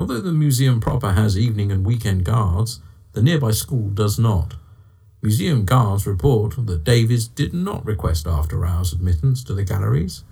Although 0.00 0.22
the 0.22 0.32
museum 0.32 0.80
proper 0.80 1.12
has 1.12 1.36
evening 1.36 1.70
and 1.70 1.84
weekend 1.84 2.24
guards, 2.24 2.80
the 3.12 3.22
nearby 3.22 3.50
school 3.50 3.90
does 3.90 4.18
not. 4.18 4.54
Museum 5.20 5.66
guards 5.66 6.06
report 6.06 6.54
that 6.56 6.84
Davies 6.84 7.28
did 7.28 7.52
not 7.52 7.84
request 7.84 8.26
after 8.26 8.64
hours 8.64 8.94
admittance 8.94 9.44
to 9.44 9.52
the 9.52 9.62
galleries. 9.62 10.24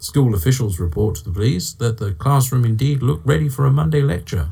School 0.00 0.34
officials 0.34 0.80
report 0.80 1.14
to 1.14 1.22
the 1.22 1.30
police 1.30 1.72
that 1.74 1.98
the 1.98 2.10
classroom 2.10 2.64
indeed 2.64 3.00
looked 3.00 3.24
ready 3.24 3.48
for 3.48 3.66
a 3.66 3.70
Monday 3.70 4.02
lecture. 4.02 4.48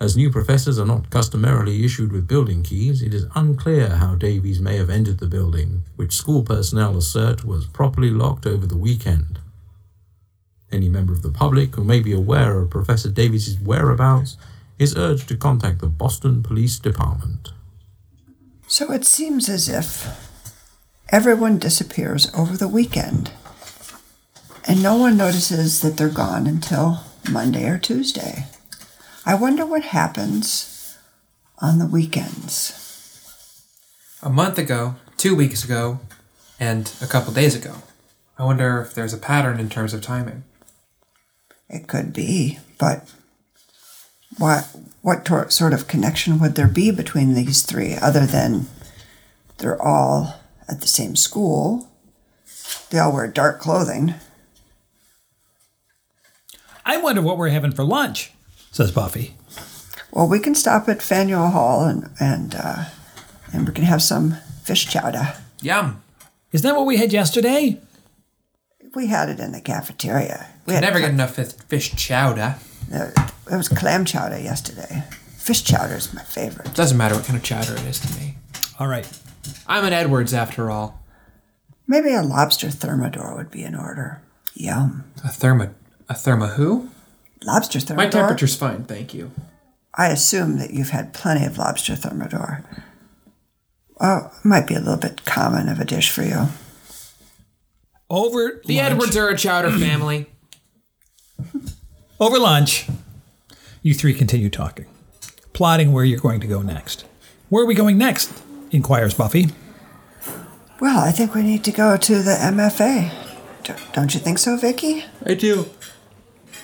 As 0.00 0.16
new 0.16 0.30
professors 0.30 0.78
are 0.78 0.86
not 0.86 1.10
customarily 1.10 1.84
issued 1.84 2.12
with 2.12 2.28
building 2.28 2.62
keys, 2.62 3.02
it 3.02 3.12
is 3.12 3.26
unclear 3.34 3.88
how 3.96 4.14
Davies 4.14 4.60
may 4.60 4.76
have 4.76 4.88
entered 4.88 5.18
the 5.18 5.26
building, 5.26 5.82
which 5.96 6.14
school 6.14 6.44
personnel 6.44 6.96
assert 6.96 7.44
was 7.44 7.66
properly 7.66 8.10
locked 8.10 8.46
over 8.46 8.68
the 8.68 8.78
weekend. 8.78 9.40
Any 10.72 10.88
member 10.88 11.12
of 11.12 11.20
the 11.20 11.30
public 11.30 11.74
who 11.76 11.84
may 11.84 12.00
be 12.00 12.14
aware 12.14 12.58
of 12.58 12.70
Professor 12.70 13.10
Davies' 13.10 13.60
whereabouts 13.60 14.38
is 14.78 14.96
urged 14.96 15.28
to 15.28 15.36
contact 15.36 15.80
the 15.80 15.86
Boston 15.86 16.42
Police 16.42 16.78
Department. 16.78 17.52
So 18.66 18.90
it 18.90 19.04
seems 19.04 19.50
as 19.50 19.68
if 19.68 20.08
everyone 21.10 21.58
disappears 21.58 22.32
over 22.34 22.56
the 22.56 22.68
weekend, 22.68 23.32
and 24.66 24.82
no 24.82 24.96
one 24.96 25.18
notices 25.18 25.82
that 25.82 25.98
they're 25.98 26.08
gone 26.08 26.46
until 26.46 27.04
Monday 27.30 27.68
or 27.68 27.76
Tuesday. 27.76 28.46
I 29.26 29.34
wonder 29.34 29.66
what 29.66 29.84
happens 29.84 30.96
on 31.58 31.78
the 31.78 31.86
weekends. 31.86 32.78
A 34.22 34.30
month 34.30 34.56
ago, 34.56 34.96
two 35.18 35.36
weeks 35.36 35.62
ago, 35.64 36.00
and 36.58 36.90
a 37.02 37.06
couple 37.06 37.32
days 37.34 37.54
ago. 37.54 37.74
I 38.38 38.44
wonder 38.44 38.80
if 38.80 38.94
there's 38.94 39.12
a 39.12 39.18
pattern 39.18 39.60
in 39.60 39.68
terms 39.68 39.92
of 39.92 40.00
timing. 40.00 40.44
It 41.72 41.88
could 41.88 42.12
be, 42.12 42.58
but 42.78 43.10
what 44.38 44.68
what 45.00 45.24
tor- 45.24 45.50
sort 45.50 45.72
of 45.72 45.88
connection 45.88 46.38
would 46.38 46.54
there 46.54 46.68
be 46.68 46.90
between 46.90 47.34
these 47.34 47.62
three 47.62 47.94
other 47.96 48.26
than 48.26 48.66
they're 49.58 49.80
all 49.80 50.38
at 50.68 50.80
the 50.82 50.86
same 50.86 51.16
school? 51.16 51.88
They 52.90 52.98
all 52.98 53.12
wear 53.12 53.26
dark 53.26 53.58
clothing. 53.58 54.14
I 56.84 56.98
wonder 56.98 57.22
what 57.22 57.38
we're 57.38 57.48
having 57.48 57.72
for 57.72 57.84
lunch, 57.84 58.32
says 58.70 58.90
Buffy. 58.92 59.34
Well, 60.10 60.28
we 60.28 60.40
can 60.40 60.54
stop 60.54 60.88
at 60.90 61.00
Faneuil 61.02 61.48
Hall 61.50 61.84
and 61.84 62.10
and 62.20 62.54
uh, 62.54 62.84
and 63.52 63.66
we 63.66 63.72
can 63.74 63.84
have 63.84 64.02
some 64.02 64.36
fish 64.62 64.86
chowder. 64.88 65.34
Yum! 65.62 66.02
Isn't 66.52 66.68
that 66.68 66.76
what 66.76 66.86
we 66.86 66.98
had 66.98 67.14
yesterday? 67.14 67.80
We 68.94 69.06
had 69.06 69.28
it 69.28 69.40
in 69.40 69.52
the 69.52 69.60
cafeteria. 69.60 70.48
We 70.66 70.74
had 70.74 70.82
Never 70.82 71.00
get 71.00 71.10
enough 71.10 71.36
fish 71.36 71.94
chowder. 71.96 72.56
Uh, 72.92 73.10
it 73.50 73.56
was 73.56 73.68
clam 73.68 74.04
chowder 74.04 74.38
yesterday. 74.38 75.04
Fish 75.36 75.62
chowder 75.62 75.94
is 75.94 76.12
my 76.12 76.22
favorite. 76.22 76.74
Doesn't 76.74 76.98
matter 76.98 77.14
what 77.14 77.24
kind 77.24 77.36
of 77.36 77.42
chowder 77.42 77.74
it 77.74 77.84
is 77.84 77.98
to 78.00 78.20
me. 78.20 78.36
All 78.78 78.86
right. 78.86 79.08
I'm 79.66 79.84
an 79.84 79.92
Edwards 79.92 80.34
after 80.34 80.70
all. 80.70 81.02
Maybe 81.86 82.12
a 82.12 82.22
lobster 82.22 82.70
thermidor 82.70 83.34
would 83.36 83.50
be 83.50 83.64
in 83.64 83.74
order. 83.74 84.22
Yum. 84.54 85.04
A 85.24 85.28
thermo. 85.28 85.74
A 86.08 86.14
thermo 86.14 86.46
who? 86.46 86.90
Lobster 87.44 87.80
thermidor. 87.80 88.06
My 88.06 88.10
temperature's 88.10 88.56
fine, 88.56 88.84
thank 88.84 89.14
you. 89.14 89.32
I 89.94 90.08
assume 90.08 90.58
that 90.58 90.72
you've 90.72 90.90
had 90.90 91.12
plenty 91.12 91.44
of 91.44 91.58
lobster 91.58 91.96
thermidor. 91.96 92.64
Oh, 94.00 94.30
it 94.38 94.44
might 94.44 94.66
be 94.66 94.74
a 94.74 94.80
little 94.80 94.96
bit 94.96 95.24
common 95.24 95.68
of 95.68 95.80
a 95.80 95.84
dish 95.84 96.10
for 96.10 96.22
you. 96.22 96.46
Over 98.12 98.60
The 98.66 98.76
lunch, 98.76 98.92
Edwards 98.92 99.16
are 99.16 99.28
a 99.30 99.36
chowder 99.38 99.70
family. 99.78 100.26
over 102.20 102.38
lunch, 102.38 102.86
you 103.82 103.94
three 103.94 104.12
continue 104.12 104.50
talking, 104.50 104.84
plotting 105.54 105.92
where 105.92 106.04
you're 106.04 106.20
going 106.20 106.38
to 106.40 106.46
go 106.46 106.60
next. 106.60 107.06
Where 107.48 107.64
are 107.64 107.66
we 107.66 107.74
going 107.74 107.96
next? 107.96 108.30
inquires 108.70 109.14
Buffy. 109.14 109.46
Well, 110.78 110.98
I 111.00 111.10
think 111.10 111.34
we 111.34 111.42
need 111.42 111.64
to 111.64 111.72
go 111.72 111.96
to 111.96 112.22
the 112.22 112.32
MFA. 112.32 113.10
D- 113.64 113.72
Don't 113.94 114.12
you 114.12 114.20
think 114.20 114.38
so, 114.38 114.56
Vicky? 114.58 115.04
I 115.24 115.32
do. 115.34 115.70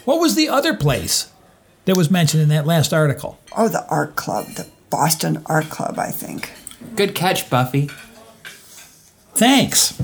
What 0.05 0.21
was 0.21 0.35
the 0.35 0.49
other 0.51 0.75
place 0.77 1.31
that 1.87 1.97
was 1.97 2.11
mentioned 2.11 2.43
in 2.43 2.49
that 2.51 2.67
last 2.67 2.93
article? 2.93 3.39
Oh, 3.57 3.69
the 3.69 3.87
art 3.89 4.17
club, 4.17 4.49
the 4.57 4.67
Boston 4.91 5.43
Art 5.47 5.71
Club, 5.71 5.99
I 5.99 6.11
think. 6.11 6.53
Good 6.95 7.15
catch, 7.15 7.49
Buffy. 7.49 7.89
Thanks. 9.35 9.99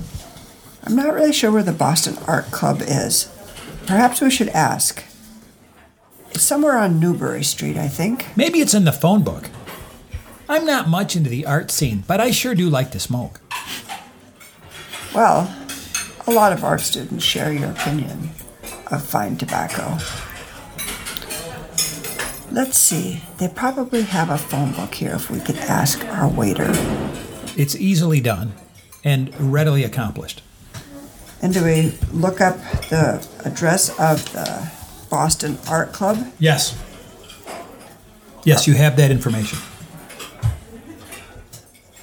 I'm 0.87 0.97
not 0.97 1.15
really 1.15 1.33
sure 1.33 1.51
where 1.51 1.63
the 1.63 1.73
Boston 1.73 2.17
Art 2.27 2.51
Club 2.51 2.83
is. 2.83 3.33
Perhaps 3.87 4.21
we 4.21 4.31
should 4.31 4.51
ask. 4.51 5.03
It's 6.31 6.43
somewhere 6.43 6.77
on 6.77 7.01
Newbury 7.01 7.43
Street, 7.43 7.79
I 7.79 7.89
think. 7.89 8.27
Maybe 8.37 8.59
it's 8.61 8.75
in 8.75 8.85
the 8.85 8.93
phone 8.93 9.23
book. 9.23 9.49
I'm 10.47 10.67
not 10.67 10.89
much 10.89 11.17
into 11.17 11.31
the 11.31 11.47
art 11.47 11.71
scene, 11.71 12.05
but 12.07 12.21
I 12.21 12.31
sure 12.31 12.55
do 12.55 12.69
like 12.69 12.91
to 12.91 13.01
smoke. 13.01 13.41
Well, 15.15 15.55
a 16.27 16.33
lot 16.33 16.53
of 16.53 16.65
art 16.65 16.81
students 16.81 17.25
share 17.25 17.51
your 17.51 17.71
opinion 17.71 18.31
of 18.91 19.03
fine 19.03 19.37
tobacco. 19.37 19.97
Let's 22.51 22.77
see, 22.77 23.23
they 23.39 23.49
probably 23.49 24.03
have 24.03 24.29
a 24.29 24.37
phone 24.37 24.73
book 24.73 24.95
here 24.95 25.15
if 25.15 25.31
we 25.31 25.41
could 25.41 25.57
ask 25.57 26.05
our 26.09 26.29
waiter. 26.29 26.71
It's 27.57 27.75
easily 27.75 28.21
done 28.21 28.53
and 29.03 29.35
readily 29.41 29.83
accomplished. 29.83 30.43
And 31.45 31.53
do 31.53 31.63
we 31.63 31.93
look 32.11 32.41
up 32.41 32.57
the 32.89 33.23
address 33.45 33.91
of 34.01 34.33
the 34.33 34.73
Boston 35.11 35.59
Art 35.69 35.93
Club? 35.93 36.33
Yes. 36.39 36.75
Yes, 38.45 38.67
you 38.67 38.73
have 38.73 38.97
that 38.97 39.11
information. 39.11 39.59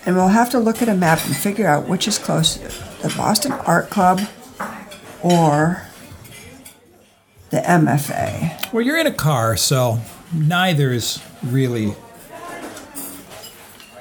And 0.05 0.15
we'll 0.15 0.27
have 0.27 0.51
to 0.51 0.59
look 0.59 0.83
at 0.83 0.89
a 0.89 0.93
map 0.93 1.25
and 1.25 1.35
figure 1.35 1.65
out 1.65 1.87
which 1.87 2.07
is 2.07 2.19
closer 2.19 2.69
the 3.01 3.11
Boston 3.17 3.53
Art 3.53 3.89
Club 3.89 4.21
or 5.23 5.87
the 7.49 7.61
MFA. 7.61 8.71
Well, 8.71 8.85
you're 8.85 8.99
in 8.99 9.07
a 9.07 9.11
car, 9.11 9.57
so 9.57 10.01
neither 10.31 10.91
is 10.91 11.19
really. 11.41 11.95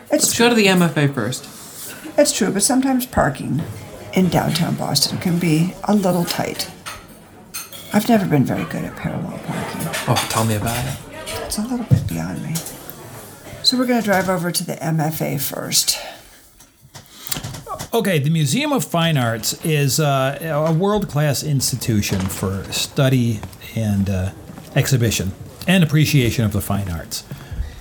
It's 0.02 0.12
Let's 0.12 0.34
true. 0.34 0.46
go 0.46 0.50
to 0.50 0.54
the 0.54 0.66
MFA 0.66 1.14
first. 1.14 1.46
It's 2.18 2.36
true, 2.36 2.52
but 2.52 2.62
sometimes 2.62 3.06
parking 3.06 3.62
in 4.14 4.28
downtown 4.28 4.74
Boston 4.76 5.18
can 5.18 5.38
be 5.38 5.74
a 5.84 5.94
little 5.94 6.24
tight. 6.24 6.70
I've 7.92 8.08
never 8.08 8.26
been 8.26 8.44
very 8.44 8.64
good 8.64 8.84
at 8.84 8.96
parallel 8.96 9.38
parking. 9.38 9.80
Oh, 10.06 10.26
tell 10.30 10.44
me 10.44 10.54
about 10.54 10.84
it. 10.84 10.98
It's 11.44 11.58
a 11.58 11.62
little 11.62 11.86
bit 11.86 12.06
beyond 12.06 12.42
me. 12.42 12.54
So 13.62 13.76
we're 13.76 13.86
going 13.86 14.00
to 14.00 14.04
drive 14.04 14.28
over 14.28 14.50
to 14.50 14.64
the 14.64 14.74
MFA 14.74 15.40
first. 15.40 15.98
Okay, 17.92 18.20
the 18.20 18.30
Museum 18.30 18.72
of 18.72 18.84
Fine 18.84 19.16
Arts 19.16 19.64
is 19.64 19.98
uh, 19.98 20.66
a 20.68 20.72
world 20.72 21.08
class 21.08 21.42
institution 21.42 22.20
for 22.20 22.62
study 22.72 23.40
and 23.74 24.08
uh, 24.08 24.30
exhibition 24.76 25.32
and 25.66 25.82
appreciation 25.82 26.44
of 26.44 26.52
the 26.52 26.60
fine 26.60 26.88
arts. 26.88 27.24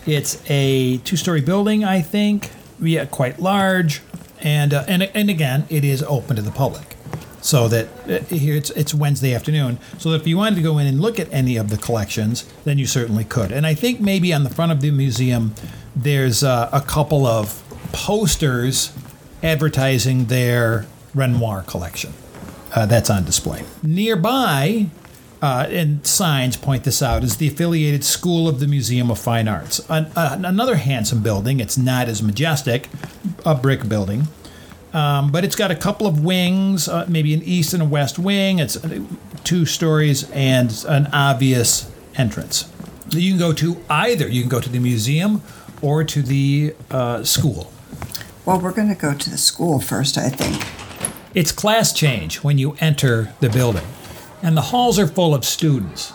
It's 0.06 0.42
a 0.50 0.98
two 1.00 1.16
story 1.16 1.42
building, 1.42 1.84
I 1.84 2.02
think, 2.02 2.50
yeah, 2.80 3.06
quite 3.06 3.40
large, 3.40 4.02
and, 4.42 4.74
uh, 4.74 4.86
and, 4.88 5.04
and 5.04 5.30
again, 5.30 5.66
it 5.70 5.84
is 5.84 6.04
open 6.04 6.36
to 6.36 6.42
the 6.42 6.52
public. 6.52 6.96
So 7.42 7.70
that 7.70 7.88
uh, 8.10 8.24
here 8.34 8.56
it's, 8.56 8.70
it's 8.72 8.94
Wednesday 8.94 9.34
afternoon. 9.34 9.80
So 9.98 10.12
if 10.12 10.28
you 10.28 10.38
wanted 10.38 10.58
to 10.58 10.62
go 10.62 10.78
in 10.78 10.88
and 10.88 11.00
look 11.00 11.20
at 11.20 11.32
any 11.32 11.56
of 11.56 11.70
the 11.70 11.78
collections, 11.78 12.46
then 12.66 12.78
you 12.78 12.86
certainly 12.86 13.24
could. 13.24 13.52
And 13.52 13.66
I 13.66 13.74
think 13.74 14.02
maybe 14.02 14.34
on 14.34 14.44
the 14.44 14.50
front 14.50 14.72
of 14.72 14.82
the 14.82 14.92
museum, 14.92 15.54
there's 15.96 16.44
uh, 16.44 16.70
a 16.74 16.82
couple 16.82 17.26
of 17.26 17.64
posters 17.94 18.94
advertising 19.42 20.26
their 20.26 20.86
Renoir 21.16 21.64
collection. 21.64 22.14
Uh, 22.76 22.86
that's 22.86 23.10
on 23.10 23.26
display. 23.26 23.64
Nearby, 23.82 24.88
uh, 25.42 25.68
and 25.70 26.06
signs 26.06 26.58
point 26.58 26.84
this 26.84 27.02
out, 27.02 27.24
is 27.24 27.38
the 27.38 27.48
affiliated 27.48 28.04
School 28.04 28.48
of 28.48 28.60
the 28.60 28.68
Museum 28.68 29.10
of 29.10 29.20
Fine 29.20 29.48
Arts. 29.48 29.80
An, 29.90 30.06
uh, 30.16 30.40
another 30.44 30.76
handsome 30.76 31.24
building. 31.24 31.60
It's 31.60 31.78
not 31.78 32.08
as 32.08 32.22
majestic, 32.22 32.90
a 33.46 33.56
brick 33.56 33.88
building. 33.88 34.28
Um, 34.92 35.32
but 35.32 35.44
it's 35.44 35.56
got 35.56 35.70
a 35.70 35.76
couple 35.76 36.08
of 36.08 36.24
wings, 36.24 36.88
uh, 36.88 37.06
maybe 37.08 37.34
an 37.34 37.44
east 37.44 37.74
and 37.74 37.84
a 37.84 37.86
west 37.86 38.18
wing. 38.18 38.60
It's 38.60 38.76
uh, 38.84 39.04
two 39.44 39.66
stories 39.66 40.30
and 40.32 40.84
an 40.88 41.08
obvious 41.14 41.92
entrance. 42.16 42.72
You 43.10 43.32
can 43.32 43.40
go 43.40 43.54
to 43.54 43.78
either. 43.90 44.28
You 44.28 44.42
can 44.42 44.50
go 44.50 44.60
to 44.60 44.70
the 44.70 44.80
museum 44.80 45.42
or 45.82 46.04
to 46.04 46.22
the 46.22 46.76
uh, 46.92 47.24
school. 47.24 47.72
Well, 48.46 48.60
we're 48.60 48.72
going 48.72 48.90
to 48.90 49.00
go 49.00 49.14
to 49.14 49.30
the 49.30 49.38
school 49.38 49.80
first, 49.80 50.18
I 50.18 50.30
think. 50.30 50.66
It's 51.36 51.52
class 51.52 51.94
change 51.94 52.38
when 52.38 52.58
you 52.58 52.76
enter 52.80 53.34
the 53.40 53.50
building, 53.50 53.86
and 54.42 54.56
the 54.56 54.62
halls 54.62 54.98
are 55.00 55.08
full 55.08 55.34
of 55.36 55.46
students 55.46 56.14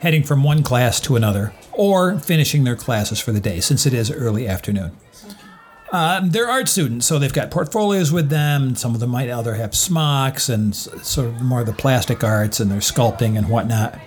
heading 0.00 0.22
from 0.22 0.44
one 0.44 0.62
class 0.62 1.00
to 1.00 1.16
another 1.16 1.52
or 1.72 2.18
finishing 2.18 2.64
their 2.64 2.76
classes 2.76 3.18
for 3.20 3.32
the 3.32 3.40
day 3.40 3.60
since 3.60 3.86
it 3.86 3.92
is 3.92 4.10
early 4.10 4.46
afternoon. 4.46 4.92
Um, 5.90 6.30
they're 6.30 6.48
art 6.48 6.68
students, 6.68 7.06
so 7.06 7.18
they've 7.18 7.32
got 7.32 7.50
portfolios 7.50 8.12
with 8.12 8.28
them. 8.28 8.76
Some 8.76 8.94
of 8.94 9.00
them 9.00 9.10
might 9.10 9.30
either 9.30 9.54
have 9.54 9.74
smocks 9.74 10.48
and 10.48 10.76
sort 10.76 11.28
of 11.28 11.40
more 11.40 11.60
of 11.60 11.66
the 11.66 11.72
plastic 11.72 12.22
arts 12.22 12.60
and 12.60 12.70
they're 12.70 12.78
sculpting 12.78 13.38
and 13.38 13.48
whatnot. 13.48 13.98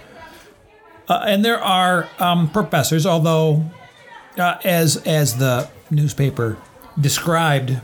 Uh, 1.08 1.26
and 1.28 1.44
there 1.44 1.60
are 1.60 2.08
um, 2.20 2.50
professors, 2.50 3.06
although 3.06 3.66
uh, 4.38 4.58
as 4.64 4.98
as 5.08 5.38
the 5.38 5.70
newspaper 5.90 6.58
described, 7.00 7.82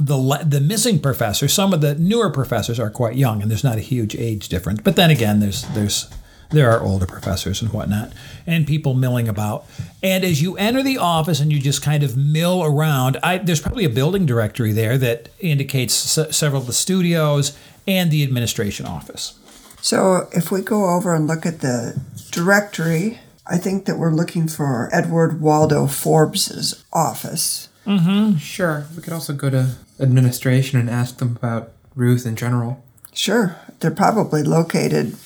the 0.00 0.44
the 0.46 0.60
missing 0.60 0.98
professor, 1.00 1.48
some 1.48 1.72
of 1.72 1.80
the 1.80 1.94
newer 1.94 2.30
professors 2.30 2.78
are 2.80 2.90
quite 2.90 3.16
young, 3.16 3.42
and 3.42 3.50
there's 3.50 3.64
not 3.64 3.78
a 3.78 3.82
huge 3.82 4.14
age 4.14 4.48
difference. 4.48 4.80
But 4.80 4.96
then 4.96 5.10
again, 5.10 5.40
there's 5.40 5.62
there's 5.74 6.08
there 6.50 6.70
are 6.70 6.82
older 6.82 7.06
professors 7.06 7.60
and 7.60 7.72
whatnot, 7.72 8.12
and 8.46 8.66
people 8.66 8.94
milling 8.94 9.28
about. 9.28 9.66
And 10.02 10.24
as 10.24 10.40
you 10.40 10.56
enter 10.56 10.82
the 10.82 10.98
office 10.98 11.40
and 11.40 11.52
you 11.52 11.60
just 11.60 11.82
kind 11.82 12.02
of 12.02 12.16
mill 12.16 12.64
around, 12.64 13.18
I, 13.22 13.38
there's 13.38 13.60
probably 13.60 13.84
a 13.84 13.90
building 13.90 14.24
directory 14.24 14.72
there 14.72 14.96
that 14.98 15.28
indicates 15.40 15.94
se- 15.94 16.32
several 16.32 16.62
of 16.62 16.66
the 16.66 16.72
studios 16.72 17.56
and 17.86 18.10
the 18.10 18.22
administration 18.22 18.86
office. 18.86 19.38
So 19.82 20.28
if 20.32 20.50
we 20.50 20.62
go 20.62 20.96
over 20.96 21.14
and 21.14 21.26
look 21.26 21.44
at 21.44 21.60
the 21.60 22.00
directory, 22.30 23.20
I 23.46 23.58
think 23.58 23.86
that 23.86 23.98
we're 23.98 24.12
looking 24.12 24.48
for 24.48 24.88
Edward 24.92 25.40
Waldo 25.40 25.86
Forbes's 25.86 26.84
office. 26.92 27.67
Mm-hmm. 27.88 28.36
Sure. 28.36 28.86
We 28.94 29.02
could 29.02 29.12
also 29.12 29.32
go 29.32 29.48
to 29.50 29.76
administration 29.98 30.78
and 30.78 30.90
ask 30.90 31.16
them 31.16 31.36
about 31.36 31.72
Ruth 31.94 32.26
in 32.26 32.36
general. 32.36 32.84
Sure, 33.12 33.56
they're 33.80 33.90
probably 33.90 34.42
located 34.42 35.16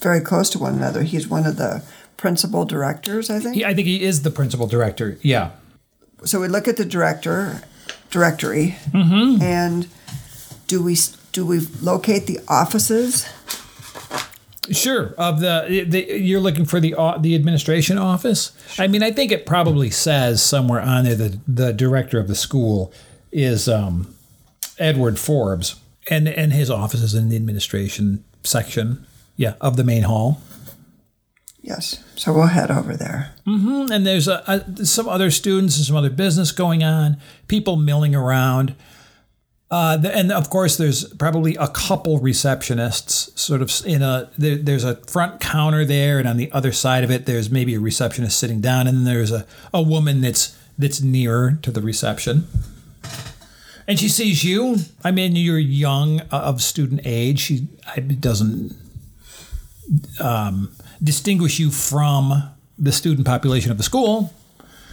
very 0.00 0.20
close 0.20 0.48
to 0.50 0.58
one 0.58 0.74
another. 0.74 1.02
He's 1.02 1.28
one 1.28 1.44
of 1.44 1.56
the 1.56 1.84
principal 2.16 2.64
directors, 2.64 3.28
I 3.28 3.40
think. 3.40 3.56
Yeah, 3.56 3.68
I 3.68 3.74
think 3.74 3.86
he 3.86 4.02
is 4.02 4.22
the 4.22 4.30
principal 4.30 4.66
director. 4.66 5.18
Yeah. 5.20 5.50
So 6.24 6.40
we 6.40 6.48
look 6.48 6.68
at 6.68 6.76
the 6.76 6.84
director 6.84 7.62
directory, 8.10 8.76
mm-hmm. 8.90 9.42
and 9.42 9.88
do 10.66 10.82
we 10.82 10.96
do 11.32 11.44
we 11.44 11.60
locate 11.80 12.26
the 12.26 12.38
offices? 12.48 13.26
Sure. 14.70 15.14
Of 15.18 15.40
the, 15.40 15.84
the 15.88 16.20
you're 16.20 16.40
looking 16.40 16.64
for 16.64 16.78
the 16.78 16.94
au- 16.94 17.18
the 17.18 17.34
administration 17.34 17.98
office. 17.98 18.52
I 18.78 18.86
mean, 18.86 19.02
I 19.02 19.10
think 19.10 19.32
it 19.32 19.44
probably 19.44 19.90
says 19.90 20.42
somewhere 20.42 20.80
on 20.80 21.04
there 21.04 21.16
that 21.16 21.40
the 21.48 21.72
director 21.72 22.20
of 22.20 22.28
the 22.28 22.36
school 22.36 22.92
is 23.32 23.68
um, 23.68 24.14
Edward 24.78 25.18
Forbes, 25.18 25.76
and 26.08 26.28
and 26.28 26.52
his 26.52 26.70
office 26.70 27.02
is 27.02 27.14
in 27.14 27.28
the 27.28 27.36
administration 27.36 28.24
section. 28.44 29.04
Yeah, 29.36 29.54
of 29.60 29.76
the 29.76 29.84
main 29.84 30.04
hall. 30.04 30.40
Yes. 31.62 32.02
So 32.16 32.32
we'll 32.32 32.46
head 32.46 32.70
over 32.70 32.96
there. 32.96 33.32
And 33.46 34.04
there's 34.04 34.26
a, 34.28 34.42
a, 34.46 34.84
some 34.84 35.08
other 35.08 35.30
students 35.30 35.76
and 35.76 35.86
some 35.86 35.96
other 35.96 36.10
business 36.10 36.50
going 36.50 36.82
on. 36.82 37.16
People 37.46 37.76
milling 37.76 38.14
around. 38.14 38.74
Uh, 39.72 39.98
and 40.12 40.30
of 40.30 40.50
course, 40.50 40.76
there's 40.76 41.14
probably 41.14 41.56
a 41.56 41.66
couple 41.66 42.20
receptionists, 42.20 43.36
sort 43.38 43.62
of 43.62 43.72
in 43.86 44.02
a. 44.02 44.30
There, 44.36 44.56
there's 44.56 44.84
a 44.84 44.96
front 45.06 45.40
counter 45.40 45.86
there, 45.86 46.18
and 46.18 46.28
on 46.28 46.36
the 46.36 46.52
other 46.52 46.72
side 46.72 47.04
of 47.04 47.10
it, 47.10 47.24
there's 47.24 47.50
maybe 47.50 47.74
a 47.74 47.80
receptionist 47.80 48.38
sitting 48.38 48.60
down, 48.60 48.86
and 48.86 48.98
then 48.98 49.04
there's 49.04 49.32
a, 49.32 49.46
a 49.72 49.80
woman 49.80 50.20
that's 50.20 50.54
that's 50.76 51.00
nearer 51.00 51.58
to 51.62 51.70
the 51.70 51.80
reception. 51.80 52.46
And 53.88 53.98
she 53.98 54.10
sees 54.10 54.44
you. 54.44 54.76
I 55.02 55.10
mean, 55.10 55.36
you're 55.36 55.58
young, 55.58 56.20
uh, 56.20 56.26
of 56.32 56.60
student 56.60 57.00
age. 57.06 57.40
She 57.40 57.60
doesn't 58.20 58.76
um, 60.20 60.76
distinguish 61.02 61.58
you 61.58 61.70
from 61.70 62.50
the 62.78 62.92
student 62.92 63.26
population 63.26 63.70
of 63.70 63.78
the 63.78 63.84
school. 63.84 64.34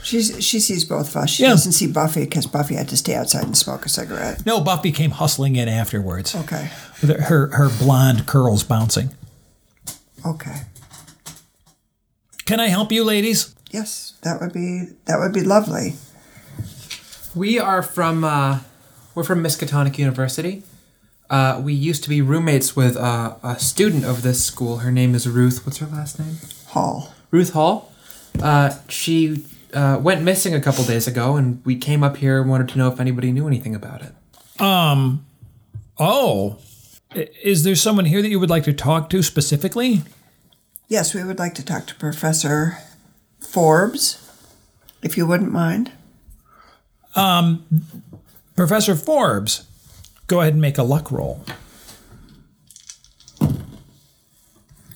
She's, 0.04 0.43
she 0.43 0.60
sees 0.60 0.86
both 0.86 1.10
of 1.10 1.16
us. 1.18 1.30
She 1.30 1.43
Yeah. 1.43 1.50
doesn't 1.50 1.74
see 1.74 1.88
Buffy 1.88 2.24
because 2.24 2.47
Buffy 2.47 2.76
had 2.76 2.88
to 2.89 2.97
stay 2.97 3.16
outside 3.16 3.43
and 3.43 3.58
smoke 3.58 3.86
a 3.86 3.89
cigarette. 3.89 4.45
No, 4.45 4.62
Buffy 4.62 4.91
came 4.91 5.12
hustling 5.12 5.56
in 5.56 5.68
afterwards. 5.68 6.36
Okay. 6.36 6.70
With 7.02 7.20
her 7.20 7.47
her 7.52 7.70
blonde 7.70 8.26
curls 8.26 8.64
bouncing. 8.64 9.12
Okay. 10.26 10.62
Can 12.45 12.60
I 12.60 12.68
help 12.68 12.91
you, 12.91 13.04
ladies? 13.04 13.54
Yes, 13.72 14.14
that 14.24 14.41
would 14.41 14.54
be 14.54 14.88
that 15.06 15.20
would 15.20 15.34
be 15.34 15.41
lovely. 15.41 15.95
We 17.36 17.60
are 17.60 17.84
from 17.84 18.24
uh, 18.24 18.60
we're 19.16 19.24
from 19.24 19.43
Miskatonic 19.43 19.97
University. 19.97 20.64
Uh, 21.30 21.62
we 21.64 21.74
used 21.74 22.02
to 22.04 22.10
be 22.10 22.22
roommates 22.24 22.76
with 22.76 22.97
uh, 22.97 23.36
a 23.43 23.60
student 23.60 24.04
of 24.04 24.24
this 24.24 24.43
school. 24.43 24.78
Her 24.78 24.91
name 24.91 25.14
is 25.14 25.28
Ruth. 25.28 25.64
What's 25.66 25.78
her 25.78 25.86
last 25.86 26.18
name? 26.20 26.38
Hall. 26.70 27.14
Ruth 27.30 27.54
Hall. 27.54 27.91
Uh, 28.41 28.72
she 28.88 29.45
uh, 29.74 29.99
went 30.01 30.24
missing 30.24 30.53
a 30.53 30.61
couple 30.61 30.84
days 30.84 31.07
ago, 31.07 31.36
and 31.36 31.63
we 31.65 31.76
came 31.76 32.03
up 32.03 32.17
here 32.17 32.41
and 32.41 32.49
wanted 32.49 32.70
to 32.70 32.78
know 32.78 32.91
if 32.91 32.99
anybody 32.99 33.32
knew 33.32 33.47
anything 33.47 33.76
about 33.76 34.01
it. 34.01 34.61
Um. 34.61 35.26
Oh, 35.97 36.59
is 37.43 37.63
there 37.63 37.76
someone 37.76 38.05
here 38.05 38.22
that 38.22 38.30
you 38.30 38.39
would 38.39 38.49
like 38.49 38.63
to 38.63 38.74
talk 38.74 39.09
to 39.09 39.22
specifically? 39.22 40.01
Yes, 40.88 41.13
we 41.13 41.24
would 41.24 41.39
like 41.39 41.53
to 41.55 41.65
talk 41.65 41.86
to 41.88 41.95
Professor 41.95 42.78
Forbes, 43.39 44.26
if 45.01 45.17
you 45.17 45.28
wouldn't 45.28 45.51
mind. 45.51 45.91
Um, 47.15 47.65
Professor 48.55 48.95
Forbes, 48.95 49.65
go 50.28 50.41
ahead 50.41 50.53
and 50.53 50.61
make 50.61 50.78
a 50.78 50.84
luck 50.84 51.11
roll. 51.11 51.43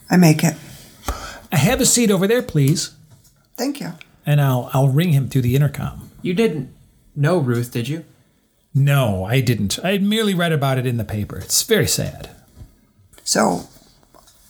I 0.10 0.18
make 0.18 0.44
it. 0.44 0.56
I 1.52 1.58
have 1.58 1.82
a 1.82 1.86
seat 1.86 2.12
over 2.12 2.28
there, 2.28 2.42
please, 2.42 2.96
Thank 3.56 3.80
you. 3.80 3.94
And 4.26 4.42
I'll 4.42 4.70
I'll 4.74 4.90
ring 4.90 5.12
him 5.12 5.28
through 5.30 5.42
the 5.44 5.56
intercom. 5.56 6.10
You 6.22 6.34
didn't 6.34 6.74
know 7.16 7.38
Ruth, 7.38 7.72
did 7.72 7.88
you? 7.88 8.06
No, 8.74 9.24
I 9.26 9.40
didn't. 9.42 9.78
I 9.84 9.98
merely 10.00 10.34
read 10.34 10.52
about 10.52 10.78
it 10.78 10.86
in 10.86 10.98
the 10.98 11.04
paper. 11.04 11.38
It's 11.38 11.62
very 11.64 11.86
sad. 11.88 12.30
So 13.24 13.68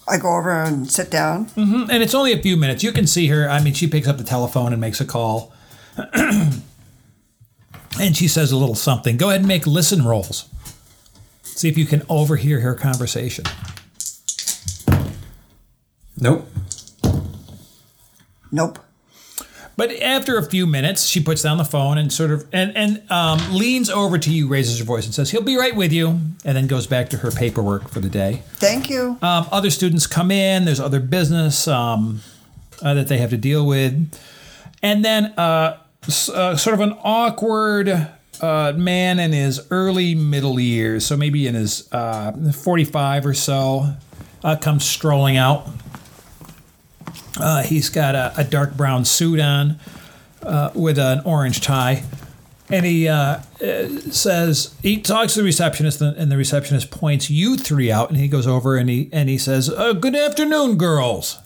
I 0.07 0.17
go 0.17 0.35
over 0.37 0.51
and 0.63 0.89
sit 0.89 1.09
down. 1.11 1.47
Mhm, 1.47 1.89
And 1.89 2.01
it's 2.03 2.13
only 2.15 2.31
a 2.31 2.41
few 2.41 2.55
minutes. 2.55 2.83
You 2.83 2.91
can 2.93 3.05
see 3.07 3.27
her. 3.27 3.49
I 3.49 3.61
mean, 3.61 3.73
she 3.73 3.87
picks 3.87 4.07
up 4.07 4.17
the 4.17 4.23
telephone 4.23 4.71
and 4.71 4.79
makes 4.81 5.01
a 5.01 5.05
call. 5.05 5.51
and 6.13 6.61
she 8.13 8.27
says 8.27 8.51
a 8.51 8.57
little 8.57 8.75
something. 8.75 9.17
Go 9.17 9.29
ahead 9.29 9.41
and 9.41 9.47
make 9.47 9.67
listen 9.67 10.03
rolls. 10.03 10.47
See 11.43 11.67
if 11.69 11.77
you 11.77 11.85
can 11.85 12.01
overhear 12.09 12.61
her 12.61 12.75
conversation. 12.75 13.45
Nope. 16.17 16.47
Nope. 18.51 18.79
But 19.75 19.91
after 20.01 20.37
a 20.37 20.43
few 20.43 20.67
minutes, 20.67 21.05
she 21.07 21.19
puts 21.21 21.41
down 21.41 21.57
the 21.57 21.65
phone 21.65 21.97
and 21.97 22.13
sort 22.13 22.29
of 22.31 22.45
and 22.53 22.75
and 22.77 23.01
um, 23.11 23.39
leans 23.53 23.89
over 23.89 24.17
to 24.19 24.31
you, 24.31 24.47
raises 24.47 24.77
her 24.79 24.85
voice, 24.85 25.05
and 25.05 25.13
says, 25.15 25.31
"He'll 25.31 25.41
be 25.41 25.55
right 25.57 25.75
with 25.75 25.91
you," 25.91 26.09
and 26.45 26.55
then 26.55 26.67
goes 26.67 26.85
back 26.85 27.09
to 27.09 27.17
her 27.17 27.31
paperwork 27.31 27.89
for 27.89 27.99
the 27.99 28.09
day. 28.09 28.43
Thank 28.57 28.89
you. 28.89 29.17
Um, 29.21 29.47
other 29.51 29.71
students 29.71 30.05
come 30.05 30.29
in. 30.29 30.65
There's 30.65 30.79
other 30.79 30.99
business 30.99 31.67
um, 31.67 32.21
uh, 32.83 32.93
that 32.93 33.07
they 33.07 33.17
have 33.17 33.31
to 33.31 33.37
deal 33.37 33.65
with, 33.65 34.11
and 34.83 35.03
then 35.03 35.33
uh, 35.37 35.77
s- 36.07 36.29
uh, 36.29 36.55
sort 36.55 36.75
of 36.75 36.79
an 36.81 36.95
awkward 37.03 38.09
uh, 38.41 38.73
man 38.75 39.17
in 39.19 39.31
his 39.31 39.59
early 39.71 40.13
middle 40.13 40.59
years, 40.59 41.03
so 41.05 41.17
maybe 41.17 41.47
in 41.47 41.55
his 41.55 41.91
uh, 41.91 42.31
45 42.51 43.25
or 43.25 43.33
so, 43.33 43.93
uh, 44.43 44.55
comes 44.55 44.85
strolling 44.85 45.37
out. 45.37 45.67
Uh, 47.39 47.63
he's 47.63 47.89
got 47.89 48.15
a, 48.15 48.33
a 48.37 48.43
dark 48.43 48.75
brown 48.75 49.05
suit 49.05 49.39
on 49.39 49.79
uh, 50.43 50.71
with 50.75 50.99
an 50.99 51.21
orange 51.25 51.61
tie. 51.61 52.03
And 52.69 52.85
he 52.85 53.07
uh, 53.07 53.39
says 54.09 54.73
he 54.81 54.99
talks 54.99 55.33
to 55.33 55.39
the 55.39 55.45
receptionist, 55.45 56.01
and 56.01 56.31
the 56.31 56.37
receptionist 56.37 56.91
points 56.91 57.29
you 57.29 57.57
three 57.57 57.91
out, 57.91 58.09
and 58.09 58.17
he 58.17 58.27
goes 58.27 58.47
over 58.47 58.77
and 58.77 58.89
he 58.89 59.09
and 59.11 59.29
he 59.29 59.37
says, 59.37 59.69
uh, 59.69 59.93
"Good 59.93 60.15
afternoon, 60.15 60.77
girls. 60.77 61.39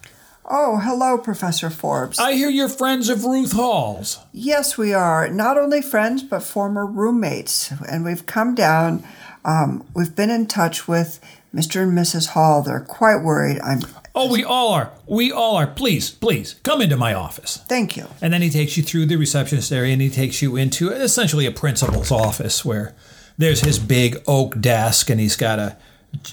Oh, 0.49 0.77
hello, 0.77 1.17
Professor 1.17 1.69
Forbes. 1.69 2.19
I 2.19 2.33
hear 2.33 2.49
you're 2.49 2.69
friends 2.69 3.09
of 3.09 3.25
Ruth 3.25 3.51
Hall's. 3.51 4.19
yes, 4.31 4.77
we 4.77 4.93
are 4.93 5.27
not 5.27 5.57
only 5.57 5.81
friends 5.81 6.23
but 6.23 6.43
former 6.43 6.85
roommates, 6.85 7.71
and 7.89 8.05
we've 8.05 8.25
come 8.25 8.55
down. 8.55 9.03
Um, 9.47 9.87
we've 9.95 10.15
been 10.15 10.29
in 10.29 10.45
touch 10.45 10.87
with 10.87 11.19
Mr. 11.55 11.81
and 11.81 11.97
Mrs. 11.97 12.27
Hall. 12.29 12.61
They're 12.61 12.81
quite 12.81 13.23
worried. 13.23 13.59
I'm. 13.61 13.79
Oh, 14.13 14.31
we 14.31 14.43
all 14.43 14.73
are. 14.73 14.91
We 15.07 15.31
all 15.31 15.55
are. 15.55 15.65
Please, 15.67 16.11
please 16.11 16.55
come 16.63 16.81
into 16.81 16.97
my 16.97 17.13
office." 17.13 17.63
Thank 17.67 17.95
you. 17.95 18.07
And 18.21 18.33
then 18.33 18.41
he 18.41 18.49
takes 18.49 18.77
you 18.77 18.83
through 18.83 19.05
the 19.05 19.15
receptionist 19.15 19.71
area, 19.71 19.93
and 19.93 20.01
he 20.01 20.09
takes 20.09 20.41
you 20.41 20.57
into 20.57 20.91
essentially 20.91 21.45
a 21.45 21.51
principal's 21.51 22.11
office 22.11 22.65
where 22.65 22.93
there's 23.37 23.61
his 23.61 23.79
big 23.79 24.21
oak 24.27 24.59
desk, 24.59 25.09
and 25.09 25.19
he's 25.19 25.37
got 25.37 25.59
a, 25.59 25.77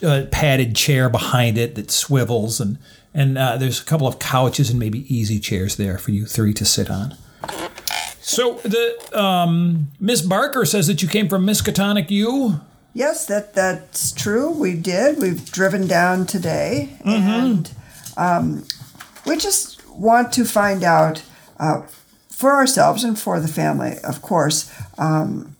a 0.02 0.26
padded 0.26 0.74
chair 0.74 1.08
behind 1.08 1.56
it 1.56 1.76
that 1.76 1.92
swivels, 1.92 2.60
and 2.60 2.78
and 3.14 3.38
uh, 3.38 3.56
there's 3.56 3.80
a 3.80 3.84
couple 3.84 4.08
of 4.08 4.18
couches 4.18 4.70
and 4.70 4.78
maybe 4.80 5.14
easy 5.14 5.38
chairs 5.38 5.76
there 5.76 5.98
for 5.98 6.10
you 6.10 6.26
three 6.26 6.52
to 6.54 6.64
sit 6.64 6.90
on. 6.90 7.16
So 8.20 8.54
the 8.64 9.18
um, 9.18 9.92
Miss 10.00 10.20
Barker 10.20 10.64
says 10.64 10.88
that 10.88 11.02
you 11.02 11.08
came 11.08 11.28
from 11.28 11.46
Miskatonic 11.46 12.10
U. 12.10 12.60
Yes, 12.96 13.26
that 13.26 13.54
that's 13.54 14.12
true. 14.12 14.50
We 14.50 14.74
did. 14.74 15.18
We've 15.18 15.50
driven 15.50 15.88
down 15.88 16.26
today, 16.26 16.96
and 17.04 17.68
um, 18.16 18.64
we 19.26 19.36
just 19.36 19.84
want 19.88 20.32
to 20.34 20.44
find 20.44 20.84
out 20.84 21.22
uh, 21.58 21.82
for 22.28 22.52
ourselves 22.52 23.02
and 23.02 23.18
for 23.18 23.40
the 23.40 23.48
family, 23.48 23.96
of 24.04 24.22
course. 24.22 24.72
Um, 24.96 25.56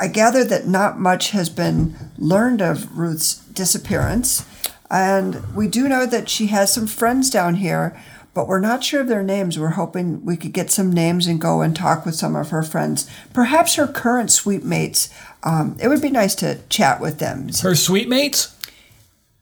I 0.00 0.08
gather 0.08 0.44
that 0.44 0.66
not 0.66 0.98
much 0.98 1.30
has 1.30 1.50
been 1.50 1.94
learned 2.16 2.62
of 2.62 2.96
Ruth's 2.96 3.34
disappearance, 3.52 4.46
and 4.90 5.54
we 5.54 5.68
do 5.68 5.88
know 5.88 6.06
that 6.06 6.30
she 6.30 6.46
has 6.46 6.72
some 6.72 6.86
friends 6.86 7.28
down 7.28 7.56
here. 7.56 8.00
But 8.38 8.46
we're 8.46 8.60
not 8.60 8.84
sure 8.84 9.00
of 9.00 9.08
their 9.08 9.24
names. 9.24 9.58
We're 9.58 9.70
hoping 9.70 10.24
we 10.24 10.36
could 10.36 10.52
get 10.52 10.70
some 10.70 10.92
names 10.92 11.26
and 11.26 11.40
go 11.40 11.60
and 11.60 11.74
talk 11.74 12.06
with 12.06 12.14
some 12.14 12.36
of 12.36 12.50
her 12.50 12.62
friends. 12.62 13.10
Perhaps 13.32 13.74
her 13.74 13.88
current 13.88 14.30
suite 14.30 14.62
mates. 14.62 15.12
Um, 15.42 15.76
it 15.82 15.88
would 15.88 16.00
be 16.00 16.08
nice 16.08 16.36
to 16.36 16.60
chat 16.68 17.00
with 17.00 17.18
them. 17.18 17.48
Her 17.62 17.74
suite 17.74 18.08
mates. 18.08 18.56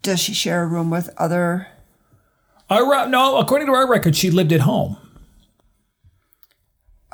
Does 0.00 0.18
she 0.20 0.32
share 0.32 0.62
a 0.62 0.66
room 0.66 0.88
with 0.88 1.10
other? 1.18 1.66
Our, 2.70 3.06
no, 3.06 3.36
according 3.36 3.66
to 3.66 3.74
our 3.74 3.86
record, 3.86 4.16
she 4.16 4.30
lived 4.30 4.50
at 4.50 4.60
home. 4.60 4.96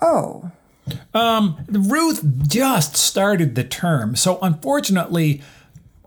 Oh, 0.01 0.53
Um, 1.13 1.65
Ruth 1.69 2.47
just 2.47 2.95
started 2.95 3.57
the 3.57 3.65
term, 3.65 4.15
so 4.15 4.39
unfortunately, 4.41 5.43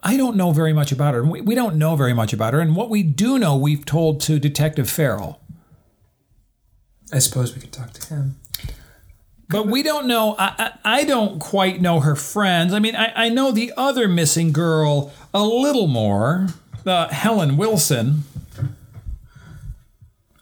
I 0.02 0.16
don't 0.16 0.38
know 0.38 0.54
very 0.54 0.72
much 0.72 0.94
about 0.94 1.16
her. 1.16 1.26
We, 1.26 1.42
we 1.42 1.54
don't 1.54 1.76
know 1.76 1.98
very 1.98 2.14
much 2.14 2.32
about 2.32 2.54
her, 2.54 2.62
and 2.62 2.78
what 2.78 2.90
we 2.90 3.04
do 3.04 3.38
know, 3.38 3.58
we've 3.58 3.84
told 3.84 4.22
to 4.22 4.40
Detective 4.40 4.90
Farrell. 4.90 5.42
I 7.12 7.20
suppose 7.20 7.54
we 7.56 7.62
could 7.62 7.72
talk 7.72 7.92
to 7.94 8.14
him. 8.14 8.36
But 9.48 9.68
we 9.68 9.84
don't 9.84 10.08
know. 10.08 10.36
I, 10.40 10.54
I, 10.58 11.00
I 11.00 11.04
don't 11.04 11.40
quite 11.40 11.80
know 11.80 12.00
her 12.00 12.16
friends. 12.16 12.74
I 12.74 12.80
mean, 12.80 12.96
I, 12.96 13.26
I 13.26 13.30
know 13.30 13.52
the 13.52 13.72
other 13.78 14.08
missing 14.08 14.52
girl 14.52 15.14
a 15.34 15.44
little 15.44 15.88
more, 15.88 16.48
uh, 16.86 17.10
Helen 17.10 17.58
Wilson. 17.58 18.24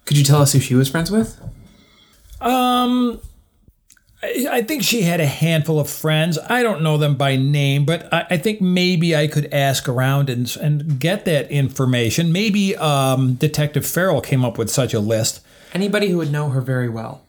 Could 0.06 0.18
you 0.18 0.24
tell 0.24 0.42
us 0.42 0.54
who 0.54 0.60
she 0.60 0.76
was 0.76 0.90
friends 0.90 1.12
with? 1.12 1.40
Um, 2.40 3.20
I, 4.22 4.48
I 4.52 4.62
think 4.62 4.84
she 4.84 5.02
had 5.02 5.20
a 5.20 5.26
handful 5.26 5.80
of 5.80 5.90
friends. 5.90 6.38
I 6.50 6.64
don't 6.64 6.82
know 6.82 6.98
them 6.98 7.16
by 7.16 7.36
name, 7.36 7.86
but 7.86 8.14
I, 8.14 8.26
I 8.32 8.38
think 8.38 8.62
maybe 8.62 9.16
I 9.16 9.28
could 9.28 9.54
ask 9.54 9.90
around 9.90 10.30
and 10.30 10.56
and 10.58 11.00
get 11.00 11.26
that 11.26 11.52
information. 11.52 12.32
Maybe 12.32 12.76
um, 12.78 13.36
Detective 13.36 13.86
Farrell 13.86 14.22
came 14.22 14.46
up 14.46 14.58
with 14.58 14.70
such 14.70 14.94
a 14.94 15.00
list. 15.00 15.42
Anybody 15.74 16.10
who 16.10 16.18
would 16.18 16.32
know 16.32 16.50
her 16.50 16.62
very 16.62 16.90
well. 16.90 17.26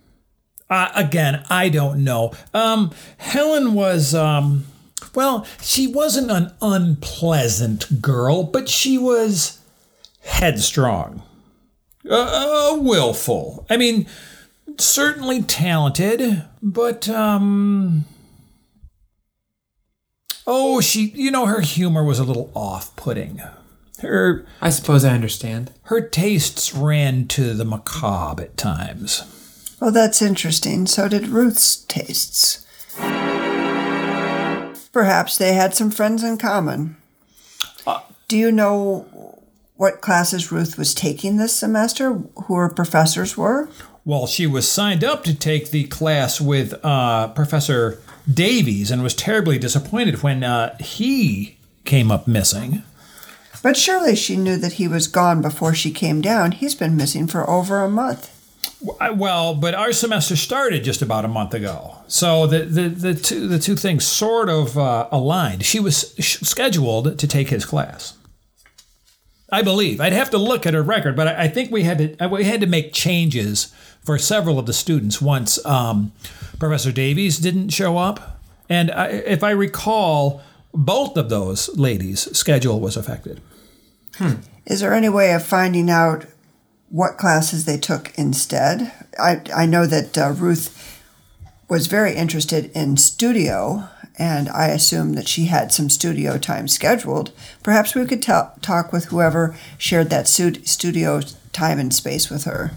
Uh, 0.71 0.91
again, 0.95 1.45
I 1.51 1.69
don't 1.69 2.05
know. 2.05 2.33
Um, 2.53 2.91
Helen 3.19 3.75
was, 3.75 4.15
um, 4.15 4.65
well, 5.15 5.47
she 5.61 5.87
wasn't 5.87 6.31
an 6.31 6.53
unpleasant 6.61 8.01
girl, 8.01 8.43
but 8.45 8.69
she 8.69 8.99
was 8.99 9.59
headstrong, 10.23 11.23
uh, 12.09 12.77
willful. 12.81 13.67
I 13.69 13.77
mean, 13.77 14.07
certainly 14.79 15.43
talented, 15.43 16.45
but, 16.63 17.09
um, 17.09 18.07
oh, 20.47 20.81
she, 20.81 21.13
you 21.15 21.31
know, 21.31 21.47
her 21.47 21.61
humor 21.61 22.03
was 22.03 22.19
a 22.19 22.25
little 22.25 22.51
off 22.55 22.97
putting. 22.97 23.43
Her, 24.05 24.47
I 24.61 24.71
suppose 24.71 25.05
I 25.05 25.15
understand. 25.15 25.73
her 25.85 26.01
tastes 26.01 26.75
ran 26.75 27.27
to 27.29 27.55
the 27.55 27.65
macabre 27.65 28.43
at 28.45 28.57
times. 28.57 29.77
well, 29.81 29.91
that's 29.91 30.23
interesting. 30.23 30.87
So 30.87 31.09
did 31.09 31.29
Ruth's 31.29 31.77
tastes. 31.77 32.65
Perhaps 34.93 35.39
they 35.39 35.55
had 35.55 35.75
some 35.75 35.91
friends 35.91 36.23
in 36.23 36.39
common. 36.39 36.97
Do 38.29 38.39
you 38.39 38.51
know 38.53 39.41
what 39.77 40.01
classes 40.01 40.51
Ruth 40.53 40.79
was 40.79 40.95
taking 40.95 41.37
this 41.37 41.55
semester? 41.55 42.13
Who 42.45 42.55
her 42.55 42.69
professors 42.69 43.37
were? 43.37 43.69
Well, 44.05 44.27
she 44.27 44.47
was 44.47 44.71
signed 44.71 45.03
up 45.03 45.25
to 45.25 45.35
take 45.35 45.71
the 45.71 45.85
class 45.85 46.41
with 46.41 46.75
uh, 46.85 47.29
Professor 47.29 48.01
Davies 48.33 48.91
and 48.91 49.03
was 49.03 49.15
terribly 49.15 49.59
disappointed 49.59 50.23
when 50.23 50.43
uh, 50.45 50.77
he 50.79 51.59
came 51.85 52.11
up 52.11 52.27
missing. 52.29 52.83
But 53.65 53.79
surely 53.79 54.15
she 54.15 54.37
knew 54.37 54.59
that 54.59 54.75
he 54.75 54.87
was 54.87 55.07
gone 55.07 55.41
before 55.41 55.73
she 55.73 55.91
came 55.91 56.21
down. 56.21 56.53
He's 56.53 56.75
been 56.75 56.99
missing 56.99 57.27
for 57.27 57.49
over 57.49 57.83
a 57.83 57.89
month. 57.89 58.31
Well, 59.15 59.55
but 59.55 59.73
our 59.73 59.91
semester 59.91 60.37
started 60.37 60.85
just 60.85 61.01
about 61.01 61.25
a 61.25 61.29
month 61.29 61.55
ago, 61.55 61.97
so 62.07 62.47
the 62.47 62.67
the, 62.67 62.89
the 62.91 63.15
two 63.15 63.49
the 63.49 63.59
two 63.59 63.77
things 63.77 64.05
sort 64.05 64.51
of 64.51 64.77
uh, 64.77 65.09
aligned. 65.11 65.65
She 65.65 65.81
was 65.81 66.15
scheduled 66.19 67.19
to 67.19 67.27
take 67.27 67.49
his 67.49 67.65
class. 67.65 68.19
I 69.51 69.63
believe 69.63 69.99
I'd 69.99 70.13
have 70.13 70.29
to 70.33 70.39
look 70.39 70.67
at 70.67 70.75
her 70.75 70.83
record, 70.83 71.17
but 71.17 71.29
I, 71.29 71.45
I 71.45 71.49
think 71.49 71.71
we 71.71 71.85
had 71.85 71.99
to 71.99 72.23
uh, 72.23 72.29
we 72.29 72.45
had 72.45 72.61
to 72.61 72.67
make 72.67 72.93
changes 72.93 73.73
for 74.03 74.19
several 74.19 74.59
of 74.59 74.67
the 74.67 74.75
students 74.75 75.23
once 75.23 75.65
um, 75.65 76.13
Professor 76.59 76.93
Davies 76.93 77.39
didn't 77.39 77.71
show 77.71 77.97
up, 77.97 78.39
and 78.69 78.91
I, 78.91 79.07
if 79.07 79.43
I 79.43 79.53
recall, 79.53 80.43
both 80.75 81.17
of 81.17 81.31
those 81.31 81.75
ladies' 81.79 82.37
schedule 82.37 82.79
was 82.79 82.99
affected. 82.99 83.41
Is 84.67 84.81
there 84.81 84.95
any 84.95 85.09
way 85.09 85.33
of 85.33 85.45
finding 85.45 85.91
out 85.91 86.27
what 86.91 87.19
classes 87.19 87.65
they 87.65 87.77
took 87.77 88.17
instead? 88.17 88.93
I, 89.19 89.43
I 89.55 89.67
know 89.67 89.87
that 89.87 90.17
uh, 90.17 90.31
Ruth 90.31 91.03
was 91.69 91.87
very 91.87 92.15
interested 92.15 92.71
in 92.75 92.97
studio, 92.97 93.89
and 94.19 94.49
I 94.49 94.69
assume 94.69 95.15
that 95.15 95.29
she 95.29 95.47
had 95.47 95.73
some 95.73 95.91
studio 95.91 96.39
time 96.39 96.69
scheduled. 96.69 97.33
Perhaps 97.63 97.95
we 97.95 98.07
could 98.07 98.23
ta- 98.23 98.53
talk 98.63 98.93
with 98.93 99.07
whoever 99.07 99.57
shared 99.77 100.11
that 100.11 100.29
stu- 100.29 100.65
studio 100.65 101.21
time 101.53 101.79
and 101.79 101.93
space 101.93 102.31
with 102.31 102.45
her. 102.45 102.73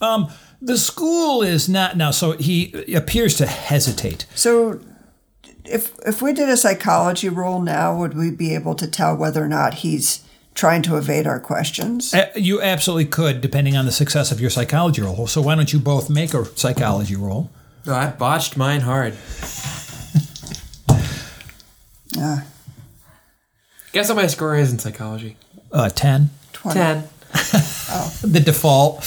Um, 0.00 0.32
the 0.62 0.78
school 0.78 1.42
is 1.42 1.68
not 1.68 1.96
now, 1.96 2.10
so 2.10 2.32
he 2.32 2.94
appears 2.94 3.36
to 3.36 3.46
hesitate. 3.46 4.26
So, 4.34 4.80
if 5.64 5.92
if 6.06 6.20
we 6.22 6.32
did 6.32 6.48
a 6.48 6.56
psychology 6.56 7.28
roll 7.28 7.60
now, 7.60 7.96
would 7.96 8.14
we 8.14 8.30
be 8.30 8.54
able 8.54 8.74
to 8.76 8.86
tell 8.86 9.16
whether 9.16 9.42
or 9.44 9.48
not 9.48 9.74
he's 9.74 10.24
trying 10.54 10.82
to 10.82 10.96
evade 10.96 11.26
our 11.26 11.40
questions? 11.40 12.12
Uh, 12.12 12.26
You 12.34 12.60
absolutely 12.60 13.06
could, 13.06 13.40
depending 13.40 13.76
on 13.76 13.86
the 13.86 13.92
success 13.92 14.32
of 14.32 14.40
your 14.40 14.50
psychology 14.50 15.00
roll. 15.02 15.26
So 15.26 15.40
why 15.40 15.54
don't 15.54 15.72
you 15.72 15.78
both 15.78 16.10
make 16.10 16.34
a 16.34 16.44
psychology 16.44 17.16
roll? 17.16 17.50
Oh, 17.86 17.94
I 17.94 18.08
botched 18.10 18.56
mine 18.56 18.80
hard. 18.80 19.14
Uh, 22.18 22.40
Guess 23.92 24.08
what 24.08 24.16
my 24.16 24.26
score 24.26 24.56
is 24.56 24.72
in 24.72 24.78
psychology? 24.78 25.36
Uh, 25.72 25.88
Ten, 25.88 26.30
20. 26.52 26.78
Ten. 26.78 27.04
oh. 27.34 28.12
the 28.22 28.40
default. 28.40 29.04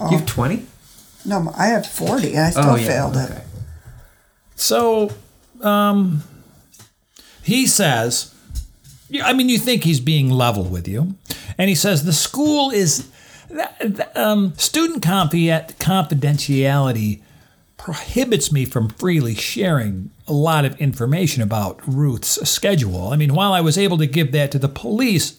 You 0.00 0.18
have 0.18 0.26
twenty? 0.26 0.66
No, 1.24 1.52
I 1.56 1.66
have 1.68 1.86
40 1.86 2.36
I 2.36 2.50
still 2.50 2.64
Oh 2.70 2.74
yeah. 2.74 2.86
failed 2.86 3.16
it. 3.16 3.42
So, 4.56 5.10
um, 5.62 6.22
he 7.42 7.66
says, 7.66 8.34
I 9.22 9.32
mean, 9.32 9.48
you 9.48 9.58
think 9.58 9.84
he's 9.84 10.00
being 10.00 10.30
level 10.30 10.64
with 10.64 10.88
you, 10.88 11.14
and 11.58 11.68
he 11.68 11.74
says 11.74 12.04
the 12.04 12.12
school 12.12 12.70
is 12.70 13.10
um, 14.14 14.54
student 14.56 15.02
confi- 15.02 15.74
confidentiality 15.76 17.20
prohibits 17.76 18.52
me 18.52 18.64
from 18.64 18.88
freely 18.88 19.34
sharing 19.34 20.10
a 20.28 20.32
lot 20.32 20.64
of 20.64 20.80
information 20.80 21.42
about 21.42 21.80
Ruth's 21.86 22.48
schedule. 22.48 23.08
I 23.08 23.16
mean, 23.16 23.34
while 23.34 23.52
I 23.52 23.60
was 23.60 23.76
able 23.76 23.98
to 23.98 24.06
give 24.06 24.30
that 24.32 24.52
to 24.52 24.58
the 24.58 24.68
police, 24.68 25.38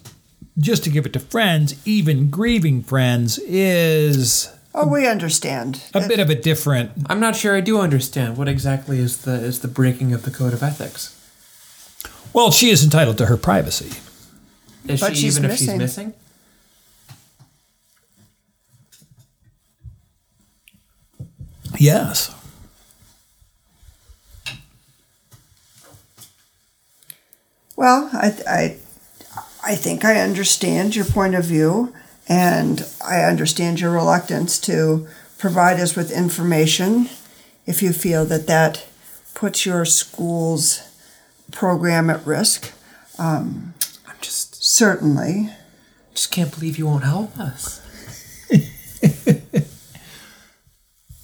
just 0.59 0.83
to 0.83 0.89
give 0.89 1.05
it 1.05 1.13
to 1.13 1.19
friends, 1.19 1.75
even 1.87 2.29
grieving 2.29 2.83
friends, 2.83 3.39
is 3.39 4.53
Oh, 4.75 4.87
we 4.87 5.05
understand. 5.07 5.83
a 5.93 6.07
bit 6.07 6.19
of 6.19 6.29
a 6.31 6.35
different. 6.35 6.91
I'm 7.07 7.19
not 7.19 7.35
sure 7.35 7.55
I 7.55 7.61
do 7.61 7.79
understand 7.79 8.37
what 8.37 8.47
exactly 8.47 8.97
is 8.99 9.17
the 9.23 9.33
is 9.35 9.59
the 9.59 9.67
breaking 9.67 10.13
of 10.13 10.23
the 10.23 10.31
code 10.31 10.53
of 10.53 10.63
ethics. 10.63 11.19
Well, 12.33 12.49
she 12.49 12.69
is 12.71 12.83
entitled 12.83 13.19
to 13.19 13.27
her 13.27 13.37
privacy. 13.37 13.91
Is 14.87 14.99
But 14.99 15.15
she 15.15 15.21
she's 15.23 15.37
even 15.37 15.51
if 15.51 15.57
she's 15.59 15.67
missing. 15.67 15.77
missing? 15.77 16.13
Yes. 21.77 22.33
Well, 27.75 28.09
I, 28.13 28.27
I, 28.47 28.77
I 29.63 29.75
think 29.75 30.05
I 30.05 30.19
understand 30.21 30.95
your 30.95 31.05
point 31.05 31.35
of 31.35 31.45
view, 31.45 31.93
and 32.27 32.87
I 33.05 33.21
understand 33.21 33.79
your 33.79 33.91
reluctance 33.91 34.59
to 34.61 35.07
provide 35.37 35.79
us 35.79 35.95
with 35.95 36.11
information 36.11 37.09
if 37.65 37.81
you 37.81 37.91
feel 37.93 38.25
that 38.25 38.47
that 38.47 38.85
puts 39.33 39.65
your 39.65 39.85
school's 39.85 40.81
program 41.51 42.09
at 42.09 42.25
risk. 42.25 42.71
I'm 43.19 43.73
just 44.21 44.63
Certainly. 44.63 45.49
just 46.13 46.31
can't 46.31 46.53
believe 46.53 46.77
you 46.77 46.85
won't 46.85 47.03
help 47.03 47.37
us. 47.37 47.81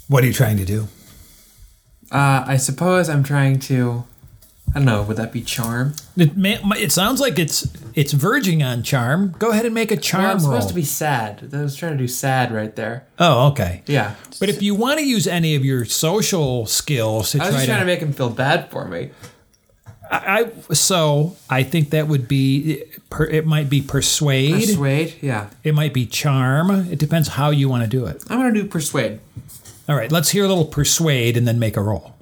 What 0.09 0.23
are 0.23 0.27
you 0.27 0.33
trying 0.33 0.57
to 0.57 0.65
do? 0.65 0.87
Uh, 2.11 2.43
I 2.47 2.57
suppose 2.57 3.09
I'm 3.09 3.23
trying 3.23 3.59
to. 3.59 4.05
I 4.71 4.73
don't 4.79 4.85
know. 4.85 5.01
Would 5.03 5.17
that 5.17 5.31
be 5.31 5.41
charm? 5.41 5.95
It, 6.15 6.37
may, 6.37 6.59
it 6.77 6.91
sounds 6.91 7.19
like 7.19 7.39
it's 7.39 7.67
it's 7.95 8.13
verging 8.13 8.61
on 8.61 8.83
charm. 8.83 9.33
Go 9.39 9.49
ahead 9.49 9.65
and 9.65 9.73
make 9.73 9.89
a 9.91 9.97
charm 9.97 10.23
Well, 10.23 10.31
I'm 10.33 10.39
supposed 10.39 10.61
roll. 10.61 10.69
to 10.69 10.75
be 10.75 10.83
sad. 10.83 11.49
I 11.53 11.61
was 11.61 11.75
trying 11.75 11.93
to 11.93 11.97
do 11.97 12.07
sad 12.07 12.51
right 12.53 12.75
there. 12.75 13.05
oh, 13.17 13.47
okay. 13.47 13.81
Yeah. 13.87 14.15
But 14.39 14.49
if 14.49 14.61
you 14.61 14.75
want 14.75 14.99
to 14.99 15.05
use 15.05 15.25
any 15.27 15.55
of 15.55 15.65
your 15.65 15.85
social 15.85 16.65
skills 16.67 17.31
to 17.31 17.39
I 17.39 17.45
was 17.45 17.49
try 17.49 17.51
just 17.55 17.65
to, 17.65 17.71
trying 17.71 17.79
to 17.81 17.85
make 17.87 17.99
him 17.99 18.13
feel 18.13 18.29
bad 18.29 18.69
for 18.69 18.85
me. 18.85 19.09
I, 20.11 20.45
I 20.69 20.73
so 20.73 21.35
I 21.49 21.63
think 21.63 21.89
that 21.89 22.07
would 22.07 22.27
be 22.27 22.83
per, 23.09 23.25
it 23.25 23.45
might 23.47 23.69
be 23.69 23.81
persuade. 23.81 24.53
Persuade? 24.53 25.15
Yeah. 25.21 25.49
It 25.63 25.73
might 25.73 25.93
be 25.93 26.05
charm. 26.05 26.69
It 26.91 26.99
depends 26.99 27.29
how 27.29 27.49
you 27.49 27.69
want 27.69 27.83
to 27.83 27.89
do 27.89 28.05
it. 28.05 28.23
I'm 28.29 28.37
gonna 28.37 28.53
do 28.53 28.65
persuade. 28.65 29.19
All 29.87 29.95
right, 29.95 30.11
let's 30.11 30.29
hear 30.29 30.45
a 30.45 30.47
little 30.47 30.65
persuade 30.65 31.35
and 31.37 31.47
then 31.47 31.57
make 31.57 31.75
a 31.75 31.81
roll. 31.81 32.13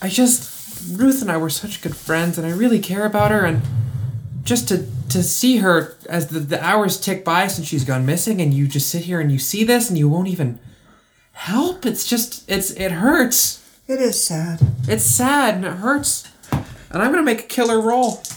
I 0.00 0.08
just 0.08 0.55
Ruth 0.92 1.22
and 1.22 1.30
I 1.30 1.36
were 1.36 1.50
such 1.50 1.82
good 1.82 1.96
friends, 1.96 2.38
and 2.38 2.46
I 2.46 2.50
really 2.50 2.78
care 2.78 3.04
about 3.04 3.30
her, 3.30 3.44
and 3.44 3.62
just 4.44 4.68
to 4.68 4.86
to 5.08 5.22
see 5.22 5.58
her 5.58 5.96
as 6.08 6.28
the, 6.28 6.40
the 6.40 6.62
hours 6.64 7.00
tick 7.00 7.24
by 7.24 7.46
since 7.46 7.68
she's 7.68 7.84
gone 7.84 8.04
missing, 8.04 8.40
and 8.40 8.52
you 8.52 8.66
just 8.66 8.88
sit 8.88 9.04
here 9.04 9.20
and 9.20 9.30
you 9.30 9.38
see 9.38 9.64
this, 9.64 9.88
and 9.88 9.98
you 9.98 10.08
won't 10.08 10.28
even 10.28 10.58
help. 11.32 11.86
It's 11.86 12.06
just 12.06 12.48
it's 12.50 12.70
it 12.72 12.92
hurts. 12.92 13.62
It 13.88 14.00
is 14.00 14.22
sad. 14.22 14.60
It's 14.88 15.04
sad 15.04 15.54
and 15.54 15.64
it 15.64 15.74
hurts. 15.74 16.28
And 16.52 17.02
I'm 17.02 17.10
gonna 17.12 17.22
make 17.22 17.40
a 17.40 17.46
killer 17.46 17.80
roll. 17.80 18.22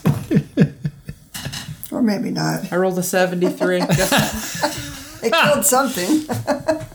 Or 1.92 2.04
maybe 2.04 2.30
not. 2.30 2.72
I 2.72 2.76
rolled 2.76 3.00
a 3.00 3.04
73. 3.04 3.82
it 3.82 5.34
killed 5.34 5.66
something. 5.66 6.28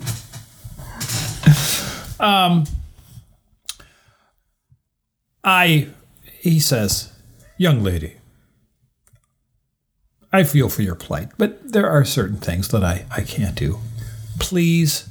Um, 2.21 2.65
I, 5.45 5.89
he 6.41 6.59
says, 6.59 7.13
young 7.59 7.83
lady, 7.83 8.17
I 10.33 10.43
feel 10.43 10.69
for 10.69 10.83
your 10.83 10.95
plight, 10.95 11.29
but 11.39 11.73
there 11.73 11.89
are 11.89 12.05
certain 12.05 12.39
things 12.39 12.69
that 12.69 12.83
I, 12.83 13.05
I 13.11 13.23
can't 13.23 13.55
do. 13.55 13.79
Please 14.41 15.09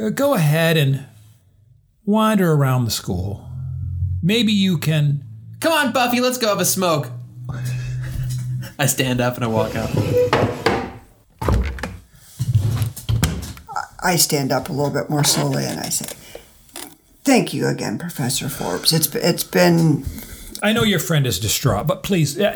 uh, 0.00 0.10
go 0.10 0.34
ahead 0.34 0.76
and 0.76 1.06
wander 2.04 2.52
around 2.52 2.84
the 2.84 2.90
school. 2.90 3.48
Maybe 4.22 4.52
you 4.52 4.78
can. 4.78 5.24
Come 5.60 5.72
on, 5.72 5.92
Buffy, 5.92 6.20
let's 6.20 6.38
go 6.38 6.48
have 6.48 6.60
a 6.60 6.64
smoke. 6.64 7.10
I 8.78 8.86
stand 8.86 9.20
up 9.20 9.34
and 9.34 9.44
I 9.44 9.48
walk 9.48 9.74
out. 9.74 9.90
I 14.02 14.16
stand 14.16 14.52
up 14.52 14.68
a 14.68 14.72
little 14.72 14.92
bit 14.92 15.10
more 15.10 15.24
slowly 15.24 15.64
and 15.64 15.80
I 15.80 15.88
say, 15.88 16.16
"Thank 17.26 17.52
you 17.52 17.66
again, 17.66 17.98
Professor 17.98 18.48
Forbes. 18.48 18.92
It's 18.92 19.14
it's 19.14 19.44
been 19.44 20.04
I 20.62 20.72
know 20.72 20.82
your 20.82 20.98
friend 20.98 21.26
is 21.26 21.38
distraught, 21.38 21.86
but 21.86 22.02
please 22.02 22.38
uh, 22.38 22.54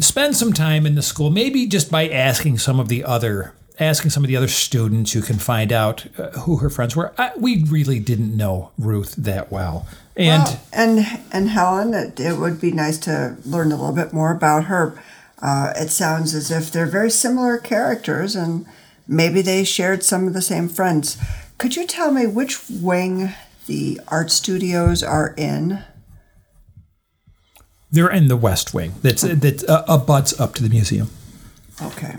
spend 0.00 0.36
some 0.36 0.52
time 0.52 0.86
in 0.86 0.94
the 0.94 1.02
school. 1.02 1.30
Maybe 1.30 1.66
just 1.66 1.90
by 1.90 2.08
asking 2.08 2.58
some 2.58 2.80
of 2.80 2.88
the 2.88 3.04
other 3.04 3.52
asking 3.78 4.10
some 4.10 4.22
of 4.22 4.28
the 4.28 4.36
other 4.36 4.48
students, 4.48 5.14
you 5.14 5.22
can 5.22 5.38
find 5.38 5.72
out 5.72 6.06
uh, 6.18 6.30
who 6.40 6.58
her 6.58 6.70
friends 6.70 6.94
were. 6.94 7.12
I, 7.18 7.32
we 7.36 7.64
really 7.64 7.98
didn't 7.98 8.36
know 8.36 8.70
Ruth 8.78 9.14
that 9.16 9.50
well, 9.50 9.86
and 10.16 10.42
well, 10.42 10.60
and 10.72 11.20
and 11.32 11.48
Helen. 11.50 11.94
It, 11.94 12.18
it 12.18 12.38
would 12.38 12.60
be 12.60 12.72
nice 12.72 12.98
to 12.98 13.36
learn 13.44 13.72
a 13.72 13.76
little 13.76 13.94
bit 13.94 14.12
more 14.12 14.32
about 14.32 14.64
her. 14.64 15.00
Uh, 15.40 15.72
it 15.76 15.90
sounds 15.90 16.34
as 16.34 16.50
if 16.50 16.70
they're 16.70 16.86
very 16.86 17.10
similar 17.10 17.58
characters, 17.58 18.36
and 18.36 18.64
maybe 19.06 19.42
they 19.42 19.64
shared 19.64 20.02
some 20.04 20.26
of 20.26 20.34
the 20.34 20.42
same 20.42 20.68
friends. 20.68 21.18
Could 21.58 21.76
you 21.76 21.86
tell 21.86 22.10
me 22.10 22.26
which 22.26 22.58
wing 22.70 23.34
the 23.66 24.00
art 24.08 24.30
studios 24.30 25.02
are 25.02 25.34
in. 25.36 25.84
They're 27.90 28.10
in 28.10 28.28
the 28.28 28.36
West 28.36 28.72
Wing. 28.72 28.94
That's 29.02 29.22
that 29.22 29.64
uh, 29.68 29.84
abuts 29.88 30.38
up 30.40 30.54
to 30.56 30.62
the 30.62 30.68
museum. 30.68 31.10
Okay. 31.80 32.16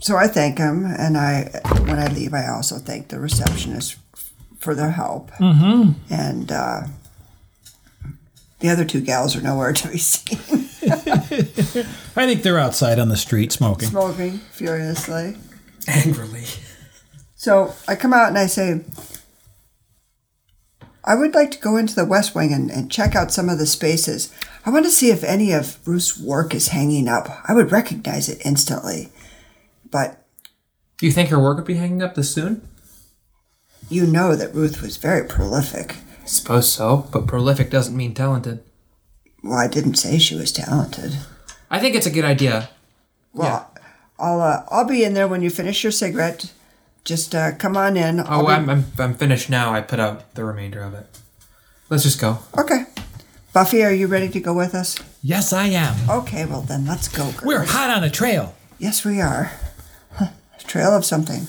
So 0.00 0.16
I 0.16 0.26
thank 0.26 0.58
him, 0.58 0.84
and 0.84 1.16
I 1.16 1.50
when 1.80 1.98
I 1.98 2.08
leave, 2.08 2.34
I 2.34 2.48
also 2.48 2.76
thank 2.76 3.08
the 3.08 3.18
receptionist 3.18 3.96
for 4.58 4.74
their 4.74 4.90
help. 4.90 5.30
Mm-hmm. 5.32 5.92
And 6.12 6.52
uh, 6.52 6.82
the 8.60 8.68
other 8.68 8.84
two 8.84 9.00
gals 9.00 9.36
are 9.36 9.40
nowhere 9.42 9.72
to 9.72 9.88
be 9.88 9.98
seen, 9.98 10.38
I 10.90 12.26
think 12.26 12.42
they're 12.42 12.58
outside 12.58 12.98
on 12.98 13.08
the 13.08 13.16
street 13.16 13.52
smoking. 13.52 13.88
smoking 13.88 14.38
furiously. 14.52 15.36
Angrily. 15.88 16.44
So 17.36 17.74
I 17.86 17.94
come 17.96 18.12
out 18.12 18.28
and 18.28 18.38
I 18.38 18.46
say, 18.46 18.84
I 21.06 21.14
would 21.14 21.34
like 21.34 21.50
to 21.52 21.58
go 21.58 21.76
into 21.76 21.94
the 21.94 22.04
West 22.04 22.34
Wing 22.34 22.52
and, 22.52 22.70
and 22.70 22.90
check 22.90 23.14
out 23.14 23.32
some 23.32 23.48
of 23.48 23.58
the 23.58 23.66
spaces. 23.66 24.32
I 24.64 24.70
want 24.70 24.84
to 24.86 24.90
see 24.90 25.10
if 25.10 25.22
any 25.22 25.52
of 25.52 25.78
Ruth's 25.86 26.18
work 26.18 26.54
is 26.54 26.68
hanging 26.68 27.06
up. 27.08 27.28
I 27.48 27.54
would 27.54 27.70
recognize 27.70 28.28
it 28.28 28.44
instantly. 28.44 29.10
But 29.90 30.24
Do 30.98 31.06
you 31.06 31.12
think 31.12 31.28
her 31.30 31.38
work 31.38 31.56
would 31.58 31.66
be 31.66 31.74
hanging 31.74 32.02
up 32.02 32.14
this 32.14 32.32
soon? 32.34 32.66
you 33.88 34.04
know 34.04 34.34
that 34.34 34.52
Ruth 34.52 34.82
was 34.82 34.96
very 34.96 35.24
prolific. 35.28 35.96
I 36.22 36.26
suppose 36.26 36.68
so, 36.68 37.06
but 37.12 37.28
prolific 37.28 37.70
doesn't 37.70 37.96
mean 37.96 38.14
talented. 38.14 38.64
Well, 39.44 39.58
I 39.58 39.68
didn't 39.68 39.94
say 39.94 40.18
she 40.18 40.34
was 40.34 40.50
talented. 40.50 41.16
I 41.70 41.78
think 41.78 41.94
it's 41.94 42.06
a 42.06 42.10
good 42.10 42.24
idea. 42.24 42.68
Well, 43.32 43.70
I'll 44.18 44.40
uh, 44.40 44.64
I'll 44.70 44.86
be 44.86 45.04
in 45.04 45.14
there 45.14 45.28
when 45.28 45.42
you 45.42 45.50
finish 45.50 45.84
your 45.84 45.92
cigarette. 45.92 46.52
Just 47.06 47.34
uh, 47.34 47.52
come 47.52 47.76
on 47.76 47.96
in. 47.96 48.20
I'll 48.20 48.42
Oh, 48.42 48.46
be- 48.46 48.52
I'm, 48.52 48.68
I'm, 48.68 48.84
I'm 48.98 49.14
finished 49.14 49.48
now. 49.48 49.72
I 49.72 49.80
put 49.80 49.98
out 50.00 50.34
the 50.34 50.44
remainder 50.44 50.82
of 50.82 50.92
it. 50.92 51.06
Let's 51.88 52.02
just 52.02 52.20
go. 52.20 52.40
okay. 52.58 52.84
Buffy, 53.52 53.82
are 53.82 53.92
you 53.92 54.06
ready 54.06 54.28
to 54.28 54.40
go 54.40 54.52
with 54.52 54.74
us? 54.74 54.98
Yes, 55.22 55.52
I 55.54 55.68
am. 55.68 55.94
Okay, 56.10 56.44
well 56.44 56.60
then 56.62 56.84
let's 56.84 57.08
go. 57.08 57.30
Girls. 57.30 57.42
We're 57.44 57.64
hot 57.64 57.88
on 57.88 58.04
a 58.04 58.10
trail. 58.10 58.54
Yes, 58.78 59.02
we 59.04 59.20
are. 59.20 59.50
Huh, 60.12 60.26
Trail 60.58 60.94
of 60.94 61.04
something. 61.06 61.46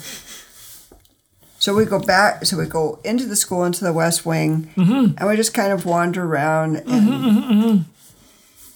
So 1.59 1.73
we 1.75 1.83
go 1.85 1.99
back. 1.99 2.45
So 2.45 2.55
we 2.57 2.65
go 2.67 2.99
into 3.03 3.25
the 3.25 3.35
school, 3.35 3.65
into 3.65 3.83
the 3.83 3.91
West 3.91 4.25
Wing, 4.25 4.71
Mm-hmm. 4.77 5.17
and 5.17 5.27
we 5.27 5.35
just 5.35 5.53
kind 5.53 5.73
of 5.73 5.85
wander 5.85 6.23
around 6.23 6.77
and 6.77 7.85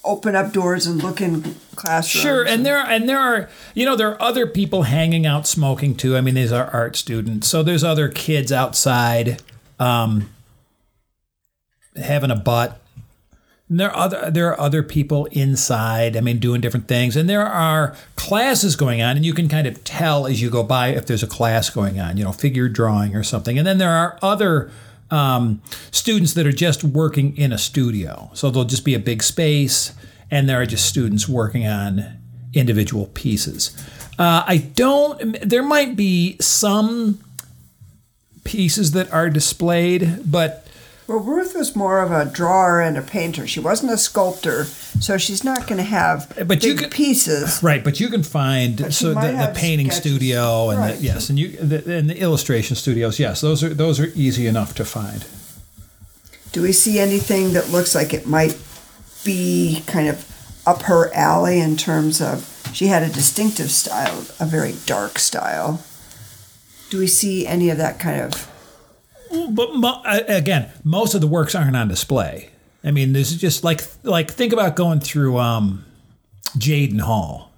open 0.04 0.34
up 0.34 0.52
doors 0.52 0.86
and 0.86 1.02
look 1.02 1.20
in 1.20 1.54
classrooms. 1.76 2.22
Sure, 2.22 2.46
and 2.46 2.66
there 2.66 2.78
are, 2.78 2.86
and 2.86 3.08
there 3.08 3.18
are 3.18 3.48
you 3.74 3.84
know 3.84 3.96
there 3.96 4.10
are 4.10 4.22
other 4.22 4.46
people 4.46 4.82
hanging 4.82 5.26
out 5.26 5.46
smoking 5.46 5.94
too. 5.94 6.16
I 6.16 6.20
mean, 6.20 6.34
these 6.34 6.52
are 6.52 6.68
art 6.72 6.96
students, 6.96 7.48
so 7.48 7.62
there's 7.62 7.84
other 7.84 8.08
kids 8.08 8.52
outside 8.52 9.42
um, 9.78 10.30
having 11.96 12.30
a 12.30 12.36
butt. 12.36 12.78
And 13.68 13.80
there 13.80 13.90
are 13.90 13.96
other 13.96 14.30
there 14.30 14.48
are 14.50 14.60
other 14.60 14.82
people 14.82 15.26
inside. 15.26 16.16
I 16.16 16.20
mean, 16.20 16.38
doing 16.38 16.60
different 16.60 16.88
things, 16.88 17.16
and 17.16 17.28
there 17.28 17.46
are 17.46 17.96
classes 18.16 18.76
going 18.76 19.00
on, 19.00 19.16
and 19.16 19.24
you 19.24 19.32
can 19.32 19.48
kind 19.48 19.66
of 19.66 19.82
tell 19.82 20.26
as 20.26 20.42
you 20.42 20.50
go 20.50 20.62
by 20.62 20.88
if 20.88 21.06
there's 21.06 21.22
a 21.22 21.28
class 21.28 21.70
going 21.70 21.98
on. 21.98 22.18
You 22.18 22.24
know, 22.24 22.32
figure 22.32 22.68
drawing 22.68 23.16
or 23.16 23.22
something, 23.22 23.56
and 23.58 23.66
then 23.66 23.78
there 23.78 23.92
are 23.92 24.18
other. 24.20 24.70
Um, 25.12 25.60
students 25.90 26.32
that 26.34 26.46
are 26.46 26.52
just 26.52 26.82
working 26.82 27.36
in 27.36 27.52
a 27.52 27.58
studio. 27.58 28.30
So 28.32 28.50
there'll 28.50 28.64
just 28.64 28.84
be 28.84 28.94
a 28.94 28.98
big 28.98 29.22
space, 29.22 29.92
and 30.30 30.48
there 30.48 30.58
are 30.58 30.66
just 30.66 30.86
students 30.86 31.28
working 31.28 31.66
on 31.66 32.18
individual 32.54 33.06
pieces. 33.12 33.76
Uh, 34.18 34.42
I 34.46 34.56
don't, 34.56 35.38
there 35.40 35.62
might 35.62 35.96
be 35.96 36.38
some 36.40 37.20
pieces 38.44 38.92
that 38.92 39.12
are 39.12 39.28
displayed, 39.28 40.22
but 40.24 40.66
Well, 41.08 41.18
Ruth 41.18 41.54
was 41.54 41.74
more 41.74 42.00
of 42.00 42.12
a 42.12 42.24
drawer 42.24 42.80
and 42.80 42.96
a 42.96 43.02
painter. 43.02 43.46
She 43.46 43.58
wasn't 43.60 43.92
a 43.92 43.98
sculptor, 43.98 44.64
so 45.00 45.18
she's 45.18 45.42
not 45.44 45.66
going 45.66 45.78
to 45.78 45.82
have 45.84 46.32
But 46.36 46.48
big 46.48 46.64
you 46.64 46.74
could- 46.74 46.90
pieces. 46.92 47.60
right. 47.62 47.82
But 47.82 47.98
you 48.00 48.08
can 48.08 48.22
find 48.22 48.76
But 48.80 48.94
so 48.94 49.08
the, 49.12 49.20
the 49.32 49.52
painting 49.54 49.90
sketches. 49.90 50.00
studio 50.12 50.70
and 50.70 50.78
Right. 50.78 50.96
the, 50.96 51.02
yes, 51.02 51.28
and 51.28 51.38
you 51.38 51.48
the, 51.56 51.96
and 51.98 52.08
the 52.08 52.18
illustration 52.18 52.76
studios. 52.76 53.18
Yes, 53.18 53.40
those 53.40 53.62
are 53.64 53.74
those 53.74 53.98
are 54.00 54.12
easy 54.14 54.46
enough 54.46 54.74
to 54.76 54.84
find. 54.84 55.24
Do 56.52 56.62
we 56.62 56.72
see 56.72 56.98
anything 57.00 57.52
that 57.54 57.70
looks 57.70 57.94
like 57.94 58.14
it 58.14 58.26
might 58.26 58.56
be 59.24 59.82
kind 59.86 60.08
of 60.08 60.24
up 60.66 60.82
her 60.82 61.12
alley 61.14 61.58
in 61.60 61.76
terms 61.76 62.20
of 62.20 62.48
she 62.72 62.86
had 62.86 63.02
a 63.02 63.08
distinctive 63.08 63.70
style, 63.70 64.24
a 64.38 64.46
very 64.46 64.74
dark 64.86 65.18
style? 65.18 65.82
Do 66.90 66.98
we 66.98 67.06
see 67.08 67.46
any 67.46 67.70
of 67.70 67.78
that 67.78 67.98
kind 67.98 68.20
of? 68.20 68.48
But 69.50 69.74
mo- 69.74 70.02
uh, 70.04 70.20
again, 70.28 70.70
most 70.84 71.14
of 71.14 71.20
the 71.20 71.26
works 71.26 71.54
aren't 71.54 71.76
on 71.76 71.88
display. 71.88 72.50
I 72.84 72.90
mean, 72.90 73.12
this 73.12 73.30
is 73.30 73.40
just 73.40 73.64
like 73.64 73.82
like 74.02 74.30
think 74.30 74.52
about 74.52 74.76
going 74.76 75.00
through 75.00 75.38
um, 75.38 75.84
Jaden 76.58 77.00
Hall. 77.00 77.50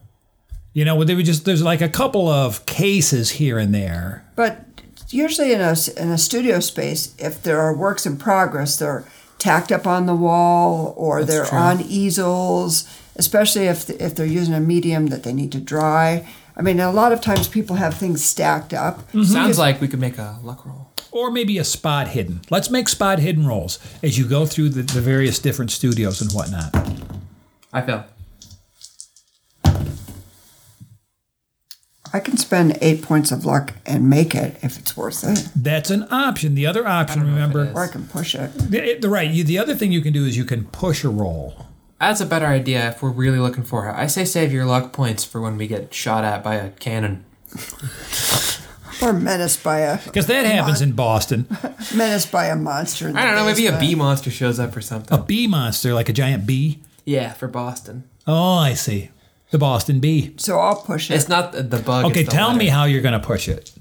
You 0.72 0.84
know, 0.84 1.02
there 1.04 1.16
were 1.16 1.22
just 1.22 1.44
there's 1.44 1.62
like 1.62 1.80
a 1.80 1.88
couple 1.88 2.28
of 2.28 2.66
cases 2.66 3.30
here 3.30 3.58
and 3.58 3.74
there. 3.74 4.24
But 4.36 4.64
usually 5.08 5.52
in 5.52 5.60
a 5.60 5.74
in 5.96 6.10
a 6.10 6.18
studio 6.18 6.60
space, 6.60 7.14
if 7.18 7.42
there 7.42 7.60
are 7.60 7.74
works 7.74 8.06
in 8.06 8.16
progress, 8.16 8.76
they're 8.76 9.04
tacked 9.38 9.72
up 9.72 9.86
on 9.86 10.06
the 10.06 10.14
wall 10.14 10.94
or 10.96 11.24
they're 11.24 11.46
true. 11.46 11.58
on 11.58 11.80
easels. 11.80 12.88
Especially 13.16 13.66
if 13.66 13.88
if 13.88 14.14
they're 14.14 14.26
using 14.26 14.54
a 14.54 14.60
medium 14.60 15.06
that 15.06 15.22
they 15.22 15.32
need 15.32 15.52
to 15.52 15.60
dry. 15.60 16.26
I 16.56 16.62
mean, 16.62 16.78
a 16.80 16.92
lot 16.92 17.12
of 17.12 17.20
times 17.20 17.48
people 17.48 17.76
have 17.76 17.94
things 17.94 18.24
stacked 18.24 18.72
up. 18.72 19.10
Sounds 19.24 19.58
like 19.58 19.80
we 19.80 19.88
could 19.88 20.00
make 20.00 20.18
a 20.18 20.38
luck 20.42 20.64
roll. 20.66 20.84
Or 21.14 21.30
maybe 21.30 21.58
a 21.58 21.64
spot 21.64 22.08
hidden. 22.08 22.40
Let's 22.50 22.70
make 22.70 22.88
spot 22.88 23.20
hidden 23.20 23.46
rolls 23.46 23.78
as 24.02 24.18
you 24.18 24.26
go 24.26 24.46
through 24.46 24.70
the, 24.70 24.82
the 24.82 25.00
various 25.00 25.38
different 25.38 25.70
studios 25.70 26.20
and 26.20 26.32
whatnot. 26.32 26.74
I 27.72 27.82
fail. 27.82 28.04
I 32.12 32.18
can 32.18 32.36
spend 32.36 32.78
eight 32.80 33.02
points 33.02 33.30
of 33.30 33.44
luck 33.44 33.74
and 33.86 34.10
make 34.10 34.34
it 34.34 34.56
if 34.62 34.76
it's 34.76 34.96
worth 34.96 35.22
it, 35.24 35.48
That's 35.54 35.90
an 35.90 36.06
option. 36.10 36.56
The 36.56 36.66
other 36.66 36.86
option, 36.86 37.20
know 37.20 37.26
remember, 37.26 37.72
or 37.72 37.84
I 37.84 37.88
can 37.88 38.06
push 38.06 38.34
it. 38.34 38.52
the, 38.54 38.94
the 39.00 39.08
right. 39.08 39.30
You, 39.30 39.44
the 39.44 39.58
other 39.58 39.74
thing 39.76 39.92
you 39.92 40.00
can 40.00 40.12
do 40.12 40.24
is 40.24 40.36
you 40.36 40.44
can 40.44 40.64
push 40.66 41.04
a 41.04 41.08
roll. 41.08 41.66
That's 42.00 42.20
a 42.20 42.26
better 42.26 42.46
idea 42.46 42.88
if 42.88 43.02
we're 43.02 43.10
really 43.10 43.38
looking 43.38 43.64
for 43.64 43.88
it. 43.88 43.94
I 43.94 44.08
say 44.08 44.24
save 44.24 44.52
your 44.52 44.64
luck 44.64 44.92
points 44.92 45.24
for 45.24 45.40
when 45.40 45.56
we 45.56 45.68
get 45.68 45.94
shot 45.94 46.24
at 46.24 46.42
by 46.42 46.56
a 46.56 46.70
cannon. 46.70 47.24
Or 49.03 49.12
menaced 49.12 49.62
by 49.62 49.80
a 49.80 49.99
Because 50.05 50.26
that 50.26 50.47
happens 50.47 50.80
in 50.80 50.92
Boston. 50.92 51.47
menaced 51.95 52.30
by 52.30 52.47
a 52.47 52.57
monster. 52.57 53.09
In 53.09 53.16
I 53.16 53.24
don't 53.24 53.34
know, 53.34 53.45
maybe 53.45 53.66
a 53.66 53.74
uh, 53.74 53.80
bee 53.80 53.95
monster 53.95 54.30
shows 54.30 54.59
up 54.59 54.76
or 54.76 54.80
something. 54.80 55.16
A 55.16 55.22
bee 55.22 55.47
monster, 55.47 55.95
like 55.95 56.09
a 56.09 56.12
giant 56.12 56.47
bee. 56.47 56.80
Yeah, 57.05 57.32
for 57.32 57.49
Boston. 57.49 58.05
Oh, 58.26 58.55
I 58.55 58.74
see. 58.74 59.11
The 59.51 59.59
Boston 59.59 60.01
bee. 60.01 60.34
So 60.36 60.59
I'll 60.59 60.80
push 60.80 61.11
it. 61.11 61.14
It's 61.14 61.28
not 61.28 61.53
the, 61.53 61.62
the 61.62 61.78
bug. 61.78 62.07
Okay, 62.07 62.20
it's 62.20 62.30
the 62.30 62.36
tell 62.36 62.53
me 62.53 62.66
letter. 62.66 62.70
how 62.70 62.84
you're 62.84 63.03
going 63.03 63.18
to 63.18 63.24
push 63.24 63.49
it. 63.49 63.72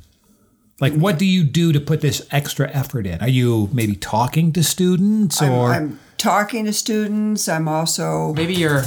Like, 0.79 0.93
what 0.93 1.17
do 1.17 1.25
you 1.25 1.43
do 1.43 1.71
to 1.71 1.79
put 1.79 2.01
this 2.01 2.27
extra 2.31 2.69
effort 2.71 3.07
in? 3.07 3.21
Are 3.21 3.29
you 3.29 3.69
maybe 3.71 3.95
talking 3.95 4.51
to 4.53 4.63
students 4.63 5.41
I'm, 5.41 5.51
or? 5.51 5.71
I'm 5.71 5.99
talking 6.17 6.65
to 6.65 6.73
students. 6.73 7.47
I'm 7.47 7.67
also 7.67 8.33
Maybe 8.33 8.53
you're 8.53 8.83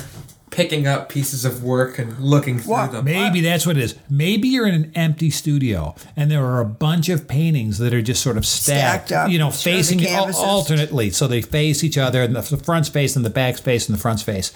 picking 0.51 0.87
up 0.87 1.09
pieces 1.09 1.45
of 1.45 1.63
work 1.65 1.99
and 1.99 2.19
looking 2.21 2.59
through 2.59 2.73
What? 2.73 2.93
them. 2.93 3.05
Maybe 3.05 3.41
that's 3.41 3.67
what 3.67 3.77
it 3.77 3.83
is. 3.83 3.97
Maybe 4.09 4.49
you're 4.49 4.67
in 4.67 4.75
an 4.75 4.93
empty 4.95 5.29
studio 5.29 5.95
and 6.17 6.31
there 6.31 6.45
are 6.45 6.61
a 6.61 6.65
bunch 6.65 7.09
of 7.09 7.27
paintings 7.27 7.79
that 7.79 7.93
are 7.93 8.01
just 8.01 8.23
sort 8.23 8.37
of 8.37 8.47
stacked, 8.47 9.09
Stacked 9.09 9.13
up. 9.27 9.31
you 9.31 9.39
know, 9.39 9.51
Sure, 9.51 9.73
the 9.73 9.77
facing 9.79 10.07
alternately. 10.37 11.11
So 11.11 11.27
they 11.27 11.43
face 11.43 11.83
each 11.83 11.99
other, 11.99 12.23
and 12.23 12.35
the 12.37 12.41
f- 12.41 12.63
front's 12.65 12.89
face 12.89 13.17
and 13.17 13.25
the 13.25 13.31
back's 13.31 13.61
face 13.61 13.89
and 13.89 13.97
the 13.97 14.01
front's 14.01 14.23
face. 14.23 14.53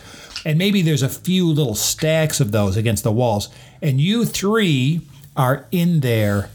And 0.47 0.57
maybe 0.59 0.81
there's 0.81 1.03
a 1.03 1.09
few 1.09 1.47
little 1.49 1.75
stacks 1.75 2.41
of 2.41 2.53
those 2.53 2.77
against 2.77 3.03
the 3.05 3.13
walls. 3.13 3.49
And 3.83 4.01
you 4.01 4.25
three 4.25 5.03
are 5.37 5.67
in 5.73 6.01
there 6.01 6.51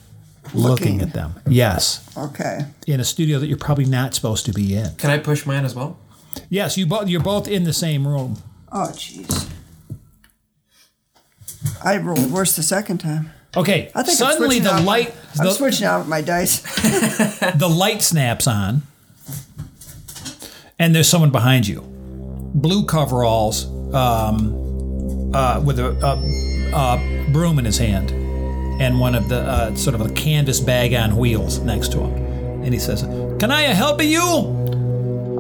looking, 0.54 0.98
Looking. 0.98 1.02
at 1.02 1.14
them. 1.14 1.36
Yes. 1.48 2.08
okay. 2.18 2.66
In 2.88 3.00
a 3.00 3.04
studio 3.06 3.38
that 3.40 3.48
you're 3.48 3.58
probably 3.58 3.86
not 3.86 4.14
supposed 4.16 4.46
to 4.46 4.54
be 4.54 4.76
in. 4.76 4.96
Can 4.96 5.10
I 5.12 5.18
push 5.18 5.46
mine 5.46 5.66
as 5.66 5.76
well? 5.76 5.98
Yes, 6.50 6.78
you 6.78 6.86
both 6.86 7.08
you're 7.10 7.22
both 7.22 7.48
in 7.48 7.64
the 7.64 7.74
same 7.74 8.08
room. 8.08 8.38
Oh, 8.72 8.90
jeez. 8.94 9.50
I 11.84 11.98
rolled 11.98 12.32
worse 12.32 12.56
the 12.56 12.64
second 12.64 13.00
time. 13.00 13.32
Okay. 13.56 13.90
I 13.96 14.04
think 14.04 14.18
suddenly 14.18 14.60
the 14.60 14.74
out 14.74 14.84
light 14.84 15.14
I'm 15.40 15.46
the- 15.46 15.52
switching 15.52 15.86
out 15.88 16.08
my 16.08 16.22
dice. 16.22 16.60
the 17.56 17.70
light 17.70 18.02
snaps 18.02 18.48
on, 18.48 18.82
and 20.78 20.94
there's 20.94 21.08
someone 21.08 21.32
behind 21.32 21.68
you. 21.68 21.82
Blue 22.54 22.86
coveralls, 22.86 23.66
um, 23.94 25.32
uh, 25.34 25.62
with 25.66 25.80
a, 25.80 25.92
a, 26.06 26.76
a 26.76 27.32
broom 27.32 27.60
in 27.60 27.66
his 27.66 27.78
hand, 27.78 28.12
and 28.82 29.00
one 29.00 29.16
of 29.16 29.30
the 29.30 29.40
uh, 29.40 29.76
sort 29.76 29.96
of 29.96 30.02
a 30.02 30.10
canvas 30.14 30.60
bag 30.60 30.94
on 30.94 31.16
wheels 31.18 31.60
next 31.60 31.92
to 31.94 32.00
him. 32.00 32.14
And 32.64 32.74
he 32.74 32.80
says, 32.80 33.04
"Can 33.40 33.52
I 33.52 33.64
help 33.64 34.02
you?" 34.02 34.22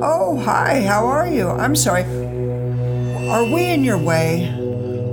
oh, 0.01 0.37
hi. 0.43 0.81
How 0.81 1.05
are 1.05 1.27
you? 1.27 1.49
I'm 1.49 1.75
sorry. 1.75 2.03
Are 3.29 3.43
we 3.43 3.65
in 3.65 3.83
your 3.83 3.97
way? 3.97 4.43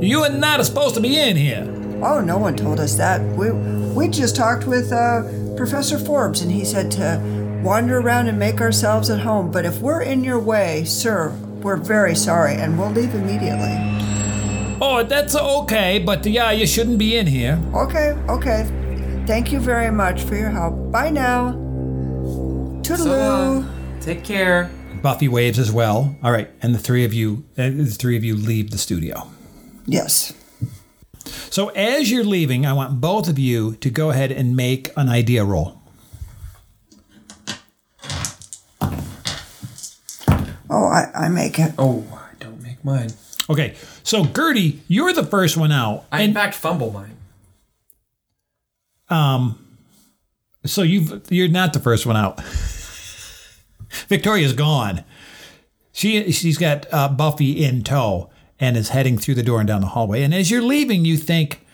You 0.02 0.20
are 0.20 0.30
not 0.30 0.64
supposed 0.66 0.94
to 0.96 1.00
be 1.00 1.18
in 1.18 1.36
here. 1.36 1.64
Oh, 2.02 2.20
no 2.20 2.36
one 2.36 2.56
told 2.56 2.80
us 2.80 2.96
that. 2.96 3.20
We 3.36 3.50
we 3.50 4.08
just 4.08 4.36
talked 4.36 4.66
with 4.66 4.92
uh, 4.92 5.22
Professor 5.56 5.98
Forbes, 5.98 6.42
and 6.42 6.50
he 6.50 6.64
said 6.64 6.90
to 6.92 7.20
wander 7.62 7.98
around 7.98 8.28
and 8.28 8.38
make 8.38 8.60
ourselves 8.60 9.08
at 9.10 9.20
home. 9.20 9.50
But 9.50 9.64
if 9.64 9.80
we're 9.80 10.02
in 10.02 10.24
your 10.24 10.38
way, 10.38 10.84
sir, 10.84 11.30
we're 11.62 11.76
very 11.76 12.14
sorry 12.14 12.54
and 12.54 12.78
we'll 12.78 12.90
leave 12.90 13.14
immediately. 13.14 13.76
Oh, 14.80 15.04
that's 15.08 15.36
okay, 15.36 16.00
but 16.00 16.26
yeah, 16.26 16.50
you 16.50 16.66
shouldn't 16.66 16.98
be 16.98 17.16
in 17.16 17.26
here. 17.28 17.62
Okay, 17.72 18.10
okay. 18.28 18.66
Thank 19.26 19.52
you 19.52 19.60
very 19.60 19.92
much 19.92 20.22
for 20.22 20.34
your 20.34 20.50
help. 20.50 20.90
Bye 20.90 21.10
now. 21.10 21.52
So 21.52 22.96
Toodaloo. 22.96 23.06
long. 23.06 23.98
Take 24.00 24.24
care. 24.24 24.70
Buffy 25.02 25.28
waves 25.28 25.58
as 25.58 25.70
well. 25.72 26.16
All 26.22 26.30
right, 26.32 26.48
and 26.62 26.74
the 26.74 26.78
three 26.78 27.04
of 27.04 27.12
you, 27.12 27.44
uh, 27.58 27.70
the 27.70 27.86
three 27.86 28.16
of 28.16 28.24
you 28.24 28.36
leave 28.36 28.70
the 28.70 28.78
studio. 28.78 29.28
yes. 29.86 30.32
So 31.50 31.68
as 31.70 32.10
you're 32.10 32.24
leaving, 32.24 32.66
I 32.66 32.72
want 32.72 33.00
both 33.00 33.28
of 33.28 33.38
you 33.38 33.74
to 33.76 33.90
go 33.90 34.10
ahead 34.10 34.32
and 34.32 34.56
make 34.56 34.90
an 34.96 35.08
idea 35.08 35.44
roll. 35.44 35.80
Oh, 40.70 40.86
I, 40.86 41.10
I 41.14 41.28
make 41.28 41.58
it. 41.58 41.72
Oh, 41.78 42.04
I 42.12 42.34
don't 42.42 42.62
make 42.62 42.82
mine. 42.84 43.10
Okay, 43.50 43.74
so 44.02 44.24
Gertie, 44.24 44.80
you're 44.88 45.12
the 45.12 45.24
first 45.24 45.56
one 45.56 45.70
out, 45.72 46.04
I 46.10 46.22
in 46.22 46.32
fact 46.32 46.54
fumble 46.54 46.90
mine. 46.90 47.16
Um, 49.10 49.58
so 50.64 50.82
you've 50.82 51.30
you're 51.30 51.48
not 51.48 51.72
the 51.72 51.80
first 51.80 52.06
one 52.06 52.16
out. 52.16 52.40
Victoria's 54.08 54.52
gone. 54.52 55.04
She 55.92 56.32
she's 56.32 56.58
got 56.58 56.86
uh, 56.92 57.08
Buffy 57.08 57.64
in 57.64 57.82
tow 57.82 58.30
and 58.58 58.76
is 58.76 58.90
heading 58.90 59.18
through 59.18 59.34
the 59.34 59.42
door 59.42 59.58
and 59.60 59.68
down 59.68 59.80
the 59.80 59.88
hallway. 59.88 60.22
And 60.22 60.32
as 60.32 60.50
you're 60.50 60.62
leaving, 60.62 61.04
you 61.04 61.16
think, 61.16 61.66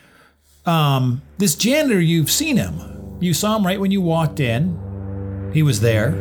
um, 0.66 1.22
this 1.38 1.54
janitor, 1.54 2.00
you've 2.00 2.30
seen 2.30 2.56
him. 2.56 3.18
You 3.20 3.34
saw 3.34 3.56
him 3.56 3.66
right 3.66 3.80
when 3.80 3.90
you 3.90 4.00
walked 4.00 4.40
in. 4.40 5.50
He 5.52 5.62
was 5.62 5.80
there. 5.80 6.18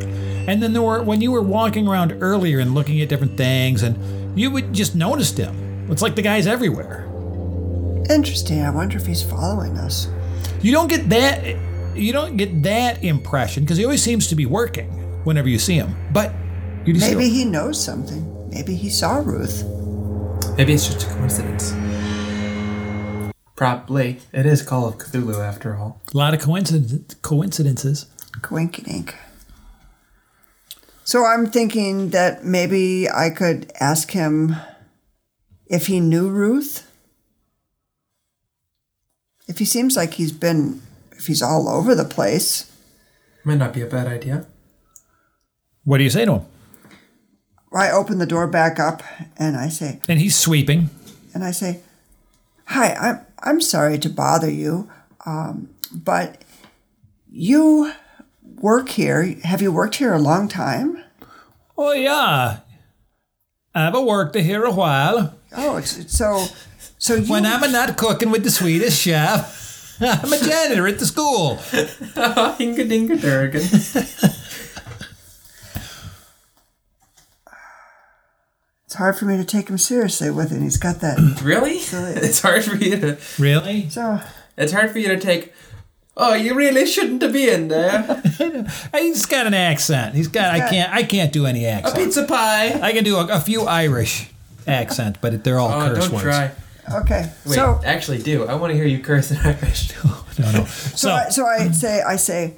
And 0.48 0.62
then 0.64 0.74
there 0.74 0.82
were 0.82 1.02
when 1.02 1.22
you 1.22 1.32
were 1.32 1.42
walking 1.42 1.88
around 1.88 2.18
earlier 2.22 2.60
and 2.60 2.74
looking 2.74 3.02
at 3.02 3.10
different 3.10 3.36
things, 3.36 3.84
and 3.84 4.40
you 4.40 4.52
would 4.52 4.74
just 4.74 4.96
noticed 4.96 5.38
him. 5.38 5.92
It's 5.92 6.02
like 6.02 6.16
the 6.16 6.22
guy's 6.22 6.48
everywhere. 6.48 7.06
Interesting. 8.10 8.62
I 8.62 8.70
wonder 8.70 8.98
if 8.98 9.06
he's 9.06 9.24
following 9.24 9.78
us. 9.78 10.08
You 10.62 10.72
don't 10.72 10.88
get 10.88 11.10
that. 11.10 11.58
You 11.96 12.14
don't 12.14 12.38
get 12.38 12.64
that 12.64 13.04
impression 13.04 13.64
because 13.64 13.78
he 13.78 13.84
always 13.84 14.04
seems 14.04 14.28
to 14.28 14.36
be 14.36 14.46
working 14.46 14.97
whenever 15.28 15.50
you 15.50 15.60
see 15.60 15.76
him. 15.76 15.94
But 16.14 16.32
you 16.86 16.94
just 16.94 17.06
Maybe 17.06 17.28
go, 17.28 17.36
he 17.36 17.44
knows 17.46 17.84
something. 17.84 18.50
Maybe 18.50 18.76
he 18.76 18.90
saw 18.90 19.18
Ruth. 19.18 19.64
Maybe 20.58 20.74
it's 20.74 20.88
just 20.88 21.06
a 21.06 21.14
coincidence. 21.14 21.74
Probably. 23.58 24.22
It 24.32 24.46
is 24.46 24.62
Call 24.62 24.88
of 24.88 24.98
Cthulhu 24.98 25.46
after 25.46 25.76
all. 25.76 26.02
a 26.14 26.18
lot 26.18 26.34
of 26.34 26.40
coincidence, 26.40 27.16
coincidences. 27.16 28.06
Coinkydink. 28.42 29.14
So 31.04 31.26
I'm 31.26 31.48
thinking 31.48 32.10
that 32.12 32.46
maybe 32.46 33.10
I 33.10 33.30
could 33.30 33.72
ask 33.80 34.12
him 34.12 34.56
if 35.68 35.88
he 35.88 36.00
knew 36.00 36.30
Ruth. 36.30 36.90
If 39.48 39.60
he 39.60 39.66
seems 39.66 39.96
like 39.98 40.14
he's 40.16 40.32
been, 40.32 40.82
if 41.12 41.28
he's 41.28 41.42
all 41.42 41.68
over 41.68 41.94
the 41.96 42.06
place, 42.06 42.72
Might 43.44 43.58
not 43.58 43.74
be 43.74 43.82
a 43.82 43.86
bad 43.86 44.08
idea. 44.08 44.46
What 45.88 46.00
do 46.00 46.04
you 46.04 46.10
say 46.10 46.26
to 46.26 46.34
him? 46.34 46.46
I 47.74 47.92
open 47.92 48.18
the 48.18 48.26
door 48.26 48.46
back 48.46 48.78
up 48.78 49.02
and 49.38 49.56
I 49.56 49.70
say, 49.70 50.02
And 50.10 50.20
he's 50.20 50.36
sweeping. 50.36 50.90
and 51.34 51.46
I 51.46 51.52
say, 51.52 51.80
"Hi, 52.66 52.94
I'm 52.94 53.26
I'm 53.40 53.62
sorry 53.62 53.98
to 54.00 54.10
bother 54.10 54.52
you, 54.52 54.90
um, 55.26 55.70
but 55.94 56.44
you 57.32 57.94
work 58.60 58.90
here. 58.90 59.38
Have 59.46 59.62
you 59.62 59.72
worked 59.72 59.96
here 59.96 60.14
a 60.14 60.20
long 60.20 60.50
time? 60.50 61.02
Oh 61.78 61.94
yeah, 61.94 62.58
I've 63.74 63.94
worked 63.94 64.36
here 64.36 64.66
a 64.66 64.74
while. 64.74 65.36
Oh, 65.56 65.78
it's, 65.78 65.98
it's 65.98 66.18
so 66.18 66.48
so 66.98 67.16
you 67.16 67.32
When 67.32 67.46
I'm 67.46 67.72
not 67.72 67.96
cooking 67.96 68.30
with 68.30 68.44
the 68.44 68.52
Swedish 68.52 68.98
chef, 68.98 69.96
I'm 70.02 70.34
a 70.34 70.38
janitor 70.38 70.86
at 70.86 71.00
the 71.00 71.06
school. 71.06 71.56
Hinga 72.60 72.84
It's 78.88 78.96
hard 78.96 79.18
for 79.18 79.26
me 79.26 79.36
to 79.36 79.44
take 79.44 79.70
him 79.70 79.78
seriously 79.78 80.32
with 80.32 80.54
it. 80.54 80.62
He's 80.62 80.78
got 80.78 81.02
that. 81.02 81.18
Really? 81.44 81.74
It's 81.74 82.40
hard 82.40 82.64
for 82.64 82.78
you 82.78 82.98
to. 82.98 83.18
Really? 83.38 83.90
So 83.90 84.22
It's 84.58 84.72
hard 84.72 84.92
for 84.92 85.00
you 85.00 85.10
to 85.10 85.20
take. 85.20 85.52
Oh, 86.16 86.34
you 86.34 86.54
really 86.56 86.86
shouldn't 86.86 87.22
have 87.22 87.34
been 87.34 87.68
there. 87.68 88.24
He's 88.94 89.26
got 89.26 89.46
an 89.46 89.54
accent. 89.54 90.16
He's 90.16 90.30
got. 90.30 90.54
I 90.54 90.60
got- 90.60 90.70
can't. 90.70 90.94
I 90.94 91.04
can't 91.04 91.34
do 91.34 91.46
any 91.46 91.66
accent. 91.66 91.98
A 91.98 92.00
accent. 92.00 92.06
pizza 92.06 92.26
pie. 92.26 92.80
I 92.82 92.94
can 92.94 93.04
do 93.04 93.18
a, 93.18 93.28
a 93.28 93.42
few 93.42 93.64
Irish 93.64 94.30
accent, 94.66 95.18
but 95.20 95.44
they're 95.44 95.60
all 95.60 95.70
Oh, 95.70 95.94
curse 95.94 96.06
don't 96.06 96.14
words. 96.14 96.24
try. 96.24 96.52
okay. 97.02 97.30
Wait, 97.46 97.56
so 97.56 97.82
actually, 97.84 98.20
do. 98.24 98.46
I 98.48 98.56
want 98.56 98.72
to 98.72 98.78
hear 98.78 98.88
you 98.88 99.00
curse 99.00 99.32
in 99.32 99.38
Irish. 99.38 99.92
No, 100.40 100.52
no. 100.52 100.66
so 100.66 100.96
So 100.96 101.12
I, 101.12 101.30
so 101.30 101.46
I 101.48 101.72
say 101.72 102.02
I 102.04 102.16
say. 102.16 102.54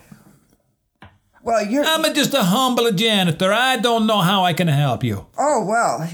Well, 1.49 1.65
you're. 1.65 1.83
I'm 1.83 2.13
just 2.13 2.35
a 2.35 2.43
humble 2.43 2.91
janitor. 2.91 3.51
I 3.51 3.77
don't 3.77 4.05
know 4.05 4.19
how 4.19 4.45
I 4.45 4.53
can 4.53 4.67
help 4.67 5.03
you. 5.03 5.25
oh 5.35 5.65
well. 5.65 6.07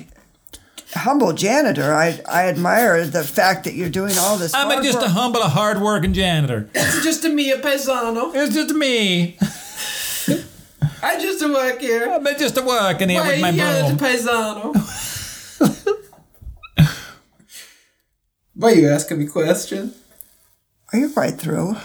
Humble 0.94 1.34
janitor. 1.34 1.94
I 1.94 2.22
I 2.26 2.48
admire 2.48 3.06
the 3.06 3.22
fact 3.22 3.66
that 3.66 3.74
you're 3.74 3.90
doing 3.90 4.18
all 4.18 4.38
this. 4.38 4.54
I'm 4.54 4.70
a, 4.70 4.76
hard 4.76 4.86
just 4.86 5.00
a 5.00 5.02
work. 5.02 5.12
humble, 5.12 5.42
hard-working 5.42 6.14
janitor. 6.14 6.70
it's 6.74 7.04
just 7.04 7.26
me, 7.26 7.52
a 7.52 7.56
mia 7.58 7.58
paisano. 7.58 8.34
It's 8.34 8.56
just 8.56 8.74
me. 8.76 9.36
I 11.04 11.20
just 11.20 11.44
work 11.44 11.82
here. 11.82 12.10
I'm 12.10 12.24
just 12.40 12.58
a 12.58 12.64
working 12.64 13.10
here 13.10 13.22
with 13.22 13.42
my 13.42 13.50
yeah, 13.50 13.88
broom. 13.88 13.98
paisano. 13.98 14.74
Why 18.54 18.72
you 18.72 18.88
asking 18.88 19.20
me 19.20 19.28
questions? 19.28 19.98
Are 20.94 21.00
you 21.00 21.10
right 21.10 21.38
through? 21.38 21.76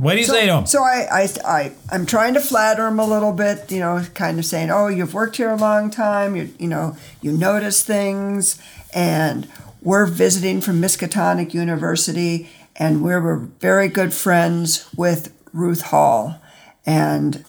What 0.00 0.14
do 0.14 0.20
you 0.20 0.24
say 0.24 0.46
to 0.46 0.58
him? 0.58 0.66
So 0.66 0.82
I, 0.82 1.06
I, 1.12 1.28
I, 1.44 1.72
I'm 1.92 2.06
trying 2.06 2.32
to 2.32 2.40
flatter 2.40 2.86
him 2.86 2.98
a 2.98 3.06
little 3.06 3.32
bit, 3.32 3.70
you 3.70 3.80
know, 3.80 4.02
kind 4.14 4.38
of 4.38 4.46
saying, 4.46 4.70
"Oh, 4.70 4.88
you've 4.88 5.12
worked 5.12 5.36
here 5.36 5.50
a 5.50 5.56
long 5.56 5.90
time. 5.90 6.36
You, 6.36 6.54
you 6.58 6.68
know, 6.68 6.96
you 7.20 7.32
notice 7.32 7.82
things, 7.82 8.58
and 8.94 9.46
we're 9.82 10.06
visiting 10.06 10.62
from 10.62 10.80
Miskatonic 10.80 11.52
University, 11.52 12.48
and 12.76 13.02
we 13.02 13.14
were 13.14 13.36
very 13.36 13.88
good 13.88 14.14
friends 14.14 14.88
with 14.96 15.34
Ruth 15.52 15.82
Hall, 15.82 16.40
and 16.86 17.44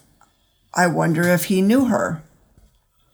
I 0.73 0.87
wonder 0.87 1.23
if 1.23 1.45
he 1.45 1.61
knew 1.61 1.85
her. 1.85 2.21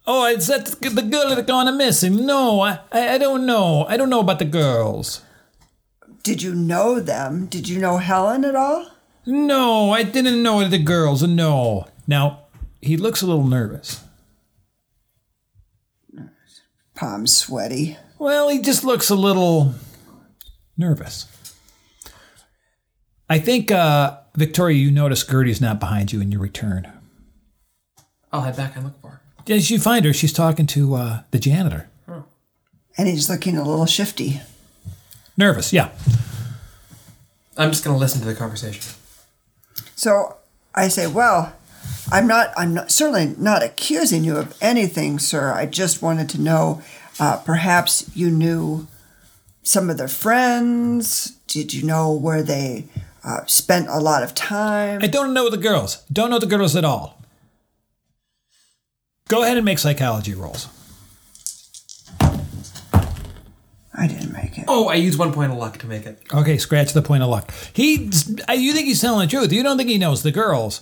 Oh, 0.08 0.26
is 0.26 0.48
that 0.48 0.66
the 0.66 1.02
girl 1.04 1.30
that's 1.30 1.46
gone 1.46 1.78
missing. 1.78 2.26
No, 2.26 2.62
I 2.62 2.80
I 2.92 3.20
don't 3.20 3.46
know. 3.46 3.86
I 3.88 3.98
don't 3.98 4.10
know 4.10 4.22
about 4.22 4.40
the 4.40 4.46
girls. 4.46 5.22
Did 6.24 6.42
you 6.42 6.56
know 6.56 7.00
them? 7.00 7.46
Did 7.46 7.70
you 7.70 7.78
know 7.78 7.98
Helen 7.98 8.44
at 8.44 8.56
all? 8.56 8.97
No, 9.28 9.92
I 9.92 10.04
didn't 10.04 10.42
know 10.42 10.66
the 10.68 10.80
girls. 10.80 11.22
No. 11.22 11.86
Now, 12.08 12.46
he 12.82 12.96
looks 12.96 13.22
a 13.22 13.28
little 13.28 13.46
nervous. 13.46 14.02
Nervous. 16.12 16.62
Palms 16.96 17.36
sweaty. 17.36 17.98
Well, 18.18 18.48
he 18.48 18.62
just 18.62 18.86
looks 18.86 19.10
a 19.10 19.16
little 19.16 19.76
nervous. 20.78 21.26
I 23.30 23.38
think, 23.40 23.70
uh, 23.70 24.18
Victoria, 24.38 24.78
you 24.78 24.92
notice 24.92 25.26
Gertie's 25.26 25.60
not 25.60 25.82
behind 25.82 26.14
you 26.14 26.22
in 26.22 26.32
your 26.32 26.40
return. 26.40 26.90
I'll 28.32 28.42
head 28.42 28.56
back 28.56 28.78
and 28.78 28.86
look 28.86 29.02
for 29.02 29.10
her. 29.10 29.22
As 29.50 29.70
you 29.70 29.78
find 29.78 30.06
her, 30.06 30.14
she's 30.14 30.32
talking 30.32 30.68
to 30.68 30.96
uh, 30.96 31.22
the 31.32 31.40
janitor. 31.40 31.90
And 32.98 33.08
he's 33.08 33.30
looking 33.30 33.58
a 33.58 33.64
little 33.64 33.86
shifty. 33.86 34.42
Nervous, 35.36 35.72
yeah. 35.72 35.90
I'm 37.58 37.70
just 37.72 37.84
gonna 37.84 37.98
listen 37.98 38.22
to 38.22 38.28
the 38.28 38.34
conversation. 38.34 38.84
So 39.98 40.38
I 40.76 40.88
say, 40.90 41.08
well, 41.08 41.54
I'm 42.12 42.28
not, 42.28 42.54
I'm 42.56 42.76
not, 42.76 42.92
certainly 42.92 43.36
not 43.38 43.64
accusing 43.64 44.24
you 44.24 44.38
of 44.38 44.56
anything, 44.62 45.18
sir. 45.18 45.52
I 45.52 45.66
just 45.66 46.02
wanted 46.04 46.30
to 46.30 46.42
know, 46.42 46.84
uh, 47.20 47.38
perhaps 47.38 48.10
you 48.16 48.30
knew 48.30 48.88
some 49.64 49.90
of 49.90 49.98
their 49.98 50.08
friends. 50.08 51.32
Did 51.48 51.74
you 51.74 51.84
know 51.84 52.12
where 52.14 52.44
they 52.44 52.86
uh, 53.24 53.44
spent 53.48 53.88
a 53.90 54.00
lot 54.00 54.22
of 54.22 54.36
time? 54.36 55.00
I 55.02 55.08
don't 55.08 55.34
know 55.34 55.50
the 55.50 55.58
girls. 55.58 56.04
Don't 56.14 56.30
know 56.30 56.40
the 56.40 56.46
girls 56.46 56.76
at 56.76 56.86
all. 56.86 57.20
Go 59.28 59.42
ahead 59.44 59.58
and 59.58 59.66
make 59.66 59.80
psychology 59.80 60.36
rolls. 60.36 60.68
I 63.98 64.08
didn't 64.08 64.32
make 64.32 64.58
it. 64.60 64.66
Oh, 64.68 64.88
I 64.90 64.96
used 64.96 65.18
one 65.18 65.34
point 65.34 65.52
of 65.52 65.58
luck 65.58 65.80
to 65.80 65.88
make 65.88 66.06
it. 66.06 66.22
Okay, 66.34 66.58
scratch 66.58 66.94
the 66.94 67.02
point 67.02 67.24
of 67.24 67.30
luck. 67.30 67.52
He, 67.74 68.12
I- 68.48 68.54
you 68.54 68.74
think 68.74 68.86
he's 68.88 69.02
telling 69.02 69.28
the 69.28 69.32
truth. 69.32 69.52
You 69.52 69.64
don't 69.64 69.78
think 69.78 69.90
he 69.90 69.98
knows 69.98 70.22
the 70.24 70.32
girls, 70.32 70.82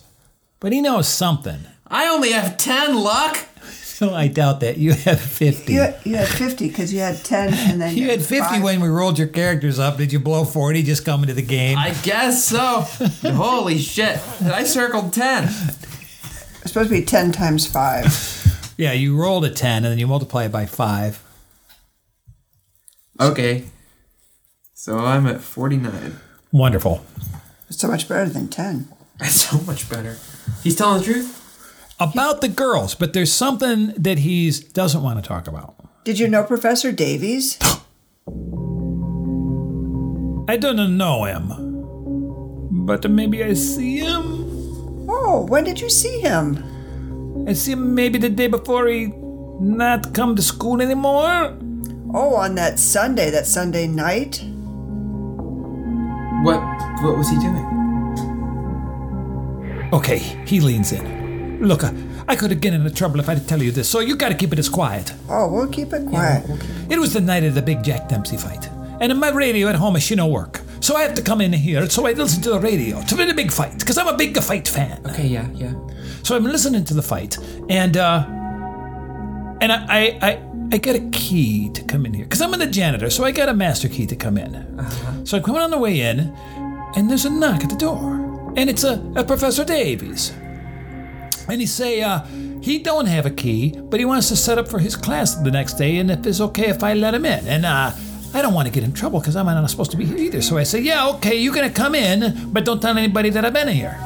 but 0.59 0.73
he 0.73 0.81
knows 0.81 1.07
something. 1.07 1.59
I 1.87 2.07
only 2.07 2.31
have 2.33 2.57
ten 2.57 2.95
luck. 2.95 3.37
So 3.71 4.13
I 4.13 4.27
doubt 4.27 4.59
that. 4.59 4.77
You 4.77 4.91
have 4.91 5.21
50. 5.21 5.71
You 5.71 5.79
had, 5.79 5.97
you 6.03 6.15
had 6.17 6.27
50 6.27 6.67
because 6.67 6.91
you 6.93 6.99
had 6.99 7.23
10 7.23 7.53
and 7.53 7.79
then 7.81 7.95
You 7.95 8.09
had 8.09 8.19
50 8.21 8.37
five. 8.39 8.61
when 8.61 8.81
we 8.81 8.89
rolled 8.89 9.17
your 9.17 9.29
characters 9.29 9.79
up. 9.79 9.95
Did 9.97 10.11
you 10.11 10.19
blow 10.19 10.43
40 10.43 10.83
just 10.83 11.05
coming 11.05 11.27
to 11.27 11.33
the 11.33 11.41
game? 11.41 11.77
I 11.77 11.91
guess 12.03 12.43
so. 12.43 12.81
Holy 13.31 13.77
shit! 13.77 14.19
I 14.43 14.65
circled 14.65 15.13
ten. 15.13 15.45
It's 15.45 16.71
supposed 16.73 16.89
to 16.89 16.95
be 16.95 17.05
10 17.05 17.31
times 17.31 17.65
5. 17.67 18.73
Yeah, 18.77 18.91
you 18.91 19.15
rolled 19.15 19.45
a 19.45 19.49
10 19.51 19.85
and 19.85 19.85
then 19.85 19.97
you 19.99 20.07
multiply 20.07 20.43
it 20.45 20.51
by 20.51 20.65
5. 20.65 21.21
Okay. 23.19 23.65
So 24.73 24.99
I'm 24.99 25.25
at 25.27 25.41
49. 25.41 26.19
Wonderful. 26.51 27.05
It's 27.69 27.79
so 27.79 27.87
much 27.87 28.07
better 28.09 28.29
than 28.29 28.47
10. 28.49 28.87
That's 29.19 29.35
so 29.35 29.59
much 29.61 29.89
better. 29.89 30.17
He's 30.63 30.75
telling 30.75 30.99
the 30.99 31.05
truth? 31.05 31.41
About 31.99 32.41
the 32.41 32.49
girls, 32.49 32.93
but 32.93 33.13
there's 33.13 33.31
something 33.31 33.93
that 33.97 34.19
he 34.19 34.51
doesn't 34.51 35.01
want 35.01 35.23
to 35.23 35.27
talk 35.27 35.47
about. 35.47 35.75
Did 36.03 36.19
you 36.19 36.27
know 36.27 36.43
Professor 36.43 36.91
Davies? 36.91 37.57
I 40.47 40.57
don't 40.57 40.97
know 40.97 41.23
him, 41.23 41.49
but 42.85 43.09
maybe 43.09 43.43
I 43.43 43.53
see 43.53 43.99
him. 43.99 45.07
Oh, 45.09 45.45
when 45.47 45.63
did 45.63 45.79
you 45.79 45.89
see 45.89 46.19
him? 46.19 47.45
I 47.47 47.53
see 47.53 47.71
him 47.71 47.95
maybe 47.95 48.19
the 48.19 48.29
day 48.29 48.47
before 48.47 48.87
he 48.87 49.07
not 49.59 50.13
come 50.13 50.35
to 50.35 50.41
school 50.41 50.81
anymore. 50.81 51.57
Oh, 52.17 52.35
on 52.35 52.55
that 52.55 52.79
Sunday, 52.79 53.29
that 53.29 53.45
Sunday 53.45 53.87
night? 53.87 54.41
What 56.43 56.61
what 57.03 57.17
was 57.17 57.29
he 57.29 57.35
doing? 57.39 57.65
Okay, 59.91 60.19
he 60.47 60.61
leans 60.61 60.93
in. 60.93 61.59
Look, 61.61 61.83
uh, 61.83 61.91
I 62.27 62.37
could 62.37 62.51
have 62.51 62.61
gotten 62.61 62.81
into 62.81 62.95
trouble 62.95 63.19
if 63.19 63.27
I'd 63.27 63.45
tell 63.47 63.61
you 63.61 63.71
this, 63.71 63.89
so 63.89 63.99
you 63.99 64.15
gotta 64.15 64.35
keep 64.35 64.53
it 64.53 64.59
as 64.59 64.69
quiet. 64.69 65.13
Oh, 65.29 65.51
we'll 65.51 65.67
keep 65.67 65.91
it 65.91 66.07
quiet. 66.07 66.45
It 66.89 66.99
was 66.99 67.13
the 67.13 67.19
night 67.21 67.43
of 67.43 67.53
the 67.53 67.61
big 67.61 67.83
Jack 67.83 68.07
Dempsey 68.07 68.37
fight, 68.37 68.69
and 69.01 69.11
in 69.11 69.17
my 69.19 69.31
radio 69.31 69.67
at 69.67 69.75
home 69.75 69.97
is 69.97 70.09
no 70.11 70.27
work. 70.27 70.61
So 70.79 70.95
I 70.95 71.01
have 71.01 71.15
to 71.15 71.21
come 71.21 71.41
in 71.41 71.51
here, 71.51 71.89
so 71.89 72.05
I 72.07 72.13
listen 72.13 72.41
to 72.43 72.51
the 72.51 72.59
radio 72.59 73.01
to 73.01 73.15
the 73.15 73.33
big 73.33 73.51
fight, 73.51 73.79
because 73.79 73.97
I'm 73.97 74.07
a 74.07 74.15
big 74.15 74.37
fight 74.37 74.67
fan. 74.69 75.01
Okay, 75.05 75.27
yeah, 75.27 75.47
yeah. 75.53 75.73
So 76.23 76.35
I'm 76.35 76.45
listening 76.45 76.85
to 76.85 76.93
the 76.93 77.01
fight, 77.01 77.37
and 77.69 77.97
uh, 77.97 78.25
and 79.59 79.71
I 79.71 79.85
I 79.89 80.19
I, 80.21 80.41
I 80.71 80.77
get 80.77 80.95
a 80.95 81.09
key 81.11 81.69
to 81.69 81.83
come 81.83 82.05
in 82.05 82.13
here, 82.13 82.25
because 82.25 82.41
I'm 82.41 82.53
in 82.53 82.59
the 82.59 82.67
janitor, 82.67 83.09
so 83.09 83.23
I 83.23 83.31
got 83.31 83.49
a 83.49 83.53
master 83.53 83.87
key 83.87 84.05
to 84.07 84.15
come 84.15 84.37
in. 84.37 84.53
So 85.25 85.37
I'm 85.37 85.43
coming 85.43 85.61
on 85.61 85.71
the 85.71 85.77
way 85.77 86.01
in, 86.01 86.35
and 86.95 87.09
there's 87.09 87.25
a 87.25 87.29
knock 87.29 87.63
at 87.63 87.69
the 87.69 87.75
door, 87.75 88.53
and 88.57 88.69
it's 88.69 88.83
a, 88.83 89.01
a 89.15 89.23
Professor 89.23 89.63
Davies, 89.63 90.33
and 91.47 91.61
he 91.61 91.65
say 91.65 92.01
uh, 92.01 92.21
he 92.61 92.79
don't 92.79 93.05
have 93.05 93.25
a 93.25 93.31
key, 93.31 93.73
but 93.77 93.99
he 93.99 94.05
wants 94.05 94.27
to 94.29 94.35
set 94.35 94.57
up 94.57 94.67
for 94.67 94.79
his 94.79 94.95
class 94.95 95.35
the 95.35 95.51
next 95.51 95.73
day, 95.73 95.97
and 95.97 96.11
if 96.11 96.25
it's 96.25 96.41
okay 96.41 96.69
if 96.69 96.83
I 96.83 96.93
let 96.93 97.13
him 97.13 97.25
in, 97.25 97.47
and 97.47 97.65
uh. 97.65 97.91
I 98.33 98.41
don't 98.41 98.53
want 98.53 98.67
to 98.67 98.73
get 98.73 98.83
in 98.83 98.91
trouble 98.91 99.21
because 99.21 99.37
I'm 99.37 99.45
not 99.45 99.69
supposed 99.69 99.91
to 99.91 99.97
be 99.97 100.03
here 100.03 100.17
either. 100.17 100.41
So 100.41 100.57
I 100.57 100.63
say, 100.63 100.81
yeah, 100.81 101.07
okay, 101.11 101.37
you're 101.37 101.53
to 101.53 101.69
come 101.69 101.95
in, 101.95 102.51
but 102.51 102.65
don't 102.65 102.81
tell 102.81 102.97
anybody 102.97 103.29
that 103.29 103.45
I've 103.45 103.53
been 103.53 103.69
in 103.69 103.75
here. 103.75 103.97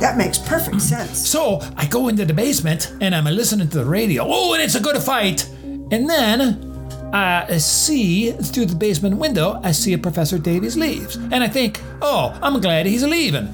That 0.00 0.16
makes 0.18 0.38
perfect 0.38 0.80
sense. 0.80 1.24
So 1.28 1.60
I 1.76 1.86
go 1.86 2.08
into 2.08 2.24
the 2.24 2.34
basement 2.34 2.92
and 3.00 3.14
I'm 3.14 3.26
listening 3.26 3.68
to 3.68 3.78
the 3.78 3.84
radio. 3.84 4.24
Oh, 4.26 4.54
and 4.54 4.60
it's 4.62 4.74
a 4.74 4.80
good 4.80 5.00
fight. 5.00 5.48
And 5.90 6.08
then 6.08 7.10
I 7.12 7.58
see 7.58 8.32
through 8.32 8.66
the 8.66 8.74
basement 8.74 9.18
window, 9.18 9.60
I 9.62 9.72
see 9.72 9.92
a 9.92 9.98
Professor 9.98 10.38
Davies 10.38 10.76
leaves. 10.76 11.16
And 11.16 11.44
I 11.44 11.48
think, 11.48 11.80
oh, 12.02 12.36
I'm 12.42 12.60
glad 12.60 12.86
he's 12.86 13.04
leaving. 13.04 13.48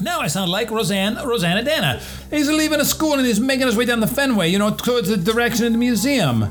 Now 0.00 0.20
I 0.20 0.28
sound 0.28 0.50
like 0.50 0.70
Roseanne, 0.70 1.16
Roseannadanna. 1.16 2.30
He's 2.30 2.48
leaving 2.48 2.80
a 2.80 2.84
school 2.84 3.14
and 3.14 3.26
he's 3.26 3.40
making 3.40 3.66
his 3.66 3.76
way 3.76 3.84
down 3.84 4.00
the 4.00 4.06
Fenway, 4.06 4.48
you 4.48 4.58
know, 4.58 4.74
towards 4.74 5.08
the 5.08 5.16
direction 5.16 5.66
of 5.66 5.72
the 5.72 5.78
museum. 5.78 6.44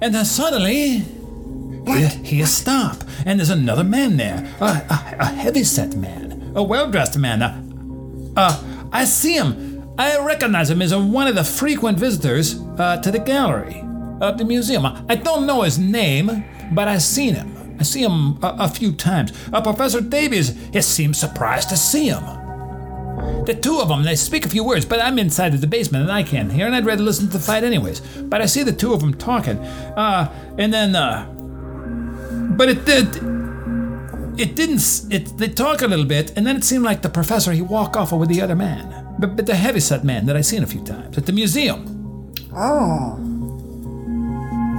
And 0.00 0.14
then 0.14 0.24
suddenly, 0.24 1.04
he, 1.86 2.06
he 2.24 2.44
stop, 2.44 3.04
and 3.24 3.38
there's 3.38 3.50
another 3.50 3.84
man 3.84 4.16
there, 4.16 4.52
a, 4.60 4.64
a, 4.64 5.16
a 5.20 5.26
heavy-set 5.26 5.94
man, 5.96 6.52
a 6.54 6.62
well-dressed 6.62 7.16
man. 7.18 7.42
Uh, 7.42 7.62
uh, 8.36 8.62
I 8.92 9.04
see 9.04 9.36
him. 9.36 9.75
I 9.98 10.18
recognize 10.18 10.70
him 10.70 10.82
as 10.82 10.94
one 10.94 11.26
of 11.26 11.34
the 11.34 11.44
frequent 11.44 11.98
visitors 11.98 12.60
uh, 12.78 12.98
to 12.98 13.10
the 13.10 13.18
gallery 13.18 13.82
of 14.20 14.36
the 14.38 14.44
museum. 14.44 14.84
I 14.84 15.14
don't 15.14 15.46
know 15.46 15.62
his 15.62 15.78
name, 15.78 16.44
but 16.72 16.88
I've 16.88 17.02
seen 17.02 17.34
him. 17.34 17.76
I 17.78 17.82
see 17.82 18.02
him 18.02 18.38
a, 18.42 18.56
a 18.60 18.68
few 18.68 18.92
times. 18.92 19.32
Uh, 19.52 19.60
Professor 19.62 20.00
Davies, 20.00 20.54
he 20.72 20.82
seems 20.82 21.18
surprised 21.18 21.68
to 21.70 21.76
see 21.76 22.08
him. 22.08 22.24
The 23.46 23.54
two 23.54 23.80
of 23.80 23.88
them, 23.88 24.02
they 24.02 24.16
speak 24.16 24.44
a 24.44 24.48
few 24.48 24.64
words, 24.64 24.84
but 24.84 25.00
I'm 25.00 25.18
inside 25.18 25.54
of 25.54 25.60
the 25.60 25.66
basement 25.66 26.02
and 26.02 26.12
I 26.12 26.22
can't 26.22 26.52
hear, 26.52 26.66
and 26.66 26.74
I'd 26.74 26.84
rather 26.84 27.02
listen 27.02 27.26
to 27.26 27.32
the 27.32 27.38
fight 27.38 27.64
anyways. 27.64 28.00
But 28.00 28.42
I 28.42 28.46
see 28.46 28.62
the 28.62 28.72
two 28.72 28.92
of 28.92 29.00
them 29.00 29.14
talking. 29.14 29.58
Uh, 29.58 30.30
and 30.58 30.72
then, 30.72 30.94
uh, 30.94 31.26
but 32.56 32.68
it 32.68 32.84
did. 32.84 33.16
It 34.38 34.54
didn't. 34.54 35.06
It 35.10 35.38
they 35.38 35.48
talk 35.48 35.80
a 35.80 35.86
little 35.86 36.04
bit, 36.04 36.36
and 36.36 36.46
then 36.46 36.56
it 36.56 36.64
seemed 36.64 36.84
like 36.84 37.00
the 37.00 37.08
professor 37.08 37.52
he 37.52 37.62
walk 37.62 37.96
off 37.96 38.12
with 38.12 38.28
the 38.28 38.42
other 38.42 38.54
man, 38.54 39.05
but, 39.18 39.36
but 39.36 39.46
the 39.46 39.54
heavyset 39.54 40.04
man 40.04 40.26
that 40.26 40.36
I 40.36 40.40
seen 40.40 40.62
a 40.62 40.66
few 40.66 40.82
times 40.84 41.16
at 41.18 41.26
the 41.26 41.32
museum. 41.32 42.32
Oh, 42.54 43.16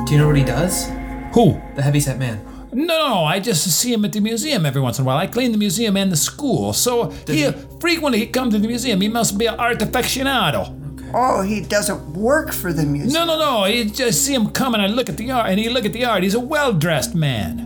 Do 0.06 0.14
you 0.14 0.20
know 0.20 0.28
what 0.28 0.38
he 0.38 0.44
does? 0.44 0.88
Who? 1.34 1.62
The 1.76 1.82
heavyset 1.82 2.18
man. 2.18 2.44
No, 2.74 2.86
no, 2.86 3.24
I 3.24 3.40
just 3.40 3.64
see 3.80 3.94
him 3.94 4.04
at 4.06 4.14
the 4.14 4.20
museum 4.20 4.66
every 4.66 4.82
once 4.82 5.00
in 5.00 5.04
a 5.04 5.08
while. 5.08 5.18
I 5.18 5.28
clean 5.28 5.52
the 5.52 5.58
museum 5.58 5.96
and 5.98 6.12
the 6.12 6.18
school, 6.18 6.74
so 6.74 7.10
he 7.26 7.50
frequently 7.80 8.20
he 8.20 8.28
comes 8.28 8.54
to 8.54 8.60
the 8.60 8.68
museum. 8.68 9.00
He 9.02 9.08
must 9.08 9.38
be 9.38 9.46
an 9.48 9.56
art 9.56 9.80
aficionado. 9.80 10.74
oh, 11.14 11.42
he 11.42 11.62
doesn't 11.62 12.14
work 12.14 12.52
for 12.52 12.74
the 12.74 12.84
museum. 12.84 13.14
No, 13.14 13.26
no, 13.26 13.40
no. 13.40 13.66
You 13.66 13.86
just 13.90 14.24
see 14.26 14.34
him 14.34 14.50
come 14.52 14.74
and 14.74 14.84
I 14.84 14.88
look 14.88 15.10
at 15.10 15.18
the 15.18 15.32
art, 15.32 15.50
and 15.50 15.60
he 15.60 15.70
look 15.70 15.86
at 15.86 15.94
the 15.94 16.06
art. 16.06 16.24
He's 16.24 16.36
a 16.36 16.40
well-dressed 16.40 17.16
man. 17.16 17.64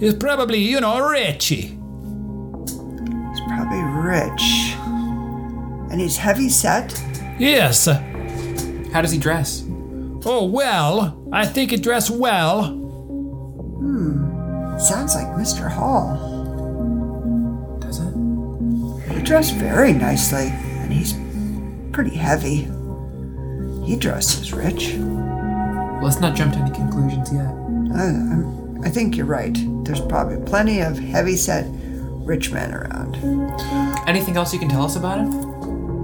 He's 0.00 0.14
probably, 0.14 0.58
you 0.60 0.80
know, 0.80 0.96
richy. 1.00 1.76
He's 3.30 3.40
probably 3.46 3.82
rich. 3.82 4.67
And 5.98 6.04
he's 6.04 6.16
heavy 6.16 6.48
set. 6.48 6.92
Yes. 7.40 7.86
How 8.92 9.02
does 9.02 9.10
he 9.10 9.18
dress? 9.18 9.64
Oh, 10.24 10.44
well, 10.44 11.20
I 11.32 11.44
think 11.44 11.72
he 11.72 11.76
dressed 11.76 12.10
well. 12.10 12.68
Hmm, 12.68 14.78
sounds 14.78 15.16
like 15.16 15.26
Mr. 15.26 15.68
Hall. 15.68 16.14
Does 17.80 17.98
it? 17.98 18.14
He 19.12 19.22
dressed 19.24 19.56
very 19.56 19.92
nicely, 19.92 20.50
and 20.52 20.92
he's 20.92 21.14
pretty 21.90 22.16
heavy. 22.16 22.68
He 23.84 23.96
dresses 23.96 24.52
rich. 24.52 24.94
Let's 26.00 26.20
not 26.20 26.36
jump 26.36 26.52
to 26.52 26.60
any 26.60 26.70
conclusions 26.70 27.32
yet. 27.32 27.48
I, 27.98 28.04
I'm, 28.04 28.84
I 28.84 28.88
think 28.88 29.16
you're 29.16 29.26
right. 29.26 29.58
There's 29.82 30.00
probably 30.02 30.36
plenty 30.46 30.78
of 30.78 30.96
heavy 30.96 31.34
set 31.34 31.66
rich 31.68 32.52
men 32.52 32.72
around. 32.72 33.16
Anything 34.06 34.36
else 34.36 34.52
you 34.52 34.60
can 34.60 34.68
tell 34.68 34.84
us 34.84 34.94
about 34.94 35.18
him? 35.18 35.47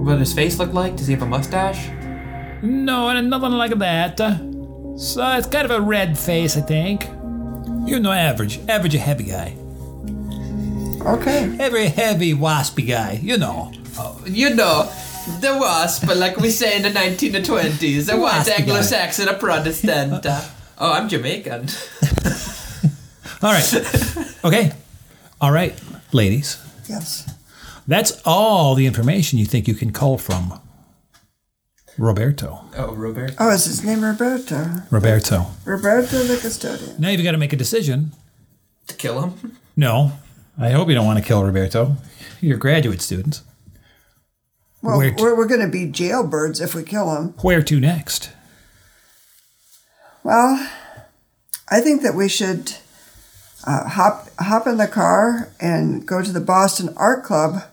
What 0.05 0.19
does 0.19 0.27
his 0.27 0.35
face 0.35 0.59
look 0.59 0.71
like? 0.71 0.97
Does 0.97 1.07
he 1.07 1.13
have 1.15 1.23
a 1.23 1.25
mustache? 1.25 1.89
No, 2.61 3.09
and 3.09 3.27
nothing 3.27 3.53
like 3.53 3.75
that. 3.79 4.17
So 4.99 5.31
it's 5.35 5.47
kind 5.47 5.65
of 5.65 5.71
a 5.71 5.81
red 5.81 6.15
face, 6.15 6.55
I 6.55 6.61
think. 6.61 7.05
You 7.89 7.99
know, 7.99 8.11
average, 8.11 8.59
average 8.69 8.93
a 8.93 8.99
heavy 8.99 9.23
guy. 9.23 9.57
Okay. 11.01 11.57
Every 11.59 11.87
heavy, 11.87 12.35
waspy 12.35 12.87
guy, 12.87 13.13
you 13.13 13.39
know. 13.39 13.71
You 14.27 14.53
know, 14.53 14.91
the 15.41 15.57
wasp, 15.59 16.07
like 16.15 16.37
we 16.37 16.51
say 16.51 16.75
in 16.75 16.83
the 16.83 16.89
1920s, 16.89 18.13
a 18.13 18.15
white 18.15 18.47
Anglo-Saxon, 18.47 19.27
a 19.27 19.33
Protestant. 19.33 20.23
Uh, 20.23 20.41
oh, 20.77 20.93
I'm 20.93 21.09
Jamaican. 21.09 21.67
All 23.41 23.51
right. 23.51 24.35
Okay. 24.45 24.71
All 25.41 25.51
right, 25.51 25.73
ladies. 26.11 26.63
Yes. 26.87 27.34
That's 27.87 28.21
all 28.25 28.75
the 28.75 28.85
information 28.87 29.37
you 29.39 29.45
think 29.45 29.67
you 29.67 29.75
can 29.75 29.91
cull 29.91 30.17
from 30.17 30.59
Roberto. 31.97 32.65
Oh, 32.75 32.93
Roberto. 32.93 33.35
Oh, 33.39 33.51
is 33.51 33.65
his 33.65 33.83
name 33.83 34.03
Roberto? 34.03 34.81
Roberto. 34.89 35.47
Roberto 35.65 36.23
the 36.23 36.37
custodian. 36.37 36.95
Now 36.99 37.09
you've 37.09 37.23
got 37.23 37.31
to 37.31 37.37
make 37.37 37.53
a 37.53 37.57
decision. 37.57 38.11
To 38.87 38.95
kill 38.95 39.21
him? 39.21 39.57
No, 39.75 40.13
I 40.57 40.69
hope 40.71 40.89
you 40.89 40.95
don't 40.95 41.05
want 41.05 41.19
to 41.19 41.25
kill 41.25 41.43
Roberto. 41.43 41.95
You're 42.41 42.57
graduate 42.57 43.01
students. 43.01 43.43
Well, 44.81 44.97
Where 44.97 45.11
to- 45.11 45.23
we're, 45.23 45.35
we're 45.35 45.47
going 45.47 45.61
to 45.61 45.67
be 45.71 45.85
jailbirds 45.87 46.61
if 46.61 46.75
we 46.75 46.83
kill 46.83 47.15
him. 47.15 47.29
Where 47.41 47.61
to 47.63 47.79
next? 47.79 48.31
Well, 50.23 50.69
I 51.69 51.81
think 51.81 52.01
that 52.01 52.15
we 52.15 52.27
should 52.29 52.73
uh, 53.65 53.89
hop 53.89 54.27
hop 54.39 54.67
in 54.67 54.77
the 54.77 54.87
car 54.87 55.49
and 55.59 56.05
go 56.05 56.21
to 56.21 56.31
the 56.31 56.39
Boston 56.39 56.93
Art 56.97 57.23
Club. 57.23 57.63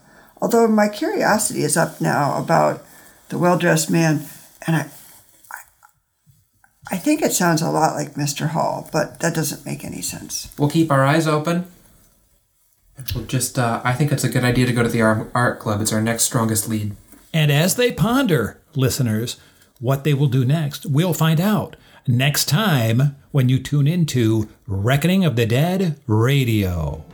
Although 0.42 0.66
my 0.66 0.88
curiosity 0.88 1.62
is 1.62 1.76
up 1.76 2.00
now 2.00 2.36
about 2.36 2.84
the 3.28 3.38
well 3.38 3.56
dressed 3.56 3.88
man, 3.88 4.26
and 4.66 4.74
I, 4.74 4.90
I, 5.52 5.58
I 6.90 6.96
think 6.96 7.22
it 7.22 7.32
sounds 7.32 7.62
a 7.62 7.70
lot 7.70 7.94
like 7.94 8.14
Mr. 8.14 8.48
Hall, 8.48 8.90
but 8.92 9.20
that 9.20 9.36
doesn't 9.36 9.64
make 9.64 9.84
any 9.84 10.02
sense. 10.02 10.52
We'll 10.58 10.68
keep 10.68 10.90
our 10.90 11.04
eyes 11.04 11.28
open. 11.28 11.68
We'll 13.14 13.24
just, 13.24 13.56
uh, 13.56 13.80
I 13.84 13.92
think 13.92 14.10
it's 14.10 14.24
a 14.24 14.28
good 14.28 14.42
idea 14.42 14.66
to 14.66 14.72
go 14.72 14.82
to 14.82 14.88
the 14.88 15.00
art, 15.00 15.30
art 15.32 15.60
club. 15.60 15.80
It's 15.80 15.92
our 15.92 16.02
next 16.02 16.24
strongest 16.24 16.68
lead. 16.68 16.96
And 17.32 17.52
as 17.52 17.76
they 17.76 17.92
ponder, 17.92 18.60
listeners, 18.74 19.36
what 19.78 20.02
they 20.02 20.12
will 20.12 20.26
do 20.26 20.44
next, 20.44 20.86
we'll 20.86 21.14
find 21.14 21.40
out 21.40 21.76
next 22.08 22.46
time 22.46 23.14
when 23.30 23.48
you 23.48 23.60
tune 23.60 23.86
into 23.86 24.48
Reckoning 24.66 25.24
of 25.24 25.36
the 25.36 25.46
Dead 25.46 26.00
Radio. 26.08 27.04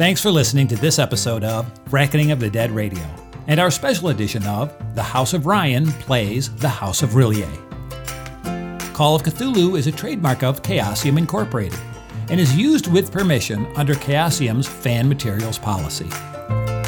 Thanks 0.00 0.22
for 0.22 0.30
listening 0.30 0.66
to 0.68 0.76
this 0.76 0.98
episode 0.98 1.44
of 1.44 1.70
Reckoning 1.92 2.30
of 2.30 2.40
the 2.40 2.48
Dead 2.48 2.70
Radio. 2.70 3.02
and 3.48 3.60
our 3.60 3.70
special 3.70 4.08
edition 4.08 4.42
of 4.46 4.72
The 4.94 5.02
House 5.02 5.34
of 5.34 5.44
Ryan 5.44 5.92
Plays 5.92 6.50
The 6.56 6.70
House 6.70 7.02
of 7.02 7.10
R'lyeh. 7.10 8.94
Call 8.94 9.14
of 9.14 9.22
Cthulhu 9.22 9.76
is 9.76 9.86
a 9.86 9.92
trademark 9.92 10.42
of 10.42 10.62
Chaosium 10.62 11.18
Incorporated 11.18 11.78
and 12.30 12.40
is 12.40 12.56
used 12.56 12.90
with 12.90 13.12
permission 13.12 13.66
under 13.76 13.92
Chaosium's 13.92 14.66
fan 14.66 15.06
materials 15.06 15.58
policy. 15.58 16.08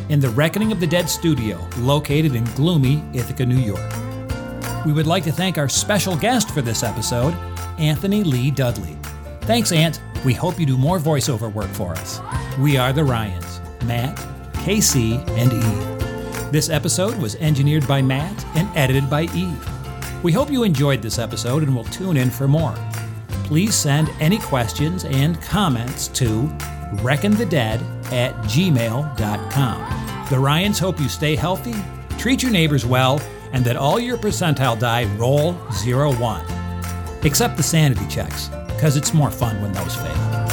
in 0.09 0.19
the 0.19 0.29
Reckoning 0.29 0.71
of 0.71 0.79
the 0.79 0.87
Dead 0.87 1.09
studio 1.09 1.67
located 1.77 2.35
in 2.35 2.43
gloomy 2.55 3.03
Ithaca, 3.13 3.45
New 3.45 3.57
York. 3.57 3.91
We 4.85 4.93
would 4.93 5.07
like 5.07 5.23
to 5.23 5.31
thank 5.31 5.57
our 5.57 5.67
special 5.67 6.15
guest 6.15 6.51
for 6.51 6.61
this 6.61 6.83
episode, 6.83 7.33
Anthony 7.79 8.23
Lee 8.23 8.51
Dudley. 8.51 8.95
Thanks, 9.41 9.71
Ant. 9.71 9.99
We 10.23 10.33
hope 10.33 10.59
you 10.59 10.65
do 10.65 10.77
more 10.77 10.99
voiceover 10.99 11.51
work 11.51 11.69
for 11.69 11.93
us. 11.93 12.21
We 12.59 12.77
are 12.77 12.93
the 12.93 13.03
Ryans 13.03 13.59
Matt, 13.85 14.15
KC, 14.53 15.27
and 15.31 15.51
Eve. 15.51 16.51
This 16.51 16.69
episode 16.69 17.17
was 17.17 17.35
engineered 17.35 17.87
by 17.87 18.01
Matt 18.01 18.45
and 18.55 18.67
edited 18.77 19.09
by 19.09 19.23
Eve. 19.35 19.74
We 20.25 20.31
hope 20.31 20.49
you 20.49 20.63
enjoyed 20.63 21.03
this 21.03 21.19
episode 21.19 21.61
and 21.61 21.75
will 21.75 21.83
tune 21.83 22.17
in 22.17 22.31
for 22.31 22.47
more. 22.47 22.73
Please 23.43 23.75
send 23.75 24.09
any 24.19 24.39
questions 24.39 25.05
and 25.05 25.39
comments 25.39 26.07
to 26.07 26.47
reckonthedead 27.03 27.79
at 28.11 28.33
gmail.com. 28.45 30.25
The 30.27 30.39
Ryans 30.39 30.79
hope 30.79 30.99
you 30.99 31.09
stay 31.09 31.35
healthy, 31.35 31.75
treat 32.17 32.41
your 32.41 32.51
neighbors 32.51 32.87
well, 32.87 33.21
and 33.53 33.63
that 33.65 33.75
all 33.75 33.99
your 33.99 34.17
percentile 34.17 34.79
die 34.79 35.03
roll 35.17 35.53
01. 35.53 36.43
Except 37.21 37.55
the 37.55 37.61
sanity 37.61 38.07
checks, 38.07 38.47
because 38.65 38.97
it's 38.97 39.13
more 39.13 39.29
fun 39.29 39.61
when 39.61 39.73
those 39.73 39.95
fail. 39.95 40.44